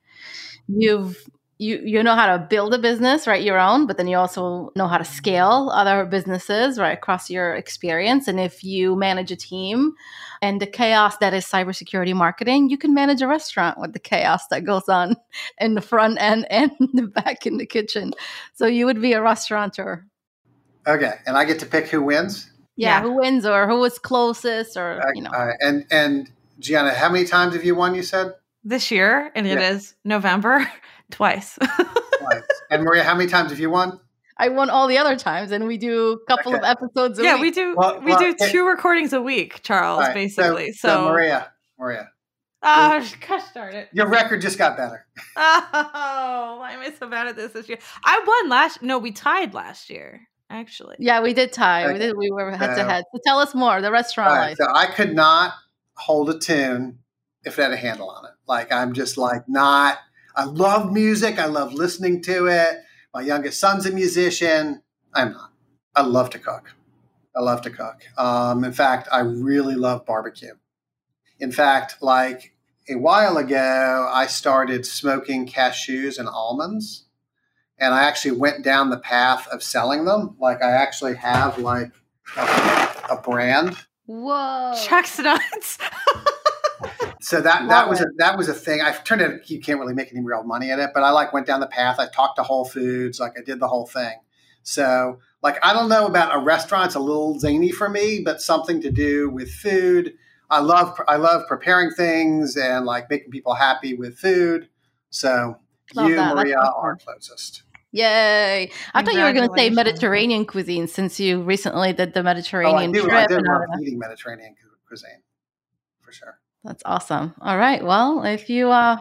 you've 0.68 1.18
you 1.58 1.80
you 1.84 2.04
know 2.04 2.16
how 2.16 2.36
to 2.36 2.46
build 2.50 2.74
a 2.74 2.78
business, 2.78 3.28
right? 3.28 3.42
Your 3.42 3.58
own, 3.58 3.88
but 3.88 3.98
then 3.98 4.08
you 4.08 4.18
also 4.18 4.72
know 4.76 4.88
how 4.88 4.98
to 4.98 5.06
scale 5.06 5.72
other 5.74 6.06
businesses, 6.06 6.78
right, 6.78 6.92
across 6.92 7.30
your 7.30 7.56
experience. 7.56 8.28
And 8.28 8.40
if 8.40 8.64
you 8.64 8.96
manage 8.96 9.32
a 9.32 9.38
team 9.38 9.94
and 10.42 10.62
the 10.62 10.68
chaos 10.68 11.18
that 11.20 11.34
is 11.34 11.46
cybersecurity 11.46 12.14
marketing, 12.14 12.70
you 12.70 12.78
can 12.78 12.94
manage 12.94 13.22
a 13.22 13.28
restaurant 13.28 13.80
with 13.80 13.94
the 13.94 14.00
chaos 14.00 14.48
that 14.48 14.66
goes 14.66 14.90
on 14.90 15.16
in 15.60 15.76
the 15.76 15.82
front 15.82 16.18
end 16.20 16.46
and 16.50 16.72
the 16.94 17.08
back 17.08 17.46
in 17.46 17.58
the 17.58 17.66
kitchen. 17.66 18.12
So 18.54 18.66
you 18.66 18.86
would 18.86 19.02
be 19.02 19.14
a 19.14 19.22
restaurateur. 19.22 20.06
Okay. 20.86 21.14
And 21.26 21.38
I 21.38 21.46
get 21.46 21.60
to 21.60 21.66
pick 21.66 21.88
who 21.88 22.02
wins. 22.02 22.52
Yeah, 22.78 22.98
Yeah. 22.98 23.02
who 23.04 23.12
wins 23.14 23.46
or 23.46 23.68
who 23.68 23.84
is 23.86 23.98
closest 24.00 24.78
or 24.78 25.02
you 25.16 25.22
know. 25.22 25.32
All 25.34 25.46
right. 25.48 25.58
And 25.62 25.86
and 25.92 26.30
Gianna, 26.60 26.94
how 26.94 27.10
many 27.10 27.26
times 27.26 27.54
have 27.54 27.64
you 27.64 27.76
won? 27.76 27.96
You 27.96 28.04
said 28.04 28.34
this 28.64 28.92
year, 28.92 29.32
and 29.36 29.46
it 29.48 29.58
Yeah. 29.60 29.72
is 29.72 29.96
November 30.04 30.70
twice. 31.12 31.58
twice. 32.20 32.44
and 32.72 32.84
Maria, 32.84 33.04
how 33.04 33.16
many 33.16 33.30
times 33.30 33.52
have 33.52 33.60
you 33.60 33.70
won? 33.70 34.00
I 34.38 34.50
won 34.50 34.70
all 34.70 34.88
the 34.88 34.98
other 34.98 35.16
times, 35.16 35.52
and 35.52 35.66
we 35.66 35.78
do 35.78 36.20
a 36.22 36.26
couple 36.26 36.54
of 36.54 36.62
episodes 36.64 37.18
a 37.20 37.24
yeah, 37.24 37.34
week. 37.36 37.42
we 37.42 37.52
do. 37.52 37.76
Well- 37.78 38.02
we 38.02 38.12
well, 38.12 38.20
do 38.20 38.26
it- 38.38 38.52
two 38.52 38.68
recordings 38.68 39.14
a 39.14 39.22
week, 39.22 39.62
Charles. 39.64 40.00
All 40.02 40.08
right, 40.08 40.14
basically, 40.14 40.74
So, 40.74 40.88
so, 40.90 41.06
Maria, 41.06 41.52
Maria, 41.80 42.10
oh 42.64 43.08
gosh 43.30 43.44
darn 43.54 43.76
it! 43.76 43.88
your 43.94 44.08
record 44.08 44.42
just 44.42 44.58
got 44.58 44.76
better. 44.76 45.06
Oh, 45.38 46.58
why 46.60 46.72
am 46.74 46.80
I 46.82 46.92
so 46.98 47.08
bad 47.08 47.28
at 47.28 47.36
this 47.38 47.54
this 47.54 47.70
year? 47.70 47.78
I 48.04 48.22
won 48.26 48.50
last. 48.50 48.82
No, 48.82 48.98
we 48.98 49.12
tied 49.12 49.54
last 49.54 49.90
year. 49.90 50.28
Actually, 50.50 50.98
Yeah, 51.00 51.22
we 51.22 51.34
did 51.34 51.52
tie. 51.52 51.92
We 51.92 51.98
did. 51.98 52.16
We 52.16 52.30
were 52.32 52.52
head 52.52 52.76
to 52.76 52.84
head. 52.84 53.04
So 53.14 53.20
tell 53.26 53.40
us 53.40 53.56
more. 53.56 53.82
The 53.82 53.92
restaurant 53.92 54.30
All 54.30 54.36
right. 54.36 54.50
life. 54.50 54.58
So 54.58 54.68
I 54.74 54.86
could 54.86 55.16
not 55.16 55.54
hold 55.96 56.30
a 56.30 56.38
tune 56.38 57.00
if 57.44 57.58
it 57.58 57.64
had 57.64 57.72
a 57.72 57.78
handle 57.78 58.10
on 58.10 58.26
it. 58.26 58.32
Like 58.48 58.72
I'm 58.72 58.94
just 58.94 59.18
like 59.18 59.50
not. 59.50 59.98
I 60.36 60.44
love 60.46 60.92
music. 60.92 61.40
I 61.40 61.46
love 61.46 61.74
listening 61.74 62.22
to 62.24 62.48
it. 62.48 62.78
My 63.14 63.22
youngest 63.22 63.60
son's 63.60 63.86
a 63.86 63.92
musician. 63.92 64.84
I'm 65.14 65.32
not. 65.32 65.52
I 65.96 66.02
love 66.02 66.30
to 66.32 66.40
cook. 66.40 66.74
I 67.36 67.42
love 67.42 67.62
to 67.64 67.70
cook. 67.70 68.02
Um, 68.18 68.64
in 68.64 68.74
fact, 68.74 69.08
I 69.12 69.20
really 69.20 69.76
love 69.76 70.06
barbecue. 70.06 70.54
In 71.40 71.52
fact, 71.52 71.96
like 72.02 72.56
a 72.90 72.96
while 72.96 73.38
ago, 73.38 74.10
I 74.12 74.28
started 74.28 74.86
smoking 74.86 75.48
cashews 75.48 76.20
and 76.20 76.28
almonds, 76.28 77.05
and 77.80 77.94
I 77.94 78.04
actually 78.04 78.38
went 78.38 78.64
down 78.64 78.90
the 78.90 79.00
path 79.00 79.48
of 79.50 79.62
selling 79.64 80.06
them. 80.06 80.36
Like 80.40 80.62
I 80.62 80.72
actually 80.72 81.16
have 81.16 81.58
like 81.58 81.92
a, 82.38 82.42
a 83.12 83.22
brand. 83.24 83.78
Whoa. 84.06 84.74
Chuck's 84.84 85.20
nuts. 85.20 85.78
So 87.22 87.42
that 87.42 87.62
Love 87.62 87.70
that 87.70 87.90
was 87.90 88.02
a, 88.02 88.06
that 88.18 88.38
was 88.38 88.50
a 88.50 88.54
thing. 88.54 88.82
I 88.82 88.92
turned 88.92 89.20
out 89.20 89.50
you 89.50 89.60
can't 89.60 89.80
really 89.80 89.96
make 89.96 90.12
any 90.12 90.22
real 90.22 90.44
money 90.44 90.70
at 90.70 90.78
it, 90.78 90.92
but 90.94 91.02
I 91.02 91.10
like 91.10 91.34
went 91.34 91.48
down 91.48 91.60
the 91.60 91.66
path. 91.66 91.98
I 91.98 92.08
talked 92.08 92.36
to 92.36 92.44
Whole 92.44 92.66
Foods, 92.66 93.20
like 93.20 93.34
I 93.36 93.42
did 93.42 93.60
the 93.60 93.68
whole 93.68 93.88
thing. 93.88 94.14
So 94.62 95.18
like 95.42 95.58
I 95.66 95.74
don't 95.74 95.90
know 95.90 96.06
about 96.06 96.36
a 96.36 96.40
restaurant. 96.40 96.86
It's 96.86 96.96
a 96.96 97.00
little 97.00 97.40
zany 97.40 97.72
for 97.72 97.90
me, 97.90 98.22
but 98.24 98.44
something 98.44 98.80
to 98.82 98.92
do 98.92 99.32
with 99.32 99.52
food. 99.52 100.14
I 100.52 100.60
love 100.60 101.02
I 101.08 101.16
love 101.16 101.48
preparing 101.48 101.90
things 101.90 102.58
and 102.58 102.86
like 102.86 103.10
making 103.10 103.32
people 103.32 103.56
happy 103.56 103.96
with 103.96 104.20
food. 104.20 104.70
So 105.10 105.58
Love 105.96 106.10
you, 106.10 106.16
that. 106.18 106.36
Maria, 106.36 106.58
awesome. 106.58 106.84
are 106.84 106.96
closest. 106.96 107.64
Yay. 107.96 108.70
I 108.94 109.04
thought 109.04 109.16
you 109.16 109.24
were 109.24 109.32
going 109.32 109.48
to 109.48 109.56
say 109.56 109.70
Mediterranean 109.70 110.46
cuisine 110.46 110.86
since 110.88 111.18
you 111.18 111.42
recently 111.42 111.94
did 111.94 112.14
the 112.14 112.20
Oh, 112.20 112.24
I 112.24 112.34
Mediterranean 112.34 112.92
do. 112.92 113.04
trip. 113.04 113.14
I 113.14 113.26
do 113.26 113.38
love 113.38 113.62
eating 113.82 113.98
Mediterranean 113.98 114.54
cuisine 114.86 115.22
for 116.02 116.12
sure. 116.12 116.38
That's 116.66 116.84
awesome. 116.86 117.36
All 117.40 117.58
right. 117.58 117.82
Well, 117.82 118.26
if 118.26 118.50
you 118.50 118.70
uh, 118.70 118.98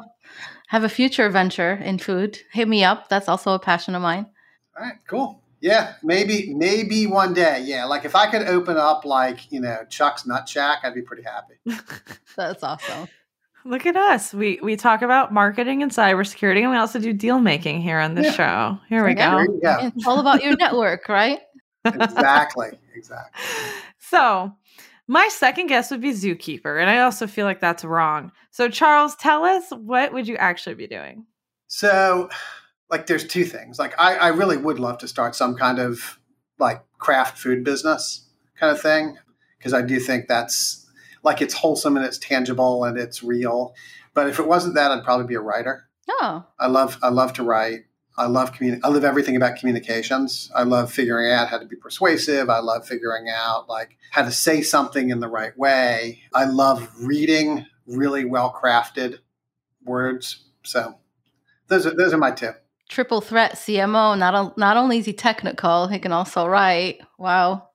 have 0.68 0.84
a 0.84 0.88
future 0.88 1.28
venture 1.28 1.72
in 1.72 1.98
food, 1.98 2.38
hit 2.52 2.68
me 2.68 2.84
up. 2.84 3.08
That's 3.08 3.28
also 3.28 3.52
a 3.52 3.58
passion 3.58 3.96
of 3.96 4.02
mine. 4.02 4.26
All 4.78 4.84
right, 4.84 4.94
cool. 5.08 5.42
Yeah, 5.60 5.94
maybe 6.02 6.54
maybe 6.54 7.06
one 7.06 7.32
day. 7.34 7.62
Yeah, 7.64 7.86
like 7.86 8.04
if 8.04 8.14
I 8.14 8.30
could 8.30 8.42
open 8.42 8.76
up 8.76 9.04
like 9.04 9.50
you 9.50 9.60
know 9.60 9.78
Chuck's 9.88 10.26
Nut 10.26 10.48
Shack, 10.48 10.80
I'd 10.84 10.94
be 10.94 11.02
pretty 11.02 11.22
happy. 11.22 11.54
That's 12.36 12.62
awesome. 12.62 13.08
Look 13.66 13.86
at 13.86 13.96
us. 13.96 14.34
We 14.34 14.60
we 14.62 14.76
talk 14.76 15.00
about 15.02 15.32
marketing 15.32 15.82
and 15.82 15.90
cybersecurity, 15.90 16.60
and 16.60 16.70
we 16.70 16.76
also 16.76 16.98
do 16.98 17.12
deal 17.14 17.40
making 17.40 17.80
here 17.80 17.98
on 17.98 18.14
this 18.14 18.34
show. 18.34 18.78
Here 18.88 19.04
we 19.04 19.14
Yeah. 19.14 19.30
go. 19.30 19.36
There 19.36 19.44
you 19.54 19.60
go. 19.60 19.90
It's 19.96 20.06
all 20.06 20.20
about 20.20 20.42
your 20.42 20.56
network, 20.56 21.08
right? 21.08 21.40
exactly, 21.86 22.68
exactly. 22.94 23.42
So, 23.98 24.52
my 25.08 25.28
second 25.28 25.68
guess 25.68 25.90
would 25.90 26.02
be 26.02 26.12
zookeeper, 26.12 26.78
and 26.80 26.90
I 26.90 27.00
also 27.00 27.26
feel 27.26 27.46
like 27.46 27.60
that's 27.60 27.84
wrong. 27.84 28.32
So, 28.50 28.68
Charles, 28.68 29.16
tell 29.16 29.44
us 29.44 29.70
what 29.70 30.12
would 30.12 30.28
you 30.28 30.36
actually 30.36 30.74
be 30.74 30.86
doing? 30.86 31.24
So, 31.66 32.28
like, 32.90 33.06
there's 33.06 33.26
two 33.26 33.44
things. 33.44 33.78
Like, 33.78 33.98
I, 33.98 34.16
I 34.16 34.28
really 34.28 34.58
would 34.58 34.78
love 34.78 34.98
to 34.98 35.08
start 35.08 35.34
some 35.34 35.56
kind 35.56 35.78
of 35.78 36.18
like 36.58 36.82
craft 36.98 37.38
food 37.38 37.64
business 37.64 38.28
kind 38.58 38.70
of 38.70 38.80
thing 38.80 39.16
because 39.58 39.72
I 39.72 39.82
do 39.82 39.98
think 39.98 40.28
that's 40.28 40.83
like 41.24 41.40
it's 41.40 41.54
wholesome 41.54 41.96
and 41.96 42.04
it's 42.06 42.18
tangible 42.18 42.84
and 42.84 42.98
it's 42.98 43.22
real. 43.22 43.74
But 44.12 44.28
if 44.28 44.38
it 44.38 44.46
wasn't 44.46 44.74
that, 44.76 44.90
I'd 44.92 45.02
probably 45.04 45.26
be 45.26 45.34
a 45.34 45.40
writer. 45.40 45.88
Oh, 46.08 46.44
I 46.60 46.66
love 46.68 46.98
I 47.02 47.08
love 47.08 47.32
to 47.34 47.42
write. 47.42 47.86
I 48.16 48.26
love 48.26 48.52
communi- 48.52 48.80
I 48.84 48.88
love 48.88 49.02
everything 49.04 49.34
about 49.34 49.56
communications. 49.56 50.48
I 50.54 50.62
love 50.62 50.92
figuring 50.92 51.32
out 51.32 51.48
how 51.48 51.58
to 51.58 51.66
be 51.66 51.74
persuasive. 51.76 52.48
I 52.48 52.60
love 52.60 52.86
figuring 52.86 53.26
out 53.28 53.68
like 53.68 53.96
how 54.12 54.22
to 54.22 54.30
say 54.30 54.62
something 54.62 55.10
in 55.10 55.18
the 55.18 55.28
right 55.28 55.56
way. 55.58 56.20
I 56.32 56.44
love 56.44 56.88
reading 57.00 57.66
really 57.86 58.24
well 58.24 58.52
crafted 58.56 59.18
words. 59.84 60.44
So 60.62 60.94
those 61.68 61.86
are 61.86 61.94
those 61.94 62.12
are 62.12 62.18
my 62.18 62.30
two. 62.30 62.52
triple 62.88 63.20
threat 63.20 63.52
CMO. 63.56 64.16
Not 64.16 64.34
o- 64.34 64.54
not 64.56 64.76
only 64.76 64.98
is 64.98 65.06
he 65.06 65.12
technical, 65.12 65.88
he 65.88 65.98
can 65.98 66.12
also 66.12 66.46
write. 66.46 67.00
Wow. 67.18 67.70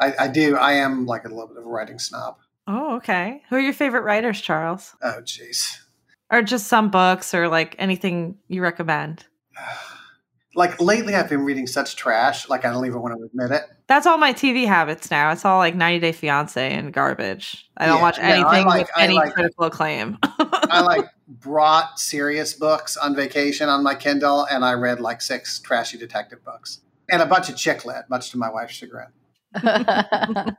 I, 0.00 0.14
I 0.20 0.28
do. 0.28 0.56
I 0.56 0.72
am 0.72 1.06
like 1.06 1.24
a 1.24 1.28
little 1.28 1.46
bit 1.46 1.58
of 1.58 1.64
a 1.64 1.68
writing 1.68 1.98
snob. 2.00 2.38
Oh, 2.66 2.96
okay. 2.96 3.42
Who 3.48 3.56
are 3.56 3.60
your 3.60 3.72
favorite 3.74 4.02
writers, 4.02 4.40
Charles? 4.40 4.94
Oh, 5.02 5.20
jeez. 5.22 5.78
Or 6.30 6.40
just 6.42 6.66
some 6.68 6.90
books 6.90 7.34
or 7.34 7.48
like 7.48 7.76
anything 7.78 8.38
you 8.48 8.62
recommend? 8.62 9.24
Like 10.56 10.80
lately, 10.80 11.16
I've 11.16 11.28
been 11.28 11.44
reading 11.44 11.66
such 11.66 11.96
trash. 11.96 12.48
Like 12.48 12.64
I 12.64 12.70
don't 12.70 12.86
even 12.86 13.02
want 13.02 13.18
to 13.18 13.24
admit 13.24 13.50
it. 13.50 13.64
That's 13.88 14.06
all 14.06 14.18
my 14.18 14.32
TV 14.32 14.68
habits 14.68 15.10
now. 15.10 15.32
It's 15.32 15.44
all 15.44 15.58
like 15.58 15.74
90 15.74 15.98
Day 15.98 16.12
Fiance 16.12 16.72
and 16.72 16.92
garbage. 16.92 17.68
I 17.76 17.86
don't 17.86 17.96
Yeah, 17.96 18.02
watch 18.02 18.18
no, 18.18 18.22
I 18.22 18.28
anything 18.28 18.66
like- 18.66 18.78
with 18.82 18.90
I 18.94 19.02
any 19.02 19.14
like- 19.16 19.34
critical 19.34 19.64
acclaim. 19.64 20.16
I 20.22 20.80
like 20.86 21.06
brought 21.26 21.98
serious 21.98 22.52
books 22.52 22.96
on 22.96 23.16
vacation 23.16 23.68
on 23.68 23.82
my 23.82 23.96
Kindle, 23.96 24.44
and 24.44 24.64
I 24.64 24.74
read 24.74 25.00
like 25.00 25.22
six 25.22 25.58
trashy 25.58 25.98
detective 25.98 26.44
books 26.44 26.82
and 27.10 27.20
a 27.20 27.26
bunch 27.26 27.48
of 27.48 27.56
chick 27.56 27.84
lit, 27.84 28.04
much 28.08 28.30
to 28.30 28.38
my 28.38 28.48
wife's 28.48 28.74
chagrin. 28.74 29.08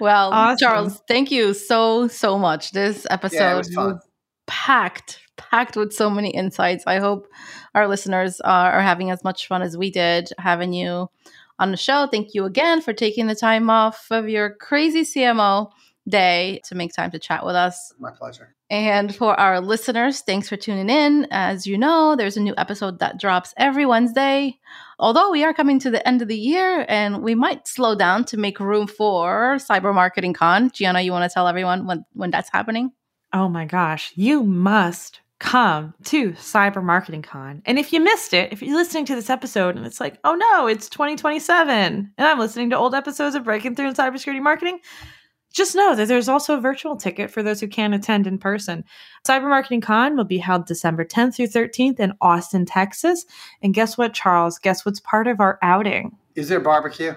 well, 0.00 0.32
Awesome. 0.32 0.58
Charles, 0.58 1.02
thank 1.08 1.30
you 1.30 1.54
so 1.54 2.08
so 2.08 2.38
much. 2.38 2.72
This 2.72 3.06
episode 3.10 3.66
Yeah, 3.70 3.86
was 3.86 4.08
packed 4.46 5.20
packed 5.36 5.76
with 5.76 5.92
so 5.92 6.10
many 6.10 6.30
insights. 6.30 6.84
I 6.86 6.98
hope 6.98 7.28
our 7.74 7.88
listeners 7.88 8.40
are, 8.40 8.72
are 8.72 8.82
having 8.82 9.10
as 9.10 9.22
much 9.22 9.46
fun 9.46 9.62
as 9.62 9.76
we 9.76 9.90
did 9.90 10.30
having 10.38 10.72
you 10.72 11.08
on 11.58 11.70
the 11.70 11.76
show. 11.76 12.08
Thank 12.10 12.34
you 12.34 12.44
again 12.44 12.80
for 12.80 12.92
taking 12.92 13.26
the 13.26 13.34
time 13.34 13.70
off 13.70 14.06
of 14.10 14.28
your 14.28 14.54
crazy 14.54 15.02
CMO 15.02 15.70
day 16.08 16.60
to 16.64 16.74
make 16.74 16.92
time 16.94 17.10
to 17.10 17.18
chat 17.18 17.44
with 17.44 17.56
us. 17.56 17.92
My 17.98 18.10
pleasure. 18.10 18.54
And 18.70 19.14
for 19.14 19.38
our 19.38 19.60
listeners, 19.60 20.20
thanks 20.20 20.48
for 20.48 20.56
tuning 20.56 20.90
in. 20.90 21.26
As 21.30 21.66
you 21.66 21.78
know, 21.78 22.16
there's 22.16 22.36
a 22.36 22.42
new 22.42 22.54
episode 22.56 22.98
that 22.98 23.18
drops 23.18 23.54
every 23.56 23.86
Wednesday. 23.86 24.58
Although 24.98 25.30
we 25.30 25.44
are 25.44 25.52
coming 25.52 25.78
to 25.80 25.90
the 25.90 26.06
end 26.08 26.22
of 26.22 26.28
the 26.28 26.38
year 26.38 26.86
and 26.88 27.22
we 27.22 27.34
might 27.34 27.68
slow 27.68 27.94
down 27.94 28.24
to 28.26 28.36
make 28.36 28.58
room 28.60 28.86
for 28.86 29.56
Cyber 29.56 29.94
Marketing 29.94 30.32
Con. 30.32 30.70
Gianna, 30.70 31.02
you 31.02 31.12
want 31.12 31.30
to 31.30 31.34
tell 31.34 31.48
everyone 31.48 31.86
when, 31.86 32.04
when 32.14 32.30
that's 32.30 32.50
happening? 32.50 32.92
oh 33.32 33.48
my 33.48 33.66
gosh, 33.66 34.12
you 34.14 34.42
must 34.42 35.20
come 35.38 35.92
to 36.04 36.32
Cyber 36.32 36.82
Marketing 36.82 37.20
Con. 37.20 37.62
And 37.66 37.78
if 37.78 37.92
you 37.92 38.00
missed 38.00 38.32
it, 38.32 38.52
if 38.52 38.62
you're 38.62 38.76
listening 38.76 39.04
to 39.06 39.14
this 39.14 39.28
episode 39.28 39.76
and 39.76 39.84
it's 39.84 40.00
like, 40.00 40.18
oh 40.24 40.34
no, 40.34 40.66
it's 40.66 40.88
2027, 40.88 41.68
and 41.68 42.10
I'm 42.18 42.38
listening 42.38 42.70
to 42.70 42.78
old 42.78 42.94
episodes 42.94 43.34
of 43.34 43.44
Breaking 43.44 43.74
Through 43.74 43.88
in 43.88 43.94
Cybersecurity 43.94 44.40
Marketing, 44.40 44.80
just 45.56 45.74
know 45.74 45.94
that 45.94 46.06
there's 46.06 46.28
also 46.28 46.54
a 46.56 46.60
virtual 46.60 46.96
ticket 46.96 47.30
for 47.30 47.42
those 47.42 47.60
who 47.60 47.66
can't 47.66 47.94
attend 47.94 48.26
in 48.26 48.36
person. 48.36 48.84
Cyber 49.26 49.48
Marketing 49.48 49.80
Con 49.80 50.14
will 50.14 50.24
be 50.24 50.36
held 50.36 50.66
December 50.66 51.02
10th 51.02 51.36
through 51.36 51.46
13th 51.46 51.98
in 51.98 52.12
Austin, 52.20 52.66
Texas. 52.66 53.24
And 53.62 53.72
guess 53.72 53.96
what, 53.96 54.12
Charles? 54.12 54.58
Guess 54.58 54.84
what's 54.84 55.00
part 55.00 55.26
of 55.26 55.40
our 55.40 55.58
outing? 55.62 56.14
Is 56.34 56.50
there 56.50 56.60
barbecue? 56.60 57.14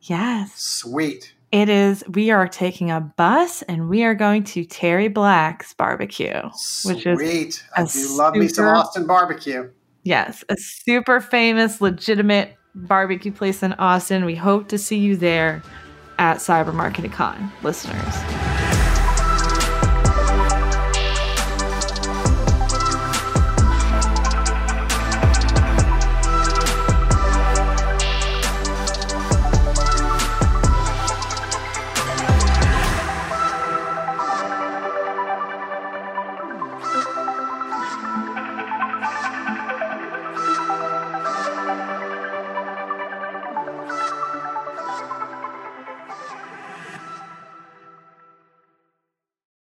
Yes. 0.00 0.54
Sweet. 0.54 1.34
It 1.52 1.68
is, 1.68 2.02
we 2.08 2.30
are 2.30 2.48
taking 2.48 2.90
a 2.90 3.00
bus 3.00 3.60
and 3.62 3.90
we 3.90 4.02
are 4.02 4.14
going 4.14 4.44
to 4.44 4.64
Terry 4.64 5.08
Black's 5.08 5.74
barbecue, 5.74 6.40
which 6.84 7.06
is, 7.06 7.18
Sweet. 7.18 7.64
I 7.76 7.84
do 7.84 8.16
love 8.16 8.34
me 8.34 8.48
some 8.48 8.66
Austin 8.66 9.06
barbecue. 9.06 9.70
yes, 10.04 10.42
a 10.48 10.56
super 10.56 11.20
famous, 11.20 11.80
legitimate 11.82 12.54
barbecue 12.74 13.32
place 13.32 13.62
in 13.62 13.74
Austin. 13.74 14.24
We 14.24 14.36
hope 14.36 14.68
to 14.68 14.78
see 14.78 14.98
you 14.98 15.16
there 15.16 15.62
at 16.18 16.38
Cyber 16.38 16.74
Marketing 16.74 17.10
Con, 17.10 17.52
listeners. 17.62 18.67